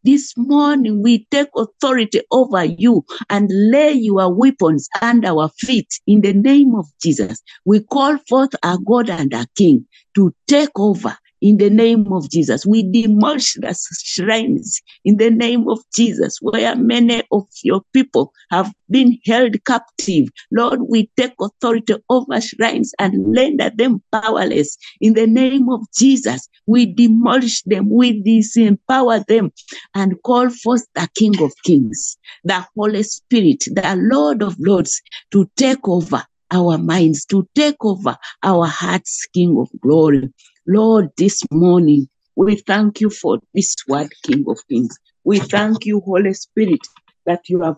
This 0.03 0.33
morning 0.35 1.01
we 1.01 1.25
take 1.31 1.47
authority 1.55 2.21
over 2.31 2.65
you 2.65 3.05
and 3.29 3.49
lay 3.49 3.93
your 3.93 4.33
weapons 4.33 4.89
under 5.01 5.29
our 5.29 5.49
feet 5.59 5.87
in 6.05 6.21
the 6.21 6.33
name 6.33 6.75
of 6.75 6.87
Jesus. 7.01 7.41
We 7.65 7.81
call 7.81 8.17
forth 8.29 8.53
our 8.63 8.77
God 8.85 9.09
and 9.09 9.33
our 9.33 9.45
King 9.55 9.87
to 10.15 10.33
take 10.47 10.77
over 10.77 11.17
in 11.43 11.57
the 11.57 11.69
name 11.69 12.11
of 12.13 12.29
Jesus. 12.29 12.65
We 12.65 12.89
demolish 12.89 13.55
the 13.55 13.77
shrines 14.01 14.81
in 15.03 15.17
the 15.17 15.29
name 15.29 15.67
of 15.67 15.79
Jesus, 15.93 16.37
where 16.39 16.73
many 16.77 17.21
of 17.33 17.43
your 17.63 17.81
people 17.91 18.31
have 18.49 18.71
been 18.89 19.19
held 19.25 19.61
captive. 19.65 20.29
Lord, 20.51 20.79
we 20.87 21.11
take 21.17 21.33
authority 21.41 21.95
over 22.09 22.39
shrines 22.39 22.93
and 22.97 23.35
render 23.35 23.69
them 23.75 24.01
powerless 24.09 24.77
in 25.01 25.15
the 25.15 25.27
name 25.27 25.67
of 25.69 25.81
Jesus. 25.93 26.47
We 26.65 26.85
demolish 26.85 27.61
them, 27.63 27.89
we 27.89 28.23
disempower 28.23 29.25
them, 29.25 29.51
and 29.93 30.15
call 30.23 30.49
forth 30.49 30.87
the 30.95 31.09
King 31.13 31.41
of 31.41 31.51
Kings, 31.65 32.17
the 32.45 32.65
Holy 32.77 33.03
Spirit, 33.03 33.65
the 33.65 33.97
Lord 33.99 34.43
of 34.43 34.55
Lords, 34.59 35.01
to 35.31 35.49
take 35.57 35.85
over 35.89 36.23
our 36.51 36.77
minds, 36.77 37.25
to 37.25 37.45
take 37.53 37.83
over 37.83 38.15
our 38.43 38.67
hearts, 38.67 39.27
King 39.33 39.57
of 39.59 39.67
Glory. 39.81 40.31
Lord, 40.67 41.09
this 41.17 41.41
morning, 41.51 42.07
we 42.35 42.55
thank 42.55 43.01
you 43.01 43.09
for 43.09 43.39
this 43.53 43.75
word, 43.87 44.09
King 44.23 44.45
of 44.47 44.59
Kings. 44.69 44.97
We 45.23 45.39
thank 45.39 45.85
you, 45.85 46.01
Holy 46.01 46.33
Spirit, 46.33 46.79
that 47.25 47.49
you 47.49 47.61
have 47.61 47.77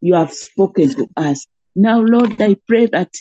you 0.00 0.14
have 0.14 0.32
spoken 0.32 0.94
to 0.94 1.08
us. 1.16 1.46
Now, 1.76 2.00
Lord, 2.00 2.40
I 2.40 2.56
pray 2.66 2.86
that 2.86 3.12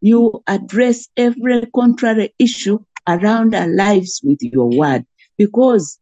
you 0.00 0.42
address 0.46 1.08
every 1.16 1.66
contrary 1.74 2.34
issue 2.38 2.78
around 3.08 3.54
our 3.54 3.68
lives 3.68 4.20
with 4.22 4.38
your 4.42 4.68
word. 4.68 5.06
Because 5.38 5.98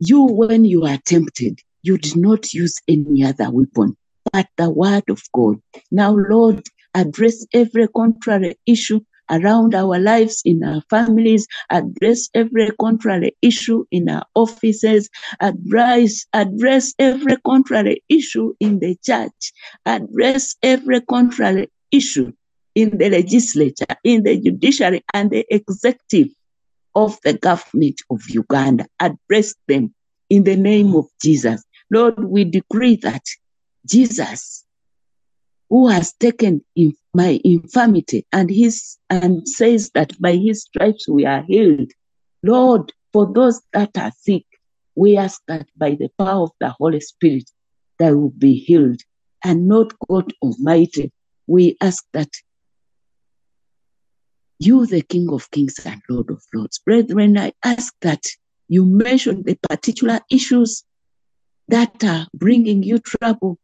you, 0.00 0.24
when 0.24 0.64
you 0.64 0.84
are 0.84 0.98
tempted, 1.06 1.60
you 1.82 1.96
did 1.96 2.16
not 2.16 2.52
use 2.52 2.74
any 2.88 3.24
other 3.24 3.50
weapon 3.50 3.96
but 4.32 4.46
the 4.56 4.70
word 4.70 5.04
of 5.08 5.22
God. 5.32 5.56
Now, 5.90 6.14
Lord, 6.14 6.62
address 6.94 7.46
every 7.52 7.88
contrary 7.88 8.58
issue 8.66 9.00
around 9.30 9.74
our 9.74 9.98
lives, 9.98 10.42
in 10.44 10.62
our 10.62 10.82
families, 10.90 11.46
address 11.70 12.28
every 12.34 12.70
contrary 12.80 13.36
issue 13.42 13.84
in 13.90 14.08
our 14.08 14.24
offices, 14.34 15.08
address, 15.40 16.26
address 16.32 16.94
every 16.98 17.36
contrary 17.46 18.02
issue 18.08 18.54
in 18.60 18.78
the 18.80 18.96
church, 19.04 19.52
address 19.86 20.56
every 20.62 21.00
contrary 21.02 21.70
issue 21.90 22.32
in 22.74 22.98
the 22.98 23.10
legislature, 23.10 23.96
in 24.04 24.22
the 24.22 24.38
judiciary, 24.40 25.02
and 25.14 25.30
the 25.30 25.44
executive 25.50 26.28
of 26.94 27.18
the 27.24 27.32
government 27.32 28.00
of 28.10 28.20
Uganda. 28.28 28.86
Address 29.00 29.54
them 29.66 29.94
in 30.30 30.44
the 30.44 30.56
name 30.56 30.94
of 30.94 31.06
Jesus. 31.20 31.62
Lord, 31.90 32.22
we 32.22 32.44
decree 32.44 32.96
that 32.96 33.22
Jesus 33.86 34.64
who 35.70 35.88
has 35.88 36.12
taken 36.14 36.64
in 36.76 36.94
my 37.14 37.40
infirmity 37.44 38.26
and 38.32 38.50
his 38.50 38.96
and 39.10 39.46
says 39.48 39.90
that 39.94 40.20
by 40.20 40.36
his 40.36 40.62
stripes 40.62 41.08
we 41.08 41.26
are 41.26 41.42
healed. 41.42 41.90
Lord, 42.42 42.92
for 43.12 43.30
those 43.32 43.60
that 43.72 43.96
are 43.98 44.12
sick, 44.18 44.44
we 44.94 45.16
ask 45.16 45.40
that 45.48 45.66
by 45.76 45.90
the 45.90 46.08
power 46.18 46.44
of 46.44 46.52
the 46.60 46.70
Holy 46.70 47.00
Spirit 47.00 47.50
they 47.98 48.12
will 48.12 48.30
be 48.30 48.54
healed. 48.54 49.00
And 49.44 49.68
not 49.68 49.92
God 50.08 50.32
Almighty, 50.42 51.12
we 51.46 51.76
ask 51.80 52.04
that 52.12 52.30
you, 54.58 54.86
the 54.86 55.02
King 55.02 55.30
of 55.30 55.50
Kings 55.50 55.78
and 55.84 56.02
Lord 56.08 56.30
of 56.30 56.42
Lords, 56.52 56.78
brethren, 56.80 57.38
I 57.38 57.52
ask 57.64 57.94
that 58.02 58.24
you 58.66 58.84
mention 58.84 59.44
the 59.44 59.56
particular 59.68 60.20
issues 60.30 60.84
that 61.68 62.02
are 62.02 62.26
bringing 62.34 62.82
you 62.82 62.98
trouble 62.98 63.58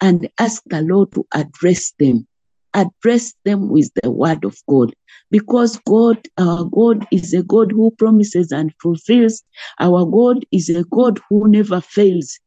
and 0.00 0.28
ask 0.38 0.62
the 0.66 0.82
Lord 0.82 1.12
to 1.12 1.26
address 1.32 1.92
them. 1.98 2.26
Address 2.74 3.34
them 3.44 3.70
with 3.70 3.90
the 4.02 4.10
word 4.10 4.44
of 4.44 4.56
God. 4.68 4.94
Because 5.30 5.78
God, 5.86 6.18
our 6.38 6.64
God, 6.64 7.06
is 7.10 7.34
a 7.34 7.42
God 7.42 7.72
who 7.72 7.90
promises 7.92 8.52
and 8.52 8.72
fulfills. 8.80 9.42
Our 9.80 10.04
God 10.04 10.44
is 10.52 10.68
a 10.68 10.84
God 10.84 11.20
who 11.28 11.48
never 11.48 11.80
fails. 11.80 12.38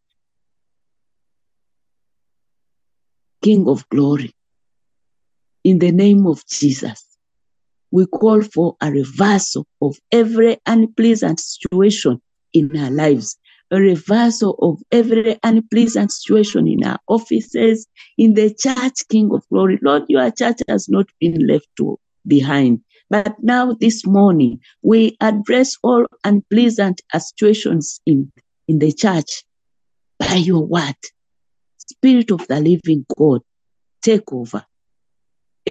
King 3.42 3.68
of 3.68 3.88
glory. 3.90 4.34
In 5.64 5.80
the 5.80 5.92
name 5.92 6.26
of 6.28 6.46
Jesus, 6.48 7.04
we 7.92 8.06
call 8.06 8.42
for 8.42 8.76
a 8.82 8.92
reversal 8.92 9.66
of 9.82 9.98
every 10.12 10.58
unpleasant 10.66 11.40
situation 11.40 12.22
in 12.54 12.76
our 12.78 12.90
lives 12.90 13.38
a 13.72 13.80
reversal 13.80 14.56
of 14.62 14.82
every 14.92 15.40
unpleasant 15.44 16.12
situation 16.12 16.68
in 16.68 16.84
our 16.84 17.00
offices, 17.08 17.88
in 18.18 18.34
the 18.34 18.54
church, 18.54 19.08
King 19.10 19.32
of 19.34 19.48
Glory. 19.50 19.80
Lord, 19.82 20.04
your 20.10 20.30
church 20.32 20.60
has 20.68 20.90
not 20.90 21.08
been 21.20 21.48
left 21.48 21.70
behind. 22.28 22.82
But 23.10 23.36
now, 23.42 23.74
this 23.80 24.06
morning, 24.06 24.60
we 24.82 25.18
address 25.22 25.76
all 25.84 26.06
unpleasant 26.24 27.02
situations 27.14 28.00
in, 28.06 28.32
in 28.68 28.80
the 28.80 28.92
church 28.92 29.44
by 30.20 30.36
your 30.36 30.66
word. 30.66 30.96
Spirit 31.78 32.32
of 32.32 32.48
the 32.48 32.60
living 32.60 33.06
God, 33.18 33.42
take 34.02 34.32
over. 34.32 34.66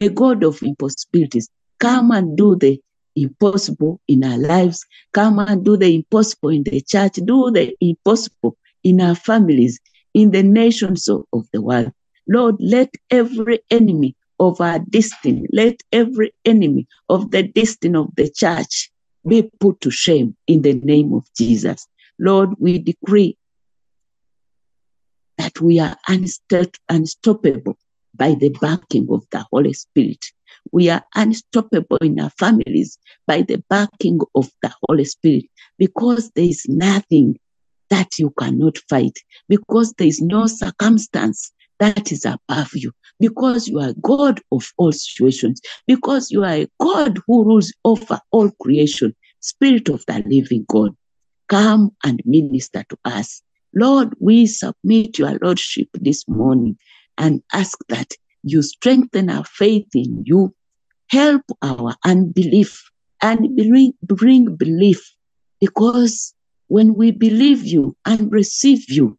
A 0.00 0.08
God 0.08 0.44
of 0.44 0.62
impossibilities, 0.62 1.48
come 1.78 2.10
and 2.12 2.36
do 2.36 2.56
the 2.56 2.80
impossible 3.16 4.00
in 4.08 4.24
our 4.24 4.38
lives. 4.38 4.84
Come 5.12 5.38
and 5.38 5.64
do 5.64 5.76
the 5.76 5.94
impossible 5.94 6.50
in 6.50 6.62
the 6.64 6.80
church. 6.80 7.14
Do 7.14 7.50
the 7.50 7.74
impossible 7.80 8.56
in 8.84 9.00
our 9.00 9.14
families, 9.14 9.80
in 10.14 10.30
the 10.30 10.42
nations 10.42 11.08
of, 11.08 11.24
the 11.52 11.60
world. 11.60 11.92
Lord, 12.28 12.56
let 12.60 12.94
every 13.10 13.60
enemy 13.70 14.16
of 14.38 14.60
our 14.60 14.78
destiny, 14.78 15.46
let 15.52 15.82
every 15.92 16.32
enemy 16.44 16.86
of 17.08 17.30
the 17.30 17.42
destiny 17.42 17.96
of 17.96 18.08
the 18.16 18.30
church 18.30 18.90
be 19.26 19.50
put 19.60 19.80
to 19.82 19.90
shame 19.90 20.36
in 20.46 20.62
the 20.62 20.74
name 20.74 21.12
of 21.12 21.24
Jesus. 21.36 21.86
Lord, 22.18 22.50
we 22.58 22.78
decree 22.78 23.36
that 25.36 25.60
we 25.60 25.78
are 25.78 25.96
unstoppable 26.88 27.76
by 28.14 28.34
the 28.34 28.50
backing 28.60 29.08
of 29.10 29.24
the 29.30 29.44
Holy 29.50 29.72
Spirit. 29.72 30.24
We 30.72 30.90
are 30.90 31.04
unstoppable 31.14 31.98
in 31.98 32.20
our 32.20 32.30
families 32.30 32.98
by 33.26 33.42
the 33.42 33.62
backing 33.68 34.20
of 34.34 34.50
the 34.62 34.72
Holy 34.86 35.04
Spirit 35.04 35.44
because 35.78 36.30
there 36.34 36.44
is 36.44 36.66
nothing 36.68 37.38
that 37.90 38.18
you 38.18 38.32
cannot 38.38 38.78
fight, 38.88 39.18
because 39.48 39.92
there 39.94 40.06
is 40.06 40.20
no 40.20 40.46
circumstance 40.46 41.52
that 41.80 42.12
is 42.12 42.24
above 42.24 42.70
you, 42.74 42.92
because 43.18 43.66
you 43.66 43.80
are 43.80 43.94
God 44.00 44.40
of 44.52 44.72
all 44.78 44.92
situations, 44.92 45.60
because 45.86 46.30
you 46.30 46.44
are 46.44 46.54
a 46.54 46.68
God 46.78 47.18
who 47.26 47.44
rules 47.44 47.72
over 47.84 48.20
all 48.30 48.50
creation, 48.62 49.14
Spirit 49.40 49.88
of 49.88 50.04
the 50.06 50.22
living 50.26 50.64
God. 50.68 50.94
Come 51.48 51.90
and 52.04 52.22
minister 52.24 52.84
to 52.88 52.98
us. 53.04 53.42
Lord, 53.74 54.14
we 54.20 54.46
submit 54.46 55.18
your 55.18 55.38
Lordship 55.42 55.88
this 55.94 56.28
morning 56.28 56.78
and 57.18 57.42
ask 57.52 57.78
that 57.88 58.12
you 58.42 58.62
strengthen 58.62 59.30
our 59.30 59.44
faith 59.44 59.88
in 59.94 60.22
you, 60.26 60.54
help 61.08 61.42
our 61.62 61.94
unbelief, 62.04 62.90
and 63.22 63.56
bring, 63.56 63.92
bring 64.02 64.56
belief. 64.56 65.14
Because 65.60 66.34
when 66.68 66.94
we 66.94 67.10
believe 67.10 67.64
you 67.64 67.96
and 68.06 68.32
receive 68.32 68.88
you, 68.88 69.18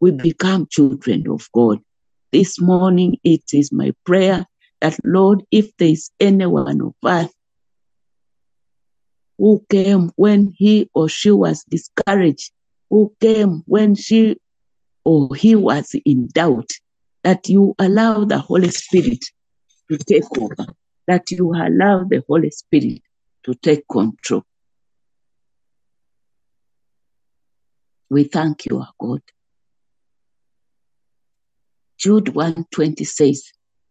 we 0.00 0.10
become 0.10 0.66
children 0.70 1.28
of 1.28 1.48
God. 1.52 1.78
This 2.32 2.60
morning, 2.60 3.18
it 3.24 3.42
is 3.52 3.72
my 3.72 3.92
prayer 4.04 4.46
that, 4.80 4.98
Lord, 5.04 5.44
if 5.50 5.74
there 5.78 5.88
is 5.88 6.10
anyone 6.20 6.80
of 6.80 6.94
us 7.02 7.32
who 9.38 9.64
came 9.70 10.10
when 10.16 10.52
he 10.56 10.90
or 10.94 11.08
she 11.08 11.30
was 11.30 11.64
discouraged, 11.64 12.52
who 12.90 13.12
came 13.20 13.62
when 13.66 13.94
she 13.94 14.36
or 15.04 15.34
he 15.34 15.54
was 15.54 15.94
in 16.04 16.28
doubt, 16.28 16.70
that 17.24 17.48
you 17.48 17.74
allow 17.78 18.24
the 18.24 18.38
Holy 18.38 18.68
Spirit 18.70 19.24
to 19.90 19.98
take 19.98 20.30
over, 20.38 20.66
that 21.08 21.30
you 21.30 21.52
allow 21.52 22.04
the 22.04 22.22
Holy 22.28 22.50
Spirit 22.50 23.00
to 23.44 23.54
take 23.54 23.88
control. 23.90 24.44
We 28.10 28.24
thank 28.24 28.66
you, 28.66 28.78
our 28.78 28.92
God. 29.00 29.22
Jude 31.98 32.28
120 32.28 33.02
says, 33.04 33.42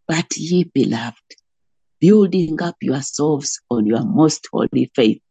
But 0.08 0.38
ye 0.38 0.66
beloved, 0.66 1.36
building 2.00 2.62
up 2.62 2.76
yourselves 2.82 3.60
on 3.72 3.88
your 3.88 4.06
most 4.06 4.48
holy 4.54 4.92
faith, 4.96 5.22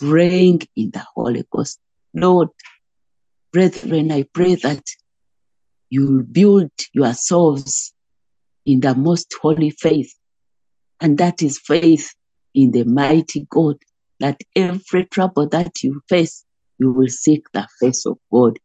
praying 0.00 0.62
in 0.74 0.90
the 0.90 1.04
Holy 1.14 1.44
Ghost. 1.52 1.78
Lord, 2.12 2.48
brethren, 3.52 4.10
I 4.10 4.24
pray 4.24 4.56
that 4.56 4.82
you 5.92 6.22
build 6.22 6.70
yourselves 6.94 7.92
in 8.64 8.80
the 8.80 8.94
most 8.94 9.30
holy 9.42 9.68
faith. 9.68 10.10
And 11.02 11.18
that 11.18 11.42
is 11.42 11.58
faith 11.58 12.14
in 12.54 12.70
the 12.70 12.84
mighty 12.84 13.46
God, 13.50 13.76
that 14.18 14.40
every 14.56 15.04
trouble 15.04 15.46
that 15.50 15.82
you 15.82 16.00
face, 16.08 16.46
you 16.78 16.92
will 16.92 17.10
seek 17.10 17.44
the 17.52 17.68
face 17.78 18.06
of 18.06 18.16
God. 18.32 18.58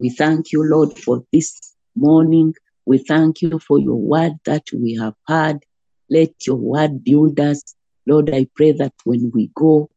We 0.00 0.10
thank 0.10 0.50
you, 0.50 0.64
Lord, 0.68 0.98
for 0.98 1.22
this 1.32 1.76
morning. 1.94 2.54
We 2.86 2.98
thank 2.98 3.40
you 3.40 3.60
for 3.60 3.78
your 3.78 4.00
word 4.00 4.32
that 4.44 4.64
we 4.74 4.98
have 5.00 5.14
heard. 5.28 5.64
Let 6.10 6.44
your 6.44 6.56
word 6.56 7.04
build 7.04 7.38
us. 7.38 7.62
Lord, 8.04 8.34
I 8.34 8.48
pray 8.56 8.72
that 8.72 8.94
when 9.04 9.30
we 9.32 9.52
go, 9.54 9.90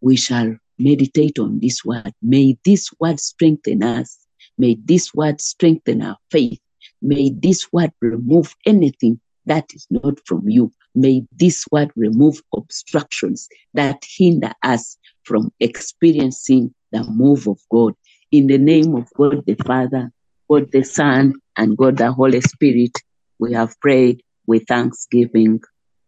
we 0.00 0.14
shall 0.14 0.54
meditate 0.78 1.40
on 1.40 1.58
this 1.58 1.84
word. 1.84 2.12
May 2.22 2.56
this 2.64 2.88
word 3.00 3.18
strengthen 3.18 3.82
us. 3.82 4.23
May 4.58 4.76
this 4.84 5.14
word 5.14 5.40
strengthen 5.40 6.02
our 6.02 6.16
faith. 6.30 6.60
May 7.02 7.30
this 7.30 7.72
word 7.72 7.92
remove 8.00 8.54
anything 8.66 9.20
that 9.46 9.66
is 9.74 9.86
not 9.90 10.18
from 10.26 10.48
you. 10.48 10.72
May 10.94 11.24
this 11.32 11.64
word 11.70 11.90
remove 11.96 12.40
obstructions 12.54 13.48
that 13.74 14.02
hinder 14.16 14.52
us 14.62 14.96
from 15.24 15.52
experiencing 15.60 16.74
the 16.92 17.04
move 17.04 17.46
of 17.48 17.58
God. 17.70 17.94
In 18.30 18.46
the 18.46 18.58
name 18.58 18.94
of 18.94 19.08
God 19.16 19.44
the 19.46 19.54
Father, 19.66 20.10
God 20.50 20.70
the 20.72 20.82
Son, 20.82 21.34
and 21.56 21.76
God 21.76 21.98
the 21.98 22.12
Holy 22.12 22.40
Spirit, 22.40 22.92
we 23.38 23.52
have 23.52 23.78
prayed 23.80 24.22
with 24.46 24.66
thanksgiving. 24.66 25.60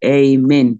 Amen. 0.05 0.75